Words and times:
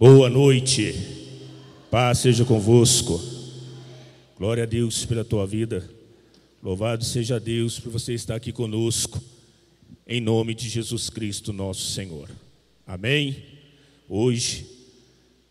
Boa 0.00 0.30
noite, 0.30 0.94
paz 1.90 2.18
seja 2.18 2.44
convosco. 2.44 3.20
Glória 4.36 4.62
a 4.62 4.66
Deus 4.66 5.04
pela 5.04 5.24
tua 5.24 5.44
vida. 5.44 5.90
Louvado 6.62 7.04
seja 7.04 7.40
Deus 7.40 7.80
por 7.80 7.90
você 7.90 8.14
estar 8.14 8.36
aqui 8.36 8.52
conosco, 8.52 9.20
em 10.06 10.20
nome 10.20 10.54
de 10.54 10.68
Jesus 10.68 11.10
Cristo, 11.10 11.52
nosso 11.52 11.90
Senhor. 11.90 12.30
Amém? 12.86 13.42
Hoje, 14.08 14.68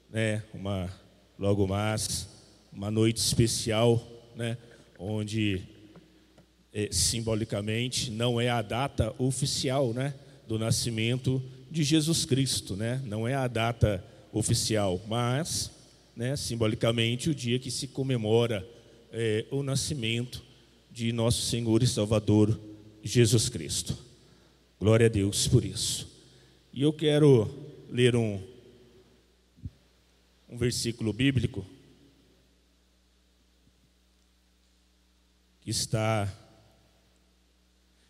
né, 0.10 0.42
uma, 0.54 0.90
logo 1.38 1.68
mais, 1.68 2.30
uma 2.72 2.90
noite 2.90 3.18
especial, 3.18 4.02
né, 4.34 4.58
onde 4.98 5.62
é, 6.72 6.88
simbolicamente 6.90 8.10
não 8.12 8.40
é 8.40 8.48
a 8.48 8.62
data 8.62 9.14
oficial, 9.18 9.92
né, 9.92 10.14
do 10.48 10.58
nascimento 10.58 11.44
de 11.70 11.84
Jesus 11.84 12.24
Cristo, 12.24 12.78
né, 12.78 13.02
não 13.04 13.28
é 13.28 13.34
a 13.34 13.50
data 13.50 13.96
oficial, 13.96 14.17
mas, 15.08 15.72
né, 16.16 16.36
simbolicamente, 16.36 17.30
o 17.30 17.36
dia 17.36 17.60
que 17.60 17.72
se 17.72 17.88
comemora 17.88 18.68
é, 19.12 19.46
o 19.52 19.64
nascimento 19.64 20.44
de 20.92 21.12
nosso 21.12 21.42
Senhor 21.44 21.82
e 21.84 21.88
Salvador 21.88 22.60
Jesus 23.04 23.50
Cristo. 23.50 23.98
Glória 24.80 25.06
a 25.06 25.10
Deus 25.10 25.48
por 25.48 25.64
isso. 25.64 26.08
E 26.74 26.82
eu 26.82 26.94
quero 26.94 27.50
ler 27.90 28.16
um, 28.16 28.42
um 30.50 30.58
versículo 30.58 31.14
bíblico 31.14 31.66
que 35.62 35.72
está. 35.72 36.32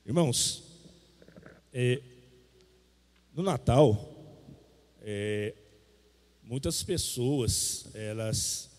Irmãos, 0.05 0.63
é, 1.73 2.01
no 3.33 3.43
Natal, 3.43 4.13
é, 5.01 5.53
muitas 6.47 6.81
pessoas 6.81 7.87
elas, 7.93 8.69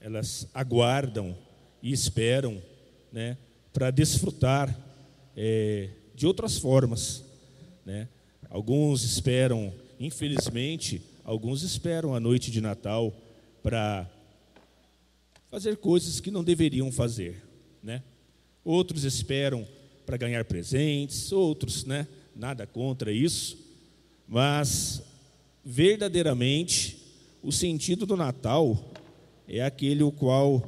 elas 0.00 0.46
aguardam 0.54 1.36
e 1.82 1.92
esperam 1.92 2.62
né, 3.12 3.36
para 3.72 3.90
desfrutar 3.90 4.78
é, 5.36 5.90
de 6.14 6.26
outras 6.26 6.56
formas. 6.56 7.24
Né? 7.84 8.08
Alguns 8.48 9.02
esperam, 9.02 9.72
infelizmente, 9.98 11.02
alguns 11.24 11.62
esperam 11.62 12.14
a 12.14 12.20
noite 12.20 12.50
de 12.50 12.60
Natal 12.60 13.12
para 13.60 14.08
fazer 15.48 15.76
coisas 15.78 16.20
que 16.20 16.30
não 16.30 16.44
deveriam 16.44 16.92
fazer. 16.92 17.42
Né? 17.82 18.04
Outros 18.64 19.02
esperam 19.02 19.66
para 20.06 20.16
ganhar 20.16 20.44
presentes, 20.44 21.32
outros, 21.32 21.84
né? 21.84 22.06
nada 22.36 22.66
contra 22.68 23.12
isso, 23.12 23.58
mas 24.28 25.02
verdadeiramente 25.64 26.99
o 27.42 27.50
sentido 27.50 28.04
do 28.04 28.16
Natal 28.16 28.92
é 29.48 29.62
aquele 29.62 30.02
o 30.02 30.12
qual 30.12 30.62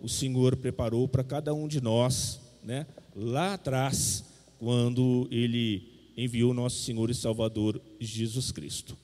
o 0.00 0.08
Senhor 0.08 0.56
preparou 0.56 1.08
para 1.08 1.24
cada 1.24 1.54
um 1.54 1.66
de 1.66 1.80
nós, 1.80 2.40
né? 2.62 2.86
lá 3.16 3.54
atrás, 3.54 4.24
quando 4.58 5.26
Ele 5.30 5.88
enviou 6.16 6.52
nosso 6.52 6.82
Senhor 6.82 7.10
e 7.10 7.14
Salvador 7.14 7.80
Jesus 7.98 8.52
Cristo. 8.52 8.96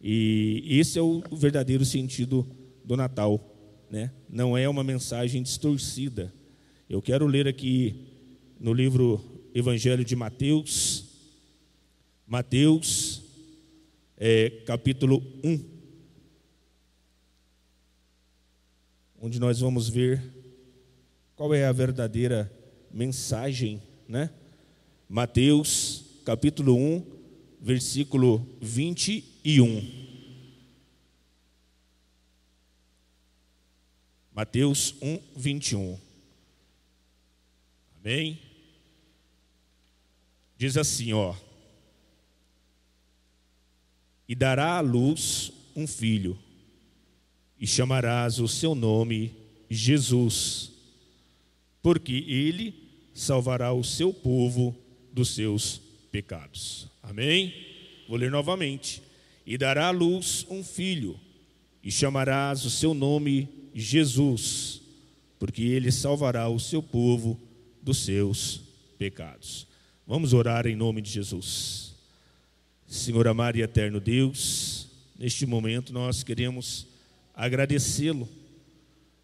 E 0.00 0.64
esse 0.68 0.98
é 0.98 1.02
o 1.02 1.22
verdadeiro 1.32 1.84
sentido 1.84 2.46
do 2.84 2.96
Natal, 2.96 3.40
né? 3.90 4.10
não 4.28 4.56
é 4.56 4.68
uma 4.68 4.84
mensagem 4.84 5.42
distorcida. 5.42 6.32
Eu 6.88 7.00
quero 7.00 7.26
ler 7.26 7.48
aqui 7.48 8.08
no 8.60 8.72
livro 8.72 9.20
Evangelho 9.54 10.04
de 10.04 10.14
Mateus, 10.14 11.04
Mateus, 12.26 13.22
é, 14.16 14.50
capítulo 14.66 15.22
1. 15.42 15.71
Onde 19.24 19.38
nós 19.38 19.60
vamos 19.60 19.88
ver 19.88 20.20
qual 21.36 21.54
é 21.54 21.64
a 21.64 21.70
verdadeira 21.70 22.52
mensagem, 22.90 23.80
né? 24.08 24.28
Mateus, 25.08 26.04
capítulo 26.24 26.76
1, 26.76 27.06
versículo 27.60 28.44
21. 28.60 30.02
Mateus 34.34 34.96
1, 35.00 35.20
21. 35.36 36.00
Amém? 38.00 38.40
Diz 40.58 40.76
assim, 40.76 41.12
ó. 41.12 41.36
E 44.28 44.34
dará 44.34 44.78
à 44.78 44.80
luz 44.80 45.52
um 45.76 45.86
filho 45.86 46.36
e 47.62 47.66
chamarás 47.68 48.40
o 48.40 48.48
seu 48.48 48.74
nome 48.74 49.32
Jesus, 49.70 50.72
porque 51.80 52.24
ele 52.26 52.74
salvará 53.14 53.72
o 53.72 53.84
seu 53.84 54.12
povo 54.12 54.76
dos 55.12 55.36
seus 55.36 55.80
pecados. 56.10 56.88
Amém? 57.00 57.54
Vou 58.08 58.18
ler 58.18 58.32
novamente. 58.32 59.00
E 59.46 59.56
dará 59.56 59.86
à 59.86 59.90
luz 59.92 60.44
um 60.50 60.64
filho, 60.64 61.18
e 61.84 61.90
chamarás 61.92 62.64
o 62.64 62.70
seu 62.70 62.94
nome 62.94 63.48
Jesus, 63.72 64.82
porque 65.38 65.62
ele 65.62 65.92
salvará 65.92 66.48
o 66.48 66.58
seu 66.58 66.82
povo 66.82 67.40
dos 67.80 67.98
seus 67.98 68.60
pecados. 68.98 69.68
Vamos 70.04 70.32
orar 70.32 70.66
em 70.66 70.74
nome 70.74 71.00
de 71.00 71.12
Jesus. 71.12 71.94
Senhor 72.88 73.28
amado 73.28 73.56
e 73.56 73.62
eterno 73.62 74.00
Deus, 74.00 74.88
neste 75.16 75.46
momento 75.46 75.92
nós 75.92 76.24
queremos 76.24 76.90
agradecê-lo. 77.34 78.28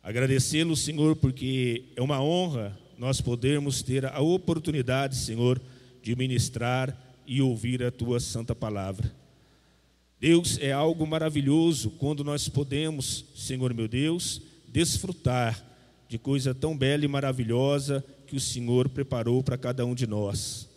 Agradecê-lo, 0.02 0.76
Senhor, 0.76 1.16
porque 1.16 1.84
é 1.96 2.02
uma 2.02 2.22
honra 2.22 2.78
nós 2.98 3.20
podermos 3.20 3.82
ter 3.82 4.04
a 4.04 4.20
oportunidade, 4.20 5.16
Senhor, 5.16 5.60
de 6.02 6.16
ministrar 6.16 6.96
e 7.26 7.41
ouvir 7.41 7.82
a 7.82 7.91
tua 7.91 8.19
santa 8.19 8.54
palavra. 8.54 9.12
Deus, 10.20 10.58
é 10.60 10.72
algo 10.72 11.06
maravilhoso 11.06 11.91
quando 11.91 12.24
nós 12.24 12.48
podemos, 12.48 13.24
Senhor 13.36 13.72
meu 13.72 13.86
Deus, 13.86 14.42
desfrutar 14.66 15.64
de 16.08 16.19
coisa 16.19 16.54
tão 16.54 16.76
bela 16.76 17.04
e 17.04 17.08
maravilhosa 17.08 18.04
que 18.26 18.34
o 18.34 18.40
Senhor 18.40 18.88
preparou 18.88 19.42
para 19.42 19.56
cada 19.56 19.86
um 19.86 19.94
de 19.94 20.06
nós. 20.06 20.69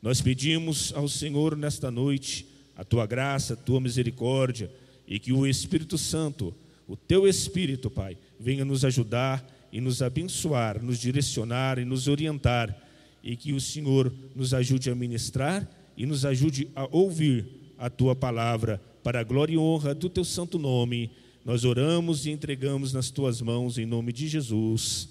Nós 0.00 0.20
pedimos 0.22 0.92
ao 0.94 1.08
Senhor 1.08 1.56
nesta 1.56 1.90
noite 1.90 2.46
a 2.76 2.84
tua 2.84 3.04
graça, 3.06 3.54
a 3.54 3.56
tua 3.56 3.80
misericórdia 3.80 4.70
e 5.06 5.18
que 5.18 5.32
o 5.32 5.46
Espírito 5.46 5.98
Santo 5.98 6.54
o 6.86 6.96
teu 6.96 7.26
Espírito, 7.26 7.90
Pai, 7.90 8.16
venha 8.38 8.64
nos 8.64 8.84
ajudar 8.84 9.44
e 9.72 9.80
nos 9.80 10.02
abençoar, 10.02 10.82
nos 10.82 10.98
direcionar 10.98 11.78
e 11.78 11.84
nos 11.84 12.06
orientar, 12.08 12.74
e 13.22 13.36
que 13.36 13.52
o 13.52 13.60
Senhor 13.60 14.12
nos 14.34 14.54
ajude 14.54 14.88
a 14.88 14.94
ministrar 14.94 15.68
e 15.96 16.06
nos 16.06 16.24
ajude 16.24 16.68
a 16.76 16.86
ouvir 16.92 17.46
a 17.76 17.90
tua 17.90 18.14
palavra, 18.14 18.80
para 19.02 19.20
a 19.20 19.24
glória 19.24 19.54
e 19.54 19.58
honra 19.58 19.94
do 19.94 20.08
teu 20.08 20.24
santo 20.24 20.58
nome. 20.58 21.10
Nós 21.44 21.64
oramos 21.64 22.26
e 22.26 22.30
entregamos 22.30 22.92
nas 22.92 23.10
tuas 23.10 23.40
mãos, 23.40 23.78
em 23.78 23.86
nome 23.86 24.12
de 24.12 24.26
Jesus. 24.28 25.08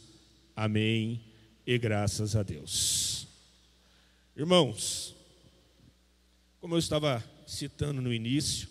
Amém. 0.55 1.21
E 1.65 1.77
graças 1.77 2.35
a 2.35 2.43
Deus. 2.43 3.27
Irmãos, 4.35 5.15
como 6.59 6.75
eu 6.75 6.79
estava 6.79 7.23
citando 7.47 8.01
no 8.01 8.13
início, 8.13 8.67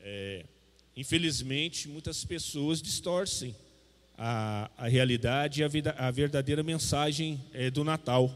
é, 0.00 0.44
Infelizmente, 0.96 1.88
muitas 1.88 2.22
pessoas 2.22 2.82
distorcem 2.82 3.56
a, 4.18 4.70
a 4.76 4.88
realidade 4.88 5.60
e 5.60 5.64
a, 5.64 5.68
vida, 5.68 5.94
a 5.96 6.10
verdadeira 6.10 6.62
mensagem 6.62 7.40
é, 7.54 7.70
do 7.70 7.82
Natal. 7.82 8.30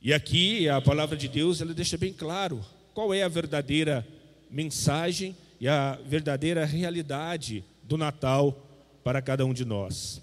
E 0.00 0.14
aqui 0.14 0.68
a 0.68 0.80
palavra 0.80 1.16
de 1.16 1.26
Deus 1.26 1.60
ela 1.60 1.74
deixa 1.74 1.98
bem 1.98 2.12
claro 2.12 2.64
qual 2.94 3.12
é 3.12 3.24
a 3.24 3.28
verdadeira 3.28 4.06
mensagem 4.48 5.36
e 5.60 5.66
a 5.66 5.98
verdadeira 6.06 6.64
realidade 6.64 7.64
do 7.82 7.98
Natal 7.98 8.66
para 9.02 9.20
cada 9.20 9.44
um 9.44 9.52
de 9.52 9.64
nós. 9.64 10.22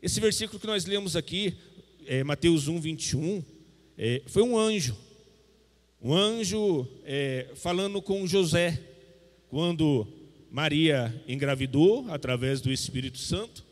Esse 0.00 0.20
versículo 0.20 0.60
que 0.60 0.66
nós 0.68 0.84
lemos 0.84 1.16
aqui, 1.16 1.54
é, 2.06 2.22
Mateus 2.22 2.68
1, 2.68 2.80
21, 2.80 3.44
é, 3.98 4.22
foi 4.26 4.42
um 4.42 4.56
anjo, 4.56 4.96
um 6.00 6.14
anjo 6.14 6.88
é, 7.04 7.48
falando 7.56 8.00
com 8.00 8.26
José 8.26 8.89
quando 9.50 10.06
Maria 10.50 11.14
engravidou 11.28 12.06
através 12.08 12.60
do 12.60 12.72
Espírito 12.72 13.18
Santo. 13.18 13.64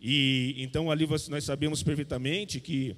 E 0.00 0.54
então 0.58 0.90
ali 0.90 1.06
nós 1.06 1.44
sabemos 1.44 1.82
perfeitamente 1.82 2.58
que 2.58 2.96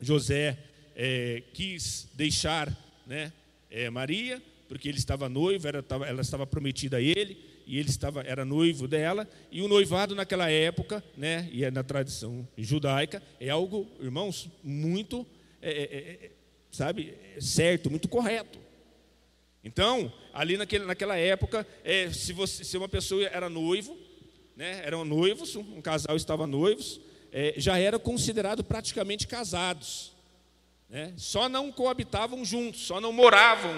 José 0.00 0.58
é, 0.96 1.42
quis 1.52 2.08
deixar 2.14 2.76
né, 3.06 3.32
é, 3.70 3.88
Maria, 3.90 4.42
porque 4.68 4.88
ele 4.88 4.98
estava 4.98 5.28
noivo, 5.28 5.68
era, 5.68 5.84
ela 6.06 6.22
estava 6.22 6.46
prometida 6.46 6.96
a 6.96 7.00
ele, 7.00 7.36
e 7.66 7.78
ele 7.78 7.88
estava, 7.88 8.22
era 8.22 8.44
noivo 8.44 8.86
dela, 8.86 9.28
e 9.50 9.62
o 9.62 9.68
noivado 9.68 10.14
naquela 10.14 10.50
época, 10.50 11.02
né, 11.16 11.48
e 11.52 11.64
é 11.64 11.70
na 11.70 11.82
tradição 11.82 12.46
judaica, 12.58 13.22
é 13.40 13.48
algo, 13.50 13.86
irmãos, 14.00 14.50
muito, 14.62 15.26
é, 15.62 15.70
é, 15.70 16.26
é 16.26 16.30
sabe, 16.70 17.14
certo, 17.38 17.90
muito 17.90 18.08
correto. 18.08 18.63
Então, 19.64 20.12
ali 20.34 20.58
naquele, 20.58 20.84
naquela 20.84 21.16
época, 21.16 21.66
é, 21.82 22.12
se, 22.12 22.34
você, 22.34 22.62
se 22.62 22.76
uma 22.76 22.88
pessoa 22.88 23.24
era 23.24 23.48
noivo, 23.48 23.96
né, 24.54 24.82
eram 24.84 25.06
noivos, 25.06 25.56
um 25.56 25.80
casal 25.80 26.14
estava 26.16 26.46
noivos, 26.46 27.00
é, 27.32 27.54
já 27.56 27.78
era 27.78 27.98
considerado 27.98 28.62
praticamente 28.62 29.26
casados. 29.26 30.12
Né? 30.88 31.14
Só 31.16 31.48
não 31.48 31.72
coabitavam 31.72 32.44
juntos, 32.44 32.82
só 32.82 33.00
não 33.00 33.10
moravam. 33.10 33.72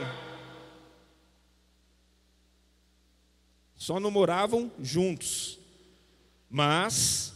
Só 3.76 4.00
não 4.00 4.10
moravam 4.10 4.72
juntos. 4.82 5.60
Mas 6.50 7.32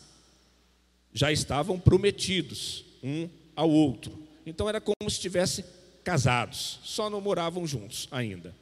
já 1.12 1.31
estavam 1.31 1.79
prometidos 1.79 2.85
um 3.00 3.29
ao 3.55 3.70
outro. 3.70 4.26
Então 4.44 4.69
era 4.69 4.81
como 4.81 5.08
se 5.08 5.17
estivessem 5.17 5.64
casados, 6.05 6.81
só 6.82 7.11
não 7.11 7.20
moravam 7.20 7.67
juntos 7.67 8.08
ainda. 8.11 8.55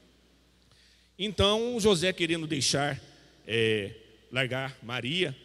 Então 1.18 1.78
José 1.80 2.12
querendo 2.12 2.46
deixar, 2.46 3.00
é, 3.46 3.92
largar 4.30 4.76
Maria, 4.82 5.36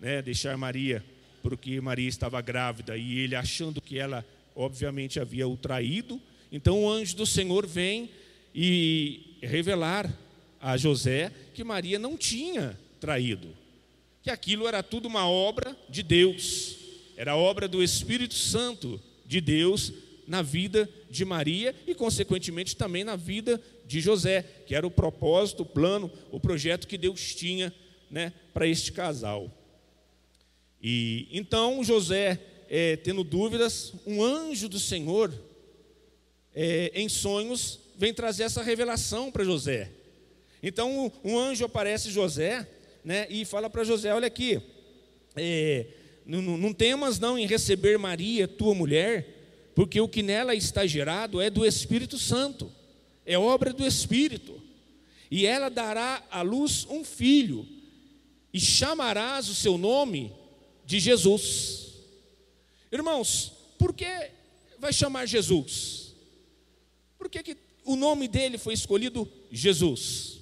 né, 0.00 0.22
deixar 0.22 0.56
Maria, 0.56 1.04
porque 1.42 1.80
Maria 1.80 2.08
estava 2.08 2.40
grávida 2.40 2.96
e 2.96 3.18
ele 3.18 3.34
achando 3.34 3.80
que 3.80 3.98
ela 3.98 4.24
obviamente 4.54 5.20
havia 5.20 5.46
o 5.46 5.56
traído, 5.56 6.20
então 6.50 6.82
o 6.82 6.90
anjo 6.90 7.16
do 7.16 7.26
Senhor 7.26 7.66
vem 7.66 8.10
e 8.54 9.36
revelar 9.42 10.12
a 10.60 10.76
José 10.76 11.32
que 11.54 11.62
Maria 11.62 11.98
não 11.98 12.16
tinha 12.16 12.78
traído, 13.00 13.48
que 14.22 14.30
aquilo 14.30 14.66
era 14.66 14.82
tudo 14.82 15.06
uma 15.06 15.28
obra 15.28 15.76
de 15.88 16.02
Deus, 16.02 16.76
era 17.16 17.36
obra 17.36 17.68
do 17.68 17.82
Espírito 17.82 18.34
Santo 18.34 19.00
de 19.26 19.40
Deus 19.40 19.92
na 20.28 20.42
vida 20.42 20.88
de 21.10 21.24
Maria 21.24 21.74
e, 21.86 21.94
consequentemente, 21.94 22.76
também 22.76 23.02
na 23.02 23.16
vida 23.16 23.60
de 23.86 23.98
José, 23.98 24.44
que 24.66 24.74
era 24.74 24.86
o 24.86 24.90
propósito, 24.90 25.62
o 25.62 25.66
plano, 25.66 26.12
o 26.30 26.38
projeto 26.38 26.86
que 26.86 26.98
Deus 26.98 27.34
tinha 27.34 27.74
né, 28.10 28.34
para 28.52 28.66
este 28.66 28.92
casal. 28.92 29.50
E 30.82 31.26
então 31.32 31.82
José, 31.82 32.38
é, 32.68 32.96
tendo 32.96 33.24
dúvidas, 33.24 33.94
um 34.06 34.22
anjo 34.22 34.68
do 34.68 34.78
Senhor, 34.78 35.32
é, 36.54 36.92
em 36.94 37.08
sonhos, 37.08 37.80
vem 37.96 38.12
trazer 38.12 38.42
essa 38.42 38.62
revelação 38.62 39.32
para 39.32 39.44
José. 39.44 39.90
Então 40.62 41.10
um 41.24 41.38
anjo 41.38 41.64
aparece 41.64 42.10
José, 42.10 42.68
né, 43.02 43.26
e 43.30 43.46
fala 43.46 43.70
para 43.70 43.82
José: 43.82 44.12
olha 44.12 44.26
aqui, 44.26 44.60
é, 45.34 45.86
não, 46.26 46.42
não 46.42 46.74
temas 46.74 47.18
não 47.18 47.38
em 47.38 47.46
receber 47.46 47.98
Maria, 47.98 48.46
tua 48.46 48.74
mulher 48.74 49.37
porque 49.78 50.00
o 50.00 50.08
que 50.08 50.24
nela 50.24 50.56
está 50.56 50.84
gerado 50.88 51.40
é 51.40 51.48
do 51.48 51.64
Espírito 51.64 52.18
Santo, 52.18 52.68
é 53.24 53.38
obra 53.38 53.72
do 53.72 53.86
Espírito. 53.86 54.60
E 55.30 55.46
ela 55.46 55.68
dará 55.68 56.20
à 56.32 56.42
luz 56.42 56.84
um 56.90 57.04
filho, 57.04 57.64
e 58.52 58.58
chamarás 58.58 59.48
o 59.48 59.54
seu 59.54 59.78
nome 59.78 60.32
de 60.84 60.98
Jesus. 60.98 61.92
Irmãos, 62.90 63.52
por 63.78 63.94
que 63.94 64.32
vai 64.80 64.92
chamar 64.92 65.26
Jesus? 65.26 66.12
Por 67.16 67.28
que, 67.30 67.40
que 67.40 67.56
o 67.84 67.94
nome 67.94 68.26
dele 68.26 68.58
foi 68.58 68.74
escolhido 68.74 69.30
Jesus? 69.48 70.38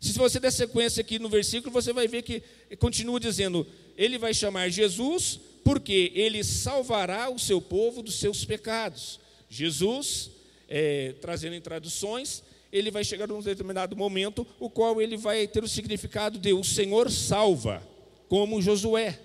Se 0.00 0.14
você 0.14 0.40
der 0.40 0.50
sequência 0.50 1.00
aqui 1.00 1.20
no 1.20 1.28
versículo, 1.28 1.72
você 1.72 1.92
vai 1.92 2.08
ver 2.08 2.22
que 2.22 2.42
continua 2.80 3.20
dizendo: 3.20 3.64
ele 3.96 4.18
vai 4.18 4.34
chamar 4.34 4.68
Jesus 4.68 5.38
porque 5.68 6.12
ele 6.14 6.42
salvará 6.42 7.28
o 7.28 7.38
seu 7.38 7.60
povo 7.60 8.02
dos 8.02 8.18
seus 8.18 8.42
pecados. 8.42 9.20
Jesus, 9.50 10.30
é, 10.66 11.14
trazendo 11.20 11.56
em 11.56 11.60
traduções, 11.60 12.42
ele 12.72 12.90
vai 12.90 13.04
chegar 13.04 13.28
num 13.28 13.42
determinado 13.42 13.94
momento, 13.94 14.46
o 14.58 14.70
qual 14.70 14.98
ele 14.98 15.14
vai 15.14 15.46
ter 15.46 15.62
o 15.62 15.68
significado 15.68 16.38
de 16.38 16.54
o 16.54 16.64
Senhor 16.64 17.10
salva, 17.10 17.86
como 18.30 18.62
Josué, 18.62 19.20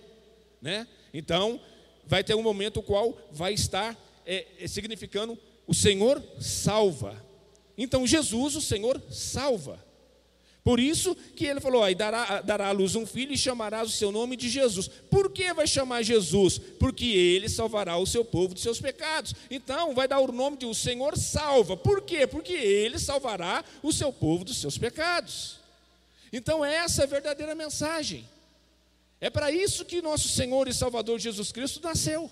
né? 0.62 0.86
Então, 1.14 1.62
vai 2.06 2.26
ter 2.26 2.36
um 2.36 2.44
momento 2.44 2.82
o 2.82 2.84
qual 2.84 3.18
vai 3.32 3.54
estar 3.54 3.98
é, 4.26 4.46
é, 4.60 4.68
significando 4.68 5.40
o 5.66 5.74
Senhor 5.74 6.22
salva. 6.42 7.26
Então, 7.78 8.06
Jesus, 8.06 8.58
o 8.58 8.62
Senhor 8.62 9.02
salva. 9.10 9.82
Por 10.64 10.80
isso 10.80 11.14
que 11.36 11.46
ele 11.46 11.60
falou: 11.60 11.84
aí 11.84 11.94
dará, 11.94 12.42
dará 12.42 12.68
à 12.68 12.72
luz 12.72 12.96
um 12.96 13.06
filho 13.06 13.34
e 13.34 13.38
chamarás 13.38 13.90
o 13.90 13.92
seu 13.92 14.12
nome 14.12 14.38
de 14.38 14.50
Jesus. 14.50 14.88
Por 14.88 15.30
que 15.30 15.54
vai 15.54 15.68
chamar 15.68 16.04
Jesus? 16.04 16.58
Porque 16.58 17.06
ele 17.06 17.50
salvará 17.50 17.98
o 17.98 18.08
seu 18.08 18.24
povo 18.24 18.54
dos 18.54 18.64
seus 18.64 18.80
pecados. 18.80 19.36
Então, 19.52 19.94
vai 19.94 20.08
dar 20.08 20.20
o 20.20 20.32
nome 20.32 20.58
de 20.58 20.66
o 20.66 20.74
Senhor 20.74 21.18
salva. 21.18 21.76
Por 21.76 22.02
quê? 22.02 22.26
Porque 22.26 22.54
ele 22.54 22.98
salvará 22.98 23.64
o 23.82 23.92
seu 23.92 24.14
povo 24.14 24.46
dos 24.46 24.58
seus 24.58 24.78
pecados. 24.78 25.60
Então, 26.32 26.64
essa 26.64 27.02
é 27.02 27.06
a 27.06 27.08
verdadeira 27.08 27.54
mensagem. 27.54 28.28
É 29.20 29.30
para 29.30 29.52
isso 29.52 29.86
que 29.86 30.02
nosso 30.02 30.30
Senhor 30.30 30.68
e 30.68 30.74
Salvador 30.74 31.20
Jesus 31.20 31.52
Cristo 31.52 31.82
nasceu. 31.84 32.32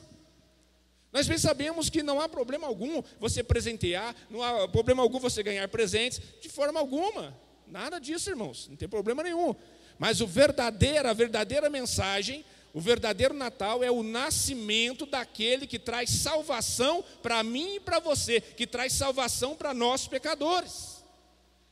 Nós 1.12 1.28
bem 1.28 1.38
sabemos 1.38 1.90
que 1.90 2.02
não 2.02 2.22
há 2.22 2.30
problema 2.30 2.66
algum 2.66 3.04
você 3.20 3.44
presentear, 3.44 4.16
não 4.30 4.42
há 4.42 4.68
problema 4.70 5.04
algum 5.04 5.20
você 5.20 5.44
ganhar 5.44 5.68
presentes, 5.68 6.22
de 6.42 6.48
forma 6.48 6.80
alguma. 6.80 7.36
Nada 7.72 8.00
disso, 8.00 8.30
irmãos, 8.30 8.68
não 8.68 8.76
tem 8.76 8.88
problema 8.88 9.24
nenhum. 9.24 9.56
Mas 9.98 10.20
o 10.20 10.28
verdadeiro, 10.28 11.08
a 11.08 11.14
verdadeira 11.14 11.70
mensagem, 11.70 12.44
o 12.74 12.82
verdadeiro 12.82 13.34
Natal 13.34 13.82
é 13.82 13.90
o 13.90 14.04
nascimento 14.04 15.06
daquele 15.06 15.66
que 15.66 15.80
traz 15.80 16.10
salvação 16.10 17.02
para 17.24 17.42
mim 17.42 17.76
e 17.76 17.80
para 17.80 18.00
você, 18.00 18.42
que 18.42 18.68
traz 18.68 18.92
salvação 18.92 19.56
para 19.56 19.74
nós 19.74 20.06
pecadores. 20.06 21.02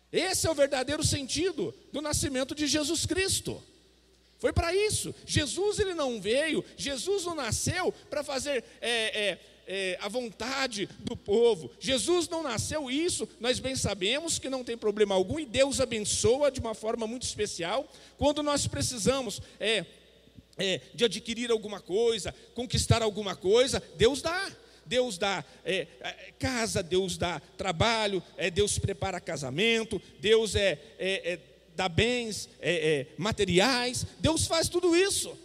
Esse 0.09 0.47
é 0.47 0.49
o 0.49 0.55
verdadeiro 0.55 1.03
sentido 1.03 1.75
do 1.91 2.01
nascimento 2.01 2.55
de 2.55 2.65
Jesus 2.65 3.05
Cristo. 3.05 3.61
Foi 4.37 4.53
para 4.53 4.73
isso. 4.73 5.13
Jesus 5.25 5.79
ele 5.79 5.93
não 5.93 6.21
veio, 6.21 6.63
Jesus 6.77 7.25
não 7.25 7.35
nasceu 7.35 7.91
para 8.09 8.23
fazer 8.23 8.63
é, 8.79 9.31
é, 9.31 9.39
é, 9.71 9.99
a 10.01 10.09
vontade 10.09 10.89
do 11.01 11.15
povo. 11.15 11.69
Jesus 11.79 12.27
não 12.27 12.41
nasceu 12.41 12.89
isso, 12.89 13.29
nós 13.39 13.59
bem 13.59 13.75
sabemos 13.75 14.39
que 14.39 14.49
não 14.49 14.63
tem 14.63 14.75
problema 14.75 15.13
algum 15.13 15.39
e 15.39 15.45
Deus 15.45 15.79
abençoa 15.79 16.49
de 16.49 16.59
uma 16.59 16.73
forma 16.73 17.05
muito 17.05 17.21
especial 17.21 17.87
quando 18.17 18.41
nós 18.41 18.65
precisamos 18.65 19.39
é, 19.59 19.85
é, 20.57 20.81
de 20.95 21.05
adquirir 21.05 21.51
alguma 21.51 21.79
coisa, 21.79 22.33
conquistar 22.55 23.03
alguma 23.03 23.35
coisa, 23.35 23.81
Deus 23.95 24.23
dá. 24.23 24.51
Deus 24.87 25.19
dá 25.19 25.45
é, 25.63 25.85
é 25.99 26.33
casa, 26.39 26.81
Deus 26.81 27.15
dá 27.15 27.39
trabalho, 27.55 28.23
é, 28.35 28.49
Deus 28.49 28.79
prepara 28.79 29.21
casamento, 29.21 30.01
Deus 30.19 30.55
é, 30.55 30.79
é, 30.97 31.33
é 31.33 31.39
dá 31.75 31.87
bens 31.87 32.49
materiais, 33.15 34.03
Deus 34.19 34.47
faz 34.47 34.67
tudo 34.67 34.95
isso. 34.95 35.37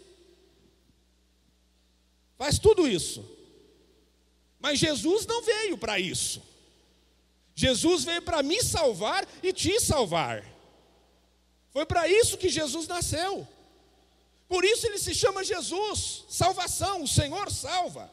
Faz 2.39 2.59
tudo 2.59 2.89
isso. 2.89 3.35
Mas 4.65 4.79
Jesus 4.79 5.27
não 5.27 5.43
veio 5.43 5.77
para 5.77 6.01
isso. 6.01 6.43
Jesus 7.55 8.03
veio 8.03 8.23
para 8.23 8.43
me 8.43 8.63
salvar 8.63 9.29
e 9.43 9.53
te 9.53 9.79
salvar. 9.79 10.43
Foi 11.71 11.85
para 11.85 12.09
isso 12.09 12.39
que 12.39 12.49
Jesus 12.49 12.89
nasceu. 12.89 13.47
Por 14.49 14.65
isso 14.65 14.87
ele 14.87 14.97
se 14.97 15.15
chama 15.15 15.45
Jesus, 15.45 16.25
salvação, 16.31 17.03
o 17.03 17.07
Senhor 17.07 17.53
salva. 17.53 18.11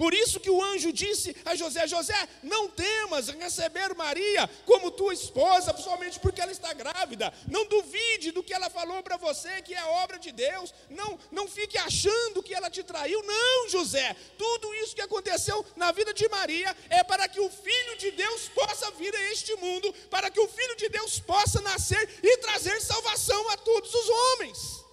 Por 0.00 0.14
isso 0.14 0.40
que 0.40 0.48
o 0.48 0.62
anjo 0.62 0.94
disse 0.94 1.36
a 1.44 1.54
José: 1.54 1.86
José, 1.86 2.26
não 2.42 2.68
temas 2.68 3.28
receber 3.28 3.94
Maria 3.94 4.48
como 4.64 4.90
tua 4.90 5.12
esposa, 5.12 5.76
somente 5.76 6.18
porque 6.18 6.40
ela 6.40 6.50
está 6.50 6.72
grávida. 6.72 7.30
Não 7.46 7.66
duvide 7.66 8.30
do 8.30 8.42
que 8.42 8.54
ela 8.54 8.70
falou 8.70 9.02
para 9.02 9.18
você, 9.18 9.60
que 9.60 9.74
é 9.74 9.84
obra 10.02 10.18
de 10.18 10.32
Deus. 10.32 10.72
Não, 10.88 11.18
não 11.30 11.46
fique 11.46 11.76
achando 11.76 12.42
que 12.42 12.54
ela 12.54 12.70
te 12.70 12.82
traiu. 12.82 13.22
Não, 13.24 13.68
José. 13.68 14.16
Tudo 14.38 14.74
isso 14.76 14.94
que 14.94 15.02
aconteceu 15.02 15.62
na 15.76 15.92
vida 15.92 16.14
de 16.14 16.26
Maria 16.30 16.74
é 16.88 17.04
para 17.04 17.28
que 17.28 17.38
o 17.38 17.50
Filho 17.50 17.98
de 17.98 18.10
Deus 18.12 18.48
possa 18.48 18.90
vir 18.92 19.14
a 19.14 19.32
este 19.32 19.54
mundo, 19.56 19.92
para 20.08 20.30
que 20.30 20.40
o 20.40 20.48
Filho 20.48 20.76
de 20.76 20.88
Deus 20.88 21.18
possa 21.18 21.60
nascer 21.60 22.08
e 22.22 22.38
trazer 22.38 22.80
salvação 22.80 23.50
a 23.50 23.56
todos 23.58 23.92
os 23.92 24.08
homens. 24.08 24.84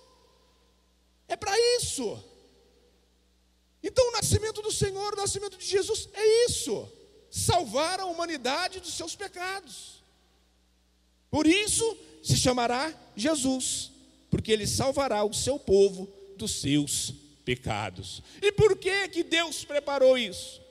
É 1.30 1.38
para 1.38 1.58
isso. 1.78 2.22
Então, 3.88 4.06
o 4.10 4.12
nascimento 4.12 4.62
do 4.62 4.70
Senhor, 4.70 5.13
o 5.13 5.17
nascimento 5.17 5.58
de 5.58 5.65
Jesus 5.65 6.10
é 6.13 6.46
isso: 6.46 6.91
salvar 7.32 8.01
a 8.01 8.06
humanidade 8.06 8.82
dos 8.82 8.94
seus 8.94 9.15
pecados. 9.15 10.03
Por 11.32 11.48
isso 11.48 11.98
se 12.22 12.36
chamará 12.36 12.94
Jesus, 13.15 13.89
porque 14.29 14.51
ele 14.51 14.67
salvará 14.67 15.24
o 15.24 15.34
seu 15.34 15.58
povo 15.58 16.06
dos 16.36 16.60
seus 16.60 17.13
pecados. 17.46 18.22
E 18.41 18.51
por 18.51 18.77
que 18.77 19.08
que 19.08 19.24
Deus 19.24 19.63
preparou 19.63 20.17
isso? 20.17 20.62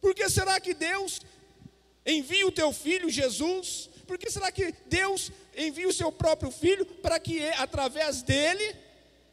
Por 0.00 0.14
que 0.14 0.26
será 0.30 0.58
que 0.58 0.72
Deus 0.72 1.20
envia 2.06 2.46
o 2.46 2.52
teu 2.52 2.72
filho 2.72 3.10
Jesus? 3.10 3.90
Por 4.06 4.16
que 4.16 4.30
será 4.30 4.50
que 4.50 4.72
Deus 4.86 5.30
envia 5.54 5.86
o 5.86 5.92
seu 5.92 6.10
próprio 6.10 6.50
filho 6.50 6.86
para 6.86 7.20
que 7.20 7.46
através 7.50 8.22
dele 8.22 8.74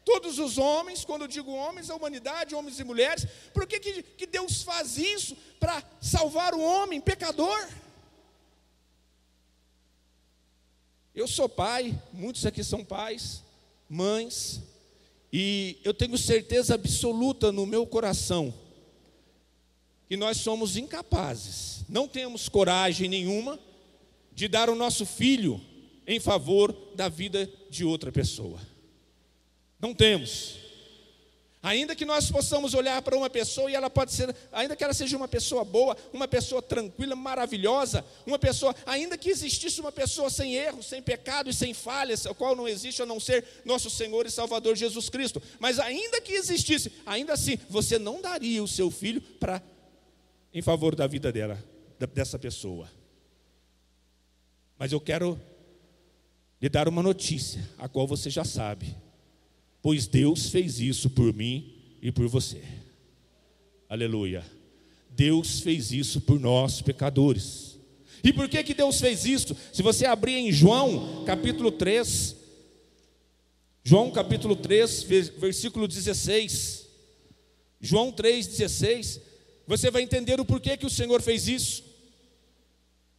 Todos 0.08 0.38
os 0.38 0.56
homens, 0.56 1.04
quando 1.04 1.22
eu 1.22 1.28
digo 1.28 1.52
homens, 1.52 1.90
a 1.90 1.94
humanidade, 1.94 2.54
homens 2.54 2.80
e 2.80 2.84
mulheres, 2.84 3.26
por 3.52 3.66
que, 3.66 3.78
que, 3.78 4.02
que 4.02 4.26
Deus 4.26 4.62
faz 4.62 4.96
isso? 4.96 5.36
Para 5.60 5.84
salvar 6.00 6.54
o 6.54 6.62
homem 6.62 6.98
pecador. 6.98 7.68
Eu 11.14 11.28
sou 11.28 11.46
pai, 11.46 11.94
muitos 12.10 12.46
aqui 12.46 12.64
são 12.64 12.82
pais, 12.82 13.42
mães, 13.86 14.62
e 15.30 15.78
eu 15.84 15.92
tenho 15.92 16.16
certeza 16.16 16.74
absoluta 16.74 17.52
no 17.52 17.66
meu 17.66 17.86
coração 17.86 18.54
que 20.08 20.16
nós 20.16 20.38
somos 20.38 20.78
incapazes, 20.78 21.84
não 21.86 22.08
temos 22.08 22.48
coragem 22.48 23.10
nenhuma 23.10 23.60
de 24.32 24.48
dar 24.48 24.70
o 24.70 24.74
nosso 24.74 25.04
filho 25.04 25.60
em 26.06 26.18
favor 26.18 26.74
da 26.94 27.10
vida 27.10 27.46
de 27.68 27.84
outra 27.84 28.10
pessoa. 28.10 28.58
Não 29.80 29.94
temos. 29.94 30.58
Ainda 31.60 31.94
que 31.96 32.04
nós 32.04 32.30
possamos 32.30 32.72
olhar 32.72 33.02
para 33.02 33.16
uma 33.16 33.28
pessoa 33.28 33.68
e 33.68 33.74
ela 33.74 33.90
pode 33.90 34.12
ser, 34.12 34.34
ainda 34.52 34.76
que 34.76 34.84
ela 34.84 34.94
seja 34.94 35.16
uma 35.16 35.26
pessoa 35.26 35.64
boa, 35.64 35.96
uma 36.12 36.28
pessoa 36.28 36.62
tranquila, 36.62 37.16
maravilhosa, 37.16 38.04
uma 38.24 38.38
pessoa, 38.38 38.74
ainda 38.86 39.18
que 39.18 39.28
existisse 39.28 39.80
uma 39.80 39.90
pessoa 39.90 40.30
sem 40.30 40.54
erro, 40.54 40.82
sem 40.84 41.02
pecado 41.02 41.50
e 41.50 41.54
sem 41.54 41.74
falhas, 41.74 42.26
o 42.26 42.34
qual 42.34 42.54
não 42.54 42.68
existe 42.68 43.02
a 43.02 43.06
não 43.06 43.18
ser 43.18 43.44
nosso 43.64 43.90
Senhor 43.90 44.24
e 44.24 44.30
Salvador 44.30 44.76
Jesus 44.76 45.08
Cristo, 45.08 45.42
mas 45.58 45.80
ainda 45.80 46.20
que 46.20 46.32
existisse, 46.32 46.92
ainda 47.04 47.32
assim, 47.32 47.58
você 47.68 47.98
não 47.98 48.22
daria 48.22 48.62
o 48.62 48.68
seu 48.68 48.88
filho 48.88 49.20
para 49.20 49.60
em 50.54 50.62
favor 50.62 50.94
da 50.94 51.08
vida 51.08 51.32
dela, 51.32 51.62
dessa 52.14 52.38
pessoa. 52.38 52.88
Mas 54.78 54.92
eu 54.92 55.00
quero 55.00 55.38
lhe 56.62 56.68
dar 56.68 56.88
uma 56.88 57.02
notícia, 57.02 57.68
a 57.76 57.88
qual 57.88 58.06
você 58.06 58.30
já 58.30 58.44
sabe 58.44 58.96
pois 59.82 60.06
Deus 60.06 60.50
fez 60.50 60.80
isso 60.80 61.10
por 61.10 61.32
mim 61.34 61.72
e 62.02 62.10
por 62.10 62.26
você. 62.28 62.62
Aleluia. 63.88 64.44
Deus 65.10 65.60
fez 65.60 65.92
isso 65.92 66.20
por 66.20 66.38
nós, 66.38 66.80
pecadores. 66.82 67.78
E 68.22 68.32
por 68.32 68.48
que, 68.48 68.62
que 68.62 68.74
Deus 68.74 69.00
fez 69.00 69.24
isso? 69.24 69.56
Se 69.72 69.82
você 69.82 70.06
abrir 70.06 70.34
em 70.34 70.52
João, 70.52 71.24
capítulo 71.24 71.70
3, 71.70 72.36
João 73.82 74.10
capítulo 74.10 74.54
3, 74.54 75.02
versículo 75.38 75.88
16. 75.88 76.86
João 77.80 78.12
3,16, 78.12 79.20
você 79.66 79.90
vai 79.90 80.02
entender 80.02 80.40
o 80.40 80.44
porquê 80.44 80.76
que 80.76 80.84
o 80.86 80.90
Senhor 80.90 81.22
fez 81.22 81.48
isso. 81.48 81.84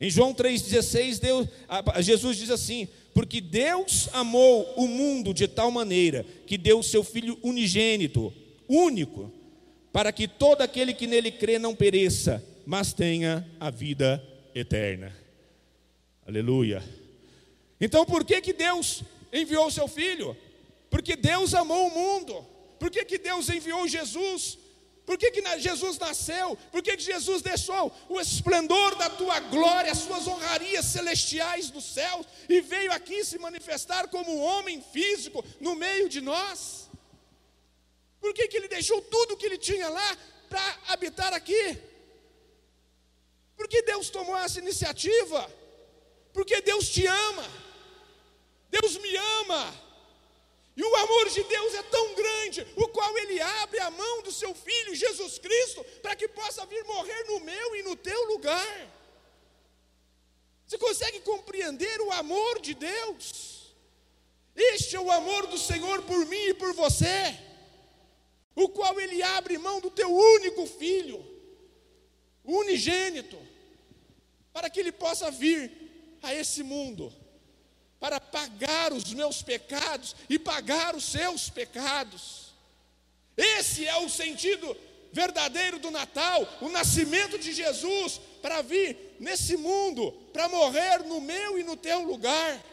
Em 0.01 0.09
João 0.09 0.33
3,16, 0.33 1.49
Jesus 2.01 2.37
diz 2.37 2.49
assim: 2.49 2.87
Porque 3.13 3.41
Deus 3.41 4.07
amou 4.13 4.73
o 4.77 4.87
mundo 4.87 5.33
de 5.33 5.47
tal 5.47 5.69
maneira 5.69 6.25
que 6.47 6.57
deu 6.57 6.79
o 6.79 6.83
seu 6.83 7.03
Filho 7.03 7.37
unigênito, 7.43 8.33
único, 8.67 9.31
para 9.91 10.11
que 10.11 10.27
todo 10.27 10.61
aquele 10.61 10.93
que 10.93 11.05
nele 11.05 11.31
crê 11.31 11.59
não 11.59 11.75
pereça, 11.75 12.43
mas 12.65 12.93
tenha 12.93 13.45
a 13.59 13.69
vida 13.69 14.23
eterna. 14.55 15.13
Aleluia. 16.25 16.81
Então, 17.81 18.05
por 18.05 18.23
que, 18.23 18.39
que 18.39 18.53
Deus 18.53 19.03
enviou 19.33 19.67
o 19.67 19.71
seu 19.71 19.87
Filho? 19.87 20.37
Porque 20.89 21.15
Deus 21.15 21.53
amou 21.53 21.87
o 21.87 21.93
mundo. 21.93 22.45
Por 22.79 22.89
que, 22.89 23.03
que 23.03 23.17
Deus 23.17 23.49
enviou 23.49 23.87
Jesus? 23.87 24.57
Por 25.09 25.17
que, 25.17 25.31
que 25.31 25.41
Jesus 25.57 25.97
nasceu? 25.97 26.55
Por 26.71 26.83
que, 26.83 26.95
que 26.95 27.01
Jesus 27.01 27.41
deixou 27.41 27.91
o 28.07 28.21
esplendor 28.21 28.93
da 28.93 29.09
tua 29.09 29.39
glória, 29.39 29.91
as 29.91 29.97
suas 29.97 30.27
honrarias 30.27 30.85
celestiais 30.85 31.71
do 31.71 31.81
céu 31.81 32.23
e 32.47 32.61
veio 32.61 32.91
aqui 32.91 33.25
se 33.25 33.39
manifestar 33.39 34.07
como 34.09 34.37
homem 34.37 34.79
físico 34.79 35.43
no 35.59 35.73
meio 35.73 36.07
de 36.07 36.21
nós? 36.21 36.91
Por 38.21 38.35
que, 38.35 38.47
que 38.47 38.55
ele 38.55 38.67
deixou 38.67 39.01
tudo 39.01 39.35
que 39.35 39.47
ele 39.47 39.57
tinha 39.57 39.89
lá 39.89 40.17
para 40.47 40.77
habitar 40.89 41.33
aqui? 41.33 41.79
Por 43.57 43.67
que 43.67 43.81
Deus 43.81 44.11
tomou 44.11 44.37
essa 44.37 44.59
iniciativa? 44.59 45.51
Porque 46.31 46.61
Deus 46.61 46.87
te 46.87 47.07
ama, 47.07 47.47
Deus 48.69 48.95
me 48.97 49.17
ama. 49.17 49.88
E 50.79 50.81
o 50.81 50.95
amor 50.95 51.29
de 51.29 51.43
Deus 51.43 51.73
é 51.73 51.83
tão 51.83 52.15
grande, 52.15 52.65
o 52.77 52.87
qual 52.87 53.17
Ele 53.17 53.41
abre 53.41 53.81
a 53.81 53.91
mão 53.91 54.21
do 54.21 54.31
seu 54.31 54.55
Filho 54.55 54.95
Jesus 54.95 55.37
Cristo, 55.37 55.83
para 56.01 56.15
que 56.15 56.25
possa 56.25 56.65
vir 56.65 56.85
morrer 56.85 57.21
no 57.25 57.41
meu 57.41 57.75
e 57.75 57.83
no 57.83 57.97
teu 57.97 58.23
lugar. 58.27 58.89
Você 60.65 60.77
consegue 60.77 61.19
compreender 61.19 61.99
o 61.99 62.13
amor 62.13 62.61
de 62.61 62.73
Deus? 62.75 63.73
Este 64.55 64.95
é 64.95 64.99
o 65.01 65.11
amor 65.11 65.47
do 65.47 65.57
Senhor 65.57 66.01
por 66.03 66.25
mim 66.27 66.45
e 66.47 66.53
por 66.53 66.73
você, 66.73 67.37
o 68.55 68.69
qual 68.69 68.97
Ele 69.01 69.21
abre 69.21 69.57
mão 69.57 69.81
do 69.81 69.91
teu 69.91 70.09
único 70.09 70.65
filho, 70.65 71.19
unigênito, 72.41 73.37
para 74.53 74.69
que 74.69 74.79
Ele 74.79 74.93
possa 74.93 75.29
vir 75.29 76.17
a 76.23 76.33
esse 76.33 76.63
mundo 76.63 77.13
para 77.99 78.19
pagar 78.19 78.93
os 78.93 79.13
meus 79.13 79.41
pecados 79.41 80.15
e 80.29 80.39
pagar 80.39 80.95
os 80.95 81.03
seus 81.03 81.49
pecados. 81.49 82.53
Esse 83.35 83.85
é 83.85 83.97
o 83.97 84.09
sentido 84.09 84.75
verdadeiro 85.11 85.79
do 85.79 85.91
Natal, 85.91 86.47
o 86.61 86.69
nascimento 86.69 87.37
de 87.37 87.51
Jesus 87.51 88.19
para 88.41 88.61
vir 88.61 89.15
nesse 89.19 89.57
mundo, 89.57 90.11
para 90.31 90.47
morrer 90.47 91.03
no 91.03 91.19
meu 91.19 91.59
e 91.59 91.63
no 91.63 91.75
teu 91.75 92.03
lugar. 92.03 92.63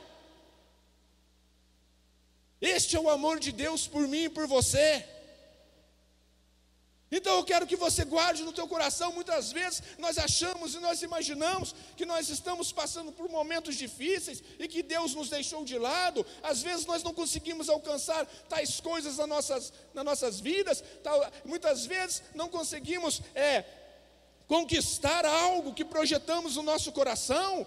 Este 2.61 2.97
é 2.97 3.01
o 3.01 3.11
amor 3.11 3.39
de 3.39 3.53
Deus 3.53 3.87
por 3.87 4.07
mim 4.09 4.25
e 4.25 4.29
por 4.29 4.47
você. 4.47 5.16
Então 7.11 7.37
eu 7.37 7.45
quero 7.45 7.67
que 7.67 7.77
você 7.77 8.05
guarde 8.05 8.43
no 8.43 8.53
teu 8.53 8.67
coração, 8.67 9.13
muitas 9.13 9.53
vezes 9.53 9.81
nós 9.97 10.19
achamos 10.19 10.75
e 10.75 10.81
nós 10.81 11.03
imaginamos 11.03 11.73
que 11.97 12.05
nós 12.05 12.29
estamos 12.29 12.73
passando 12.73 13.13
por 13.13 13.29
momentos 13.29 13.77
difíceis 13.77 14.43
e 14.59 14.67
que 14.67 14.83
Deus 14.83 15.15
nos 15.15 15.29
deixou 15.29 15.65
de 15.65 15.79
lado. 15.79 16.27
Às 16.43 16.63
vezes 16.63 16.85
nós 16.85 17.05
não 17.05 17.15
conseguimos 17.15 17.69
alcançar 17.69 18.27
tais 18.49 18.81
coisas 18.81 19.19
nas 19.19 19.29
nossas, 19.29 19.73
nas 19.95 20.05
nossas 20.05 20.41
vidas, 20.41 20.83
tal, 21.05 21.25
muitas 21.45 21.87
vezes 21.87 22.25
não 22.35 22.49
conseguimos 22.49 23.23
é, 23.37 23.65
conquistar 24.49 25.25
algo 25.25 25.75
que 25.75 25.85
projetamos 25.85 26.57
no 26.57 26.63
nosso 26.63 26.91
coração. 26.91 27.65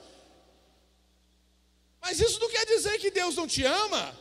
Mas 2.01 2.19
isso 2.19 2.41
não 2.41 2.49
quer 2.49 2.65
dizer 2.65 2.97
que 2.99 3.09
Deus 3.09 3.37
não 3.37 3.47
te 3.47 3.63
ama. 3.63 4.17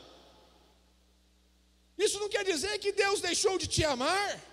Isso 1.98 2.20
não 2.20 2.28
quer 2.28 2.44
dizer 2.44 2.78
que 2.78 2.92
Deus 2.92 3.20
deixou 3.20 3.58
de 3.58 3.66
te 3.66 3.84
amar. 3.84 4.48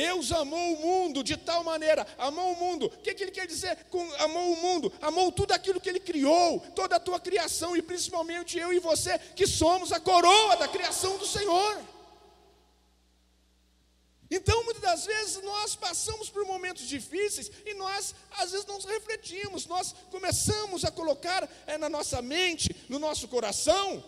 Deus 0.00 0.32
amou 0.32 0.72
o 0.72 0.80
mundo 0.80 1.22
de 1.22 1.36
tal 1.36 1.62
maneira, 1.62 2.06
amou 2.16 2.52
o 2.54 2.56
mundo. 2.56 2.86
O 2.86 3.02
que, 3.02 3.12
que 3.12 3.22
ele 3.22 3.30
quer 3.30 3.46
dizer 3.46 3.84
com 3.90 4.02
amou 4.14 4.54
o 4.54 4.56
mundo? 4.56 4.90
Amou 4.98 5.30
tudo 5.30 5.52
aquilo 5.52 5.78
que 5.78 5.90
ele 5.90 6.00
criou, 6.00 6.58
toda 6.74 6.96
a 6.96 7.00
tua 7.00 7.20
criação, 7.20 7.76
e 7.76 7.82
principalmente 7.82 8.58
eu 8.58 8.72
e 8.72 8.78
você, 8.78 9.18
que 9.36 9.46
somos 9.46 9.92
a 9.92 10.00
coroa 10.00 10.56
da 10.56 10.66
criação 10.66 11.18
do 11.18 11.26
Senhor. 11.26 11.82
Então, 14.30 14.64
muitas 14.64 14.82
das 14.82 15.04
vezes, 15.04 15.42
nós 15.42 15.74
passamos 15.74 16.30
por 16.30 16.46
momentos 16.46 16.88
difíceis 16.88 17.50
e 17.66 17.74
nós, 17.74 18.14
às 18.38 18.52
vezes, 18.52 18.64
não 18.64 18.78
refletimos, 18.80 19.66
nós 19.66 19.94
começamos 20.10 20.82
a 20.82 20.90
colocar 20.90 21.46
é, 21.66 21.76
na 21.76 21.90
nossa 21.90 22.22
mente, 22.22 22.74
no 22.88 22.98
nosso 22.98 23.28
coração, 23.28 24.02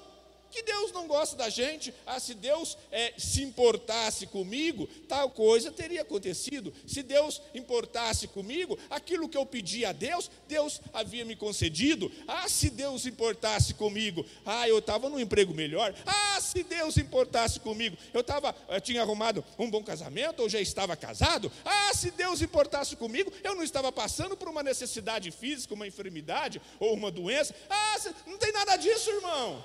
que 0.52 0.62
Deus 0.62 0.92
não 0.92 1.08
gosta 1.08 1.34
da 1.34 1.48
gente. 1.48 1.92
Ah, 2.06 2.20
se 2.20 2.34
Deus 2.34 2.76
é, 2.92 3.14
se 3.16 3.42
importasse 3.42 4.26
comigo, 4.26 4.86
tal 5.08 5.30
coisa 5.30 5.72
teria 5.72 6.02
acontecido. 6.02 6.72
Se 6.86 7.02
Deus 7.02 7.40
importasse 7.54 8.28
comigo, 8.28 8.78
aquilo 8.90 9.28
que 9.28 9.36
eu 9.36 9.46
pedi 9.46 9.84
a 9.84 9.92
Deus, 9.92 10.30
Deus 10.46 10.80
havia 10.92 11.24
me 11.24 11.34
concedido. 11.34 12.12
Ah, 12.28 12.48
se 12.48 12.68
Deus 12.70 13.06
importasse 13.06 13.74
comigo, 13.74 14.24
ah, 14.44 14.68
eu 14.68 14.78
estava 14.78 15.08
num 15.08 15.18
emprego 15.18 15.54
melhor. 15.54 15.94
Ah, 16.06 16.40
se 16.40 16.62
Deus 16.62 16.96
importasse 16.98 17.58
comigo, 17.58 17.96
eu 18.12 18.22
tava, 18.22 18.54
eu 18.68 18.80
tinha 18.80 19.00
arrumado 19.00 19.44
um 19.58 19.70
bom 19.70 19.82
casamento, 19.82 20.42
ou 20.42 20.48
já 20.48 20.60
estava 20.60 20.94
casado. 20.94 21.50
Ah, 21.64 21.94
se 21.94 22.10
Deus 22.10 22.42
importasse 22.42 22.94
comigo, 22.94 23.32
eu 23.42 23.54
não 23.54 23.62
estava 23.62 23.90
passando 23.90 24.36
por 24.36 24.48
uma 24.48 24.62
necessidade 24.62 25.30
física, 25.30 25.74
uma 25.74 25.86
enfermidade 25.86 26.60
ou 26.78 26.92
uma 26.92 27.10
doença. 27.10 27.54
Ah, 27.70 27.96
não 28.26 28.36
tem 28.36 28.52
nada 28.52 28.76
disso, 28.76 29.10
irmão. 29.10 29.64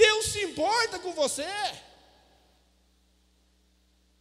Deus 0.00 0.26
se 0.32 0.40
importa 0.48 0.98
com 0.98 1.12
você. 1.12 1.52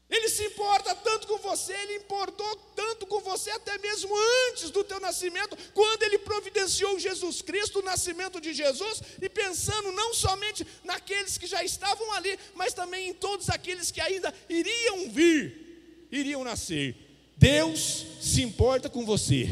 Ele 0.10 0.28
se 0.28 0.44
importa 0.44 0.94
tanto 0.96 1.26
com 1.28 1.38
você, 1.38 1.72
ele 1.72 1.98
importou 1.98 2.54
tanto 2.76 3.06
com 3.06 3.22
você 3.22 3.52
até 3.52 3.78
mesmo 3.78 4.14
antes 4.50 4.72
do 4.72 4.84
teu 4.84 5.00
nascimento, 5.00 5.56
quando 5.74 6.04
ele 6.04 6.18
providenciou 6.18 7.00
Jesus 7.00 7.42
Cristo, 7.44 7.80
o 7.80 7.84
nascimento 7.84 8.42
de 8.42 8.52
Jesus, 8.52 9.02
e 9.22 9.30
pensando 9.30 9.92
não 9.92 10.14
somente 10.14 10.68
naqueles 10.84 11.38
que 11.38 11.48
já 11.48 11.64
estavam 11.64 12.12
ali, 12.14 12.38
mas 12.56 12.74
também 12.74 13.10
em 13.10 13.14
todos 13.14 13.50
aqueles 13.50 13.92
que 13.92 14.02
ainda 14.02 14.34
iriam 14.50 15.10
vir, 15.12 16.08
iriam 16.12 16.44
nascer. 16.44 16.96
Deus 17.38 18.06
se 18.20 18.42
importa 18.42 18.90
com 18.90 19.06
você. 19.06 19.48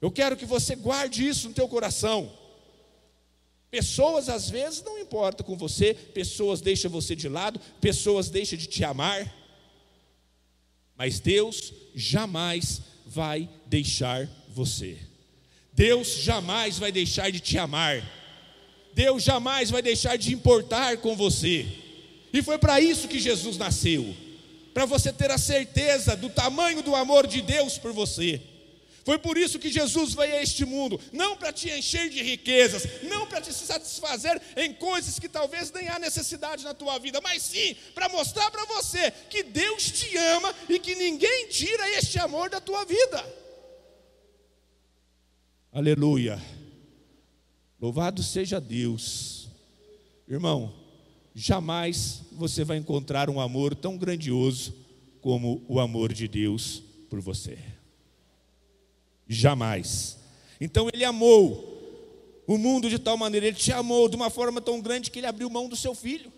Eu 0.00 0.12
quero 0.12 0.36
que 0.36 0.44
você 0.44 0.76
guarde 0.76 1.26
isso 1.26 1.48
no 1.48 1.54
teu 1.54 1.66
coração. 1.66 2.37
Pessoas 3.70 4.28
às 4.28 4.48
vezes 4.48 4.82
não 4.82 4.98
importam 4.98 5.46
com 5.46 5.56
você, 5.56 5.92
pessoas 5.92 6.60
deixam 6.60 6.90
você 6.90 7.14
de 7.14 7.28
lado, 7.28 7.60
pessoas 7.80 8.30
deixam 8.30 8.58
de 8.58 8.66
te 8.66 8.82
amar, 8.82 9.34
mas 10.96 11.20
Deus 11.20 11.72
jamais 11.94 12.80
vai 13.06 13.48
deixar 13.66 14.28
você. 14.48 14.98
Deus 15.72 16.08
jamais 16.16 16.78
vai 16.78 16.90
deixar 16.90 17.30
de 17.30 17.40
te 17.40 17.56
amar. 17.56 18.02
Deus 18.94 19.22
jamais 19.22 19.70
vai 19.70 19.80
deixar 19.80 20.16
de 20.16 20.34
importar 20.34 20.96
com 20.98 21.14
você. 21.14 21.66
E 22.32 22.42
foi 22.42 22.58
para 22.58 22.80
isso 22.80 23.06
que 23.06 23.20
Jesus 23.20 23.56
nasceu 23.56 24.14
para 24.74 24.86
você 24.86 25.12
ter 25.12 25.28
a 25.28 25.38
certeza 25.38 26.16
do 26.16 26.30
tamanho 26.30 26.82
do 26.82 26.94
amor 26.94 27.26
de 27.26 27.42
Deus 27.42 27.78
por 27.78 27.92
você. 27.92 28.40
Foi 29.08 29.16
por 29.16 29.38
isso 29.38 29.58
que 29.58 29.70
Jesus 29.70 30.12
veio 30.12 30.34
a 30.34 30.42
este 30.42 30.66
mundo, 30.66 31.00
não 31.14 31.34
para 31.34 31.50
te 31.50 31.70
encher 31.70 32.10
de 32.10 32.22
riquezas, 32.22 32.86
não 33.04 33.26
para 33.26 33.40
te 33.40 33.54
satisfazer 33.54 34.38
em 34.54 34.74
coisas 34.74 35.18
que 35.18 35.30
talvez 35.30 35.72
nem 35.72 35.88
há 35.88 35.98
necessidade 35.98 36.62
na 36.62 36.74
tua 36.74 36.98
vida, 36.98 37.18
mas 37.22 37.42
sim 37.42 37.74
para 37.94 38.06
mostrar 38.10 38.50
para 38.50 38.66
você 38.66 39.10
que 39.30 39.42
Deus 39.42 39.90
te 39.92 40.14
ama 40.18 40.54
e 40.68 40.78
que 40.78 40.94
ninguém 40.94 41.48
tira 41.48 41.88
este 41.96 42.18
amor 42.18 42.50
da 42.50 42.60
tua 42.60 42.84
vida. 42.84 43.24
Aleluia. 45.72 46.38
Louvado 47.80 48.22
seja 48.22 48.60
Deus. 48.60 49.48
Irmão, 50.28 50.70
jamais 51.34 52.24
você 52.32 52.62
vai 52.62 52.76
encontrar 52.76 53.30
um 53.30 53.40
amor 53.40 53.74
tão 53.74 53.96
grandioso 53.96 54.74
como 55.22 55.64
o 55.66 55.80
amor 55.80 56.12
de 56.12 56.28
Deus 56.28 56.82
por 57.08 57.22
você. 57.22 57.77
Jamais. 59.28 60.16
Então 60.60 60.88
ele 60.92 61.04
amou 61.04 61.76
o 62.46 62.56
mundo 62.56 62.88
de 62.88 62.98
tal 62.98 63.16
maneira, 63.16 63.46
ele 63.46 63.56
te 63.56 63.70
amou 63.72 64.08
de 64.08 64.16
uma 64.16 64.30
forma 64.30 64.60
tão 64.60 64.80
grande 64.80 65.10
que 65.10 65.18
ele 65.18 65.26
abriu 65.26 65.50
mão 65.50 65.68
do 65.68 65.76
seu 65.76 65.94
filho. 65.94 66.32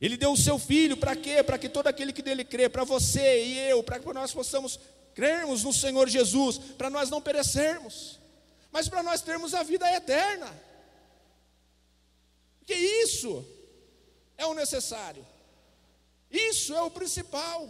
Ele 0.00 0.16
deu 0.16 0.32
o 0.32 0.36
seu 0.36 0.58
filho 0.58 0.96
para 0.96 1.16
quê? 1.16 1.42
Para 1.42 1.58
que 1.58 1.68
todo 1.68 1.88
aquele 1.88 2.12
que 2.12 2.22
dele 2.22 2.44
crê, 2.44 2.68
para 2.68 2.84
você 2.84 3.44
e 3.44 3.58
eu, 3.70 3.82
para 3.82 3.98
que 3.98 4.12
nós 4.12 4.32
possamos 4.32 4.78
crermos 5.14 5.64
no 5.64 5.72
Senhor 5.72 6.08
Jesus, 6.08 6.58
para 6.58 6.88
nós 6.88 7.10
não 7.10 7.20
perecermos, 7.20 8.20
mas 8.70 8.88
para 8.88 9.02
nós 9.02 9.20
termos 9.20 9.52
a 9.54 9.64
vida 9.64 9.92
eterna. 9.92 10.48
Porque 12.60 12.74
isso 12.74 13.44
é 14.36 14.46
o 14.46 14.54
necessário. 14.54 15.26
Isso 16.30 16.72
é 16.72 16.82
o 16.82 16.90
principal. 16.90 17.68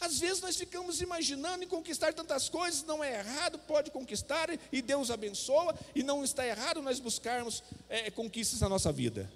Às 0.00 0.18
vezes 0.20 0.40
nós 0.40 0.56
ficamos 0.56 1.00
imaginando 1.00 1.64
em 1.64 1.68
conquistar 1.68 2.14
tantas 2.14 2.48
coisas, 2.48 2.84
não 2.84 3.02
é 3.02 3.18
errado, 3.18 3.58
pode 3.58 3.90
conquistar 3.90 4.48
e 4.70 4.80
Deus 4.80 5.10
abençoa, 5.10 5.74
e 5.94 6.02
não 6.02 6.22
está 6.22 6.46
errado 6.46 6.80
nós 6.80 7.00
buscarmos 7.00 7.64
é, 7.88 8.10
conquistas 8.10 8.60
na 8.60 8.68
nossa 8.68 8.92
vida. 8.92 9.30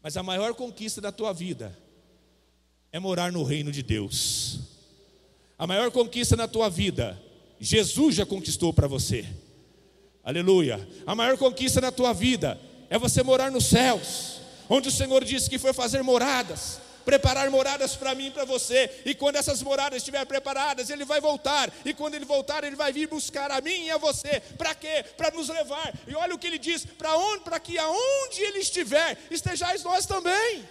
Mas 0.00 0.16
a 0.16 0.22
maior 0.22 0.54
conquista 0.54 1.00
da 1.00 1.10
tua 1.10 1.32
vida 1.32 1.76
é 2.92 2.98
morar 3.00 3.32
no 3.32 3.42
reino 3.42 3.72
de 3.72 3.82
Deus. 3.82 4.60
A 5.58 5.66
maior 5.66 5.90
conquista 5.90 6.36
na 6.36 6.46
tua 6.46 6.68
vida, 6.68 7.20
Jesus 7.58 8.14
já 8.14 8.24
conquistou 8.24 8.72
para 8.72 8.86
você. 8.86 9.26
Aleluia. 10.22 10.86
A 11.04 11.14
maior 11.14 11.36
conquista 11.36 11.80
na 11.80 11.90
tua 11.90 12.12
vida 12.12 12.60
é 12.88 12.98
você 12.98 13.22
morar 13.22 13.50
nos 13.50 13.64
céus, 13.64 14.40
onde 14.68 14.88
o 14.88 14.92
Senhor 14.92 15.24
disse 15.24 15.50
que 15.50 15.58
foi 15.58 15.72
fazer 15.72 16.02
moradas, 16.02 16.80
preparar 17.06 17.48
moradas 17.48 17.94
para 17.94 18.14
mim 18.16 18.26
e 18.26 18.30
para 18.32 18.44
você. 18.44 19.02
E 19.06 19.14
quando 19.14 19.36
essas 19.36 19.62
moradas 19.62 19.98
estiverem 19.98 20.26
preparadas, 20.26 20.90
ele 20.90 21.04
vai 21.04 21.20
voltar. 21.20 21.72
E 21.84 21.94
quando 21.94 22.16
ele 22.16 22.24
voltar, 22.24 22.64
ele 22.64 22.74
vai 22.74 22.92
vir 22.92 23.06
buscar 23.06 23.50
a 23.52 23.60
mim 23.60 23.84
e 23.84 23.90
a 23.92 23.96
você. 23.96 24.40
Para 24.58 24.74
quê? 24.74 25.04
Para 25.16 25.30
nos 25.30 25.48
levar. 25.48 25.94
E 26.08 26.14
olha 26.16 26.34
o 26.34 26.38
que 26.38 26.48
ele 26.48 26.58
diz: 26.58 26.84
para 26.84 27.16
onde? 27.16 27.44
Para 27.44 27.60
que 27.60 27.78
aonde 27.78 28.42
ele 28.42 28.58
estiver, 28.58 29.16
estejais 29.30 29.84
nós 29.84 30.04
também. 30.04 30.68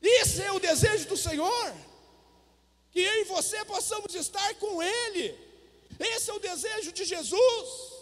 Esse 0.00 0.40
é 0.42 0.52
o 0.52 0.60
desejo 0.60 1.08
do 1.08 1.16
Senhor. 1.16 1.74
Que 2.92 3.00
eu 3.00 3.22
e 3.22 3.24
você 3.24 3.64
possamos 3.64 4.14
estar 4.14 4.54
com 4.54 4.80
Ele. 4.80 5.34
Esse 5.98 6.30
é 6.30 6.34
o 6.34 6.38
desejo 6.38 6.92
de 6.92 7.04
Jesus. 7.04 7.95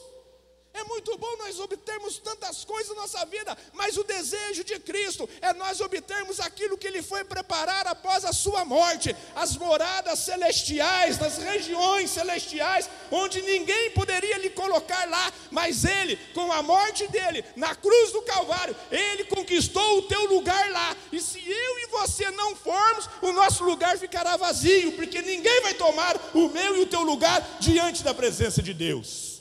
É 0.74 0.82
muito 0.82 1.16
bom 1.16 1.36
nós 1.38 1.60
obtermos 1.60 2.18
tantas 2.18 2.64
coisas 2.64 2.88
na 2.96 3.02
nossa 3.02 3.24
vida, 3.26 3.56
mas 3.72 3.96
o 3.96 4.02
desejo 4.02 4.64
de 4.64 4.76
Cristo 4.80 5.28
é 5.40 5.52
nós 5.52 5.80
obtermos 5.80 6.40
aquilo 6.40 6.76
que 6.76 6.88
Ele 6.88 7.00
foi 7.00 7.22
preparar 7.22 7.86
após 7.86 8.24
a 8.24 8.32
Sua 8.32 8.64
morte 8.64 9.14
as 9.36 9.56
moradas 9.56 10.18
celestiais, 10.18 11.16
nas 11.16 11.38
regiões 11.38 12.10
celestiais, 12.10 12.90
onde 13.08 13.40
ninguém 13.42 13.92
poderia 13.92 14.36
lhe 14.38 14.50
colocar 14.50 15.08
lá, 15.08 15.32
mas 15.48 15.84
Ele, 15.84 16.16
com 16.34 16.50
a 16.50 16.60
morte 16.60 17.06
dele, 17.06 17.44
na 17.54 17.76
cruz 17.76 18.10
do 18.10 18.22
Calvário, 18.22 18.74
Ele 18.90 19.22
conquistou 19.26 19.98
o 19.98 20.02
teu 20.02 20.24
lugar 20.26 20.72
lá. 20.72 20.96
E 21.12 21.20
se 21.20 21.38
eu 21.38 21.78
e 21.78 21.86
você 21.86 22.28
não 22.32 22.56
formos, 22.56 23.08
o 23.22 23.30
nosso 23.30 23.62
lugar 23.62 23.96
ficará 23.96 24.36
vazio, 24.36 24.90
porque 24.92 25.22
ninguém 25.22 25.60
vai 25.60 25.74
tomar 25.74 26.16
o 26.34 26.48
meu 26.48 26.78
e 26.78 26.80
o 26.80 26.86
teu 26.86 27.02
lugar 27.02 27.58
diante 27.60 28.02
da 28.02 28.12
presença 28.12 28.60
de 28.60 28.74
Deus. 28.74 29.33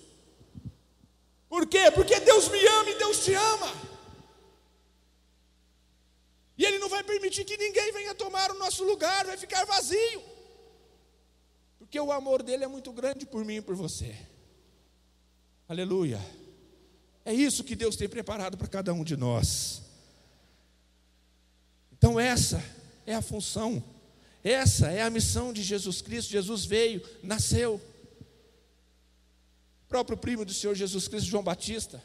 Por 1.54 1.68
quê? 1.68 1.92
Porque 1.92 2.20
Deus 2.20 2.50
me 2.50 2.66
ama 2.66 2.90
e 2.90 2.98
Deus 2.98 3.24
te 3.24 3.36
ama. 3.36 3.72
E 6.58 6.66
Ele 6.66 6.80
não 6.80 6.90
vai 6.90 7.04
permitir 7.04 7.46
que 7.46 7.56
ninguém 7.56 7.92
venha 7.92 8.16
tomar 8.16 8.50
o 8.50 8.58
nosso 8.58 8.84
lugar, 8.84 9.24
vai 9.28 9.38
ficar 9.38 9.64
vazio. 9.64 10.24
Porque 11.78 12.00
o 12.00 12.12
amor 12.12 12.42
dele 12.42 12.64
é 12.64 12.68
muito 12.68 12.92
grande 12.92 13.28
por 13.28 13.46
mim 13.46 13.58
e 13.58 13.62
por 13.62 13.76
você. 13.76 14.18
Aleluia. 15.70 16.20
É 17.24 17.32
isso 17.32 17.64
que 17.64 17.76
Deus 17.76 17.96
tem 17.96 18.10
preparado 18.10 18.58
para 18.58 18.68
cada 18.68 18.92
um 18.92 19.04
de 19.04 19.16
nós. 19.16 19.84
Então, 21.92 22.20
essa 22.20 22.66
é 23.06 23.14
a 23.14 23.22
função, 23.22 23.84
essa 24.44 24.90
é 24.90 25.04
a 25.04 25.10
missão 25.12 25.54
de 25.54 25.62
Jesus 25.62 26.02
Cristo. 26.02 26.32
Jesus 26.32 26.66
veio, 26.66 27.08
nasceu 27.22 27.80
próprio 29.94 30.18
primo 30.18 30.44
do 30.44 30.52
Senhor 30.52 30.74
Jesus 30.74 31.08
Cristo, 31.08 31.30
João 31.30 31.44
Batista, 31.44 32.04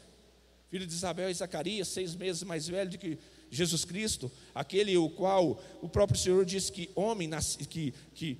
filho 0.69 0.85
de 0.85 0.93
Isabel 0.93 1.27
e 1.27 1.33
Zacarias, 1.33 1.87
seis 1.87 2.13
meses 2.13 2.43
mais 2.43 2.67
velho 2.67 2.91
do 2.91 2.99
que 2.99 3.17
Jesus 3.49 3.83
Cristo, 3.83 4.31
aquele 4.53 4.95
o 4.95 5.09
qual 5.09 5.59
o 5.81 5.89
próprio 5.89 6.19
Senhor 6.19 6.45
disse 6.45 6.71
que 6.71 6.91
homem, 6.93 7.31
que, 7.67 7.91
que 8.13 8.37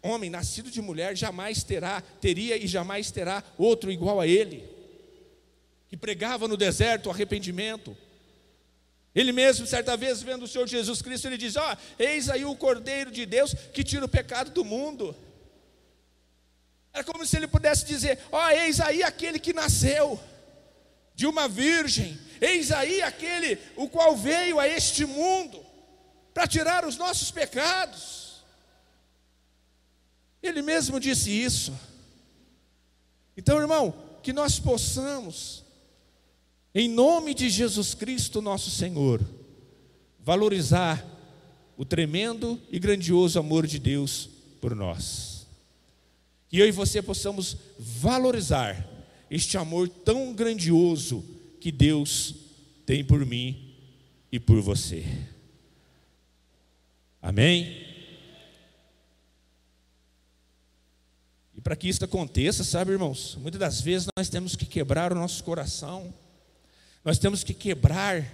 homem 0.00 0.30
nascido 0.30 0.70
de 0.70 0.80
mulher 0.80 1.16
jamais 1.16 1.64
terá, 1.64 2.00
teria 2.20 2.56
e 2.56 2.68
jamais 2.68 3.10
terá 3.10 3.42
outro 3.58 3.90
igual 3.90 4.20
a 4.20 4.28
ele, 4.28 4.62
que 5.88 5.96
pregava 5.96 6.46
no 6.46 6.56
deserto 6.56 7.06
o 7.06 7.10
arrependimento. 7.10 7.96
Ele 9.12 9.32
mesmo, 9.32 9.66
certa 9.66 9.96
vez, 9.96 10.22
vendo 10.22 10.44
o 10.44 10.48
Senhor 10.48 10.68
Jesus 10.68 11.02
Cristo, 11.02 11.26
ele 11.26 11.36
diz: 11.36 11.56
Ó, 11.56 11.72
oh, 11.72 11.76
eis 12.00 12.30
aí 12.30 12.44
o 12.44 12.54
Cordeiro 12.54 13.10
de 13.10 13.26
Deus 13.26 13.54
que 13.72 13.82
tira 13.82 14.04
o 14.04 14.08
pecado 14.08 14.52
do 14.52 14.64
mundo. 14.64 15.16
Era 16.94 17.02
como 17.02 17.26
se 17.26 17.36
ele 17.36 17.48
pudesse 17.48 17.84
dizer: 17.84 18.20
Ó, 18.30 18.40
oh, 18.40 18.50
eis 18.50 18.80
aí 18.80 19.02
aquele 19.02 19.40
que 19.40 19.52
nasceu 19.52 20.18
de 21.12 21.26
uma 21.26 21.48
virgem, 21.48 22.16
eis 22.40 22.70
aí 22.70 23.02
aquele 23.02 23.58
o 23.76 23.88
qual 23.88 24.16
veio 24.16 24.60
a 24.60 24.68
este 24.68 25.04
mundo 25.04 25.60
para 26.32 26.46
tirar 26.46 26.86
os 26.86 26.96
nossos 26.96 27.32
pecados. 27.32 28.44
Ele 30.40 30.62
mesmo 30.62 31.00
disse 31.00 31.30
isso. 31.30 31.76
Então, 33.36 33.58
irmão, 33.58 33.92
que 34.22 34.32
nós 34.32 34.60
possamos, 34.60 35.64
em 36.72 36.88
nome 36.88 37.34
de 37.34 37.50
Jesus 37.50 37.94
Cristo, 37.94 38.40
nosso 38.40 38.70
Senhor, 38.70 39.20
valorizar 40.20 41.04
o 41.76 41.84
tremendo 41.84 42.60
e 42.70 42.78
grandioso 42.78 43.38
amor 43.38 43.66
de 43.66 43.80
Deus 43.80 44.28
por 44.60 44.76
nós 44.76 45.33
e 46.54 46.60
eu 46.60 46.68
e 46.68 46.70
você 46.70 47.02
possamos 47.02 47.56
valorizar 47.76 48.88
este 49.28 49.58
amor 49.58 49.88
tão 49.88 50.32
grandioso 50.32 51.24
que 51.60 51.72
Deus 51.72 52.32
tem 52.86 53.04
por 53.04 53.26
mim 53.26 53.74
e 54.30 54.38
por 54.38 54.60
você. 54.60 55.04
Amém? 57.20 57.84
E 61.56 61.60
para 61.60 61.74
que 61.74 61.88
isso 61.88 62.04
aconteça, 62.04 62.62
sabe, 62.62 62.92
irmãos, 62.92 63.36
muitas 63.40 63.58
das 63.58 63.80
vezes 63.80 64.06
nós 64.16 64.28
temos 64.28 64.54
que 64.54 64.64
quebrar 64.64 65.10
o 65.10 65.16
nosso 65.16 65.42
coração, 65.42 66.14
nós 67.04 67.18
temos 67.18 67.42
que 67.42 67.52
quebrar 67.52 68.24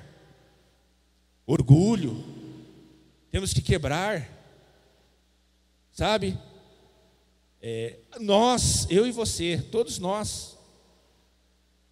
orgulho, 1.46 2.22
temos 3.30 3.54
que 3.54 3.62
quebrar, 3.62 4.28
sabe, 5.90 6.38
é, 7.62 7.98
nós, 8.18 8.86
eu 8.88 9.06
e 9.06 9.12
você, 9.12 9.62
todos 9.70 9.98
nós, 9.98 10.56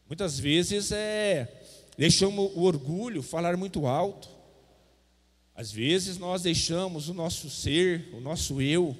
muitas 0.07 0.38
vezes 0.38 0.90
é, 0.92 1.62
deixamos 1.96 2.52
o 2.54 2.62
orgulho 2.62 3.22
falar 3.22 3.57
muito 3.57 3.87
alto. 3.87 4.28
Às 5.54 5.70
vezes 5.70 6.16
nós 6.16 6.42
deixamos 6.42 7.09
o 7.09 7.14
nosso 7.14 7.50
ser, 7.50 8.09
o 8.14 8.20
nosso 8.20 8.62
eu, 8.62 8.96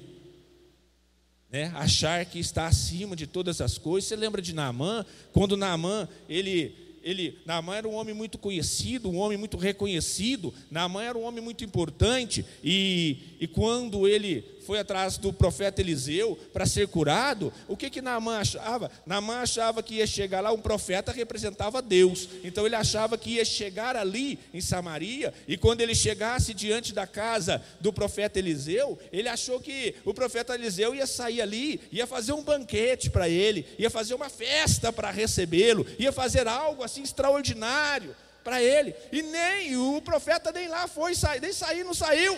né, 1.49 1.71
achar 1.73 2.23
que 2.25 2.37
está 2.37 2.67
acima 2.67 3.15
de 3.15 3.25
todas 3.25 3.61
as 3.61 3.77
coisas. 3.77 4.07
Você 4.07 4.15
lembra 4.15 4.41
de 4.41 4.53
Naamã? 4.53 5.03
Quando 5.33 5.57
Naamã, 5.57 6.07
ele, 6.27 6.99
ele, 7.01 7.39
Naamã 7.45 7.77
era 7.77 7.87
um 7.87 7.95
homem 7.95 8.13
muito 8.13 8.37
conhecido, 8.37 9.09
um 9.09 9.17
homem 9.17 9.37
muito 9.37 9.57
reconhecido. 9.57 10.53
Naamã 10.69 11.01
era 11.01 11.17
um 11.17 11.23
homem 11.23 11.43
muito 11.43 11.63
importante. 11.63 12.45
E, 12.63 13.37
e 13.39 13.47
quando 13.47 14.07
ele 14.07 14.58
foi 14.65 14.79
atrás 14.79 15.17
do 15.17 15.33
profeta 15.33 15.81
Eliseu 15.81 16.37
para 16.53 16.65
ser 16.65 16.87
curado, 16.87 17.51
o 17.67 17.75
que 17.75 17.89
que 17.89 18.01
Naamã 18.01 18.39
achava? 18.39 18.91
Naamã 19.05 19.41
achava 19.41 19.81
que 19.81 19.95
ia 19.95 20.07
chegar 20.07 20.41
lá, 20.41 20.51
um 20.51 20.61
profeta 20.61 21.11
representava 21.11 21.81
Deus. 21.81 22.29
Então 22.43 22.65
ele 22.65 22.75
achava 22.75 23.17
que 23.17 23.31
ia 23.31 23.45
chegar 23.45 23.95
ali 23.95 24.39
em 24.53 24.61
Samaria, 24.61 25.33
e 25.47 25.57
quando 25.57 25.81
ele 25.81 25.95
chegasse 25.95 26.53
diante 26.53 26.93
da 26.93 27.07
casa 27.07 27.61
do 27.79 27.91
profeta 27.91 28.39
Eliseu, 28.39 28.97
ele 29.11 29.29
achou 29.29 29.59
que 29.59 29.95
o 30.05 30.13
profeta 30.13 30.55
Eliseu 30.55 30.93
ia 30.93 31.07
sair 31.07 31.41
ali, 31.41 31.81
ia 31.91 32.05
fazer 32.05 32.33
um 32.33 32.43
banquete 32.43 33.09
para 33.09 33.27
ele, 33.27 33.65
ia 33.77 33.89
fazer 33.89 34.13
uma 34.13 34.29
festa 34.29 34.91
para 34.91 35.11
recebê-lo, 35.11 35.85
ia 35.97 36.11
fazer 36.11 36.47
algo 36.47 36.83
assim 36.83 37.01
extraordinário 37.01 38.15
para 38.43 38.61
ele. 38.63 38.95
E 39.11 39.21
nem 39.21 39.77
o 39.77 40.01
profeta 40.01 40.51
nem 40.51 40.67
lá 40.67 40.87
foi, 40.87 41.13
nem 41.41 41.53
sair, 41.53 41.83
não 41.83 41.93
saiu. 41.93 42.37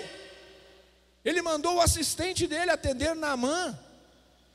Ele 1.23 1.41
mandou 1.41 1.75
o 1.75 1.81
assistente 1.81 2.47
dele 2.47 2.71
atender 2.71 3.15
Naamã. 3.15 3.77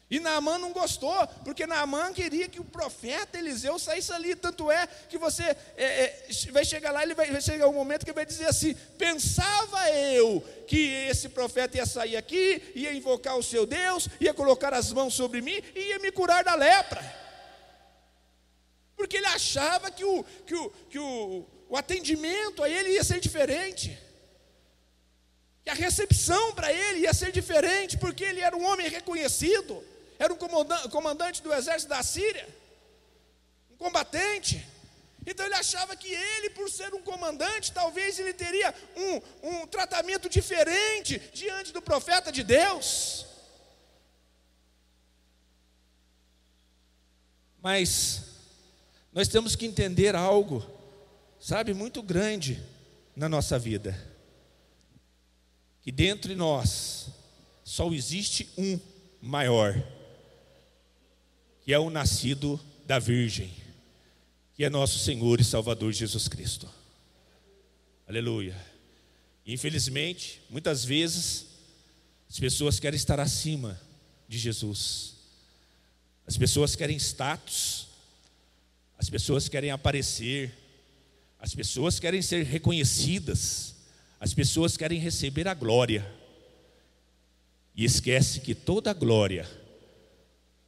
E 0.08 0.20
Naamã 0.20 0.56
não 0.56 0.72
gostou, 0.72 1.26
porque 1.44 1.66
Naamã 1.66 2.12
queria 2.12 2.48
que 2.48 2.60
o 2.60 2.64
profeta 2.64 3.38
Eliseu 3.38 3.76
saísse 3.76 4.12
ali. 4.12 4.36
Tanto 4.36 4.70
é 4.70 4.86
que 4.86 5.18
você 5.18 5.42
é, 5.42 5.56
é, 5.76 6.28
vai 6.52 6.64
chegar 6.64 6.92
lá, 6.92 7.02
ele 7.02 7.14
vai, 7.14 7.28
vai 7.30 7.40
chegar 7.40 7.66
um 7.66 7.72
momento 7.72 8.04
que 8.04 8.10
ele 8.10 8.14
vai 8.14 8.26
dizer 8.26 8.46
assim: 8.46 8.74
pensava 8.96 9.90
eu 9.90 10.44
que 10.68 11.08
esse 11.08 11.28
profeta 11.28 11.76
ia 11.76 11.86
sair 11.86 12.16
aqui, 12.16 12.72
ia 12.76 12.94
invocar 12.94 13.36
o 13.36 13.42
seu 13.42 13.66
Deus, 13.66 14.08
ia 14.20 14.32
colocar 14.32 14.72
as 14.72 14.92
mãos 14.92 15.12
sobre 15.12 15.40
mim 15.40 15.60
e 15.74 15.88
ia 15.88 15.98
me 15.98 16.12
curar 16.12 16.44
da 16.44 16.54
lepra. 16.54 17.02
Porque 18.96 19.16
ele 19.16 19.26
achava 19.26 19.90
que 19.90 20.04
o, 20.04 20.24
que 20.46 20.54
o, 20.54 20.70
que 20.88 20.98
o, 21.00 21.44
o 21.68 21.76
atendimento 21.76 22.62
a 22.62 22.70
ele 22.70 22.90
ia 22.90 23.02
ser 23.02 23.18
diferente. 23.18 24.05
Que 25.66 25.70
a 25.70 25.74
recepção 25.74 26.54
para 26.54 26.72
ele 26.72 27.00
ia 27.00 27.12
ser 27.12 27.32
diferente, 27.32 27.98
porque 27.98 28.22
ele 28.22 28.40
era 28.40 28.56
um 28.56 28.64
homem 28.64 28.88
reconhecido, 28.88 29.82
era 30.16 30.32
um 30.32 30.36
comandante 30.88 31.42
do 31.42 31.52
exército 31.52 31.88
da 31.88 32.04
Síria, 32.04 32.48
um 33.72 33.76
combatente. 33.76 34.64
Então 35.26 35.44
ele 35.44 35.56
achava 35.56 35.96
que 35.96 36.06
ele, 36.06 36.50
por 36.50 36.70
ser 36.70 36.94
um 36.94 37.02
comandante, 37.02 37.72
talvez 37.72 38.16
ele 38.20 38.32
teria 38.32 38.72
um, 38.96 39.48
um 39.48 39.66
tratamento 39.66 40.28
diferente 40.28 41.18
diante 41.34 41.72
do 41.72 41.82
profeta 41.82 42.30
de 42.30 42.44
Deus. 42.44 43.26
Mas 47.60 48.20
nós 49.12 49.26
temos 49.26 49.56
que 49.56 49.66
entender 49.66 50.14
algo, 50.14 50.64
sabe, 51.40 51.74
muito 51.74 52.04
grande 52.04 52.62
na 53.16 53.28
nossa 53.28 53.58
vida 53.58 54.14
que 55.86 55.92
dentre 55.92 56.34
nós 56.34 57.06
só 57.62 57.92
existe 57.92 58.48
um 58.58 58.76
maior, 59.22 59.80
que 61.64 61.72
é 61.72 61.78
o 61.78 61.90
nascido 61.90 62.58
da 62.84 62.98
Virgem, 62.98 63.54
que 64.56 64.64
é 64.64 64.68
nosso 64.68 64.98
Senhor 64.98 65.40
e 65.40 65.44
Salvador 65.44 65.92
Jesus 65.92 66.26
Cristo. 66.26 66.68
Aleluia. 68.04 68.56
Infelizmente, 69.46 70.42
muitas 70.50 70.84
vezes, 70.84 71.46
as 72.28 72.40
pessoas 72.40 72.80
querem 72.80 72.96
estar 72.96 73.20
acima 73.20 73.80
de 74.28 74.38
Jesus, 74.38 75.14
as 76.26 76.36
pessoas 76.36 76.74
querem 76.74 76.96
status, 76.96 77.86
as 78.98 79.08
pessoas 79.08 79.48
querem 79.48 79.70
aparecer, 79.70 80.52
as 81.38 81.54
pessoas 81.54 82.00
querem 82.00 82.22
ser 82.22 82.44
reconhecidas, 82.44 83.75
as 84.18 84.32
pessoas 84.32 84.76
querem 84.76 84.98
receber 84.98 85.46
a 85.46 85.54
glória 85.54 86.10
e 87.74 87.84
esquece 87.84 88.40
que 88.40 88.54
toda 88.54 88.92
glória, 88.94 89.46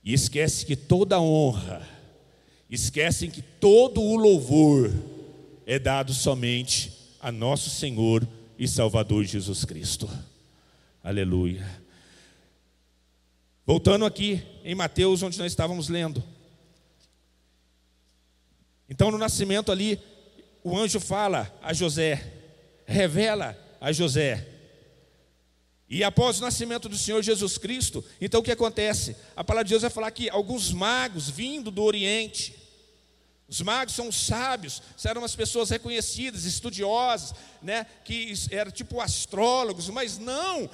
e 0.04 0.12
esquece 0.12 0.66
que 0.66 0.76
toda 0.76 1.20
honra, 1.20 1.88
esquecem 2.68 3.30
que 3.30 3.40
todo 3.40 4.00
o 4.02 4.16
louvor 4.16 4.92
é 5.66 5.78
dado 5.78 6.12
somente 6.12 6.92
a 7.20 7.32
nosso 7.32 7.70
Senhor 7.70 8.26
e 8.58 8.68
Salvador 8.68 9.24
Jesus 9.24 9.64
Cristo. 9.64 10.08
Aleluia. 11.02 11.66
Voltando 13.64 14.04
aqui 14.04 14.42
em 14.64 14.74
Mateus, 14.74 15.22
onde 15.22 15.38
nós 15.38 15.52
estávamos 15.52 15.88
lendo. 15.88 16.22
Então, 18.88 19.10
no 19.10 19.18
nascimento 19.18 19.70
ali, 19.70 19.98
o 20.64 20.76
anjo 20.76 20.98
fala 21.00 21.54
a 21.62 21.72
José: 21.72 22.37
revela 22.88 23.56
a 23.80 23.92
José. 23.92 24.48
E 25.88 26.02
após 26.02 26.38
o 26.38 26.42
nascimento 26.42 26.88
do 26.88 26.96
Senhor 26.96 27.22
Jesus 27.22 27.56
Cristo, 27.56 28.04
então 28.20 28.40
o 28.40 28.42
que 28.42 28.50
acontece? 28.50 29.14
A 29.36 29.44
palavra 29.44 29.64
de 29.64 29.70
Deus 29.70 29.82
vai 29.82 29.90
falar 29.90 30.10
que 30.10 30.28
alguns 30.28 30.72
magos 30.72 31.30
vindo 31.30 31.70
do 31.70 31.82
Oriente, 31.82 32.57
os 33.48 33.62
magos 33.62 33.94
são 33.94 34.12
sábios, 34.12 34.82
eram 35.02 35.22
umas 35.22 35.34
pessoas 35.34 35.70
reconhecidas, 35.70 36.44
estudiosas, 36.44 37.34
né, 37.62 37.86
que 38.04 38.34
eram 38.50 38.70
tipo 38.70 39.00
astrólogos, 39.00 39.88
mas 39.88 40.18
não, 40.18 40.68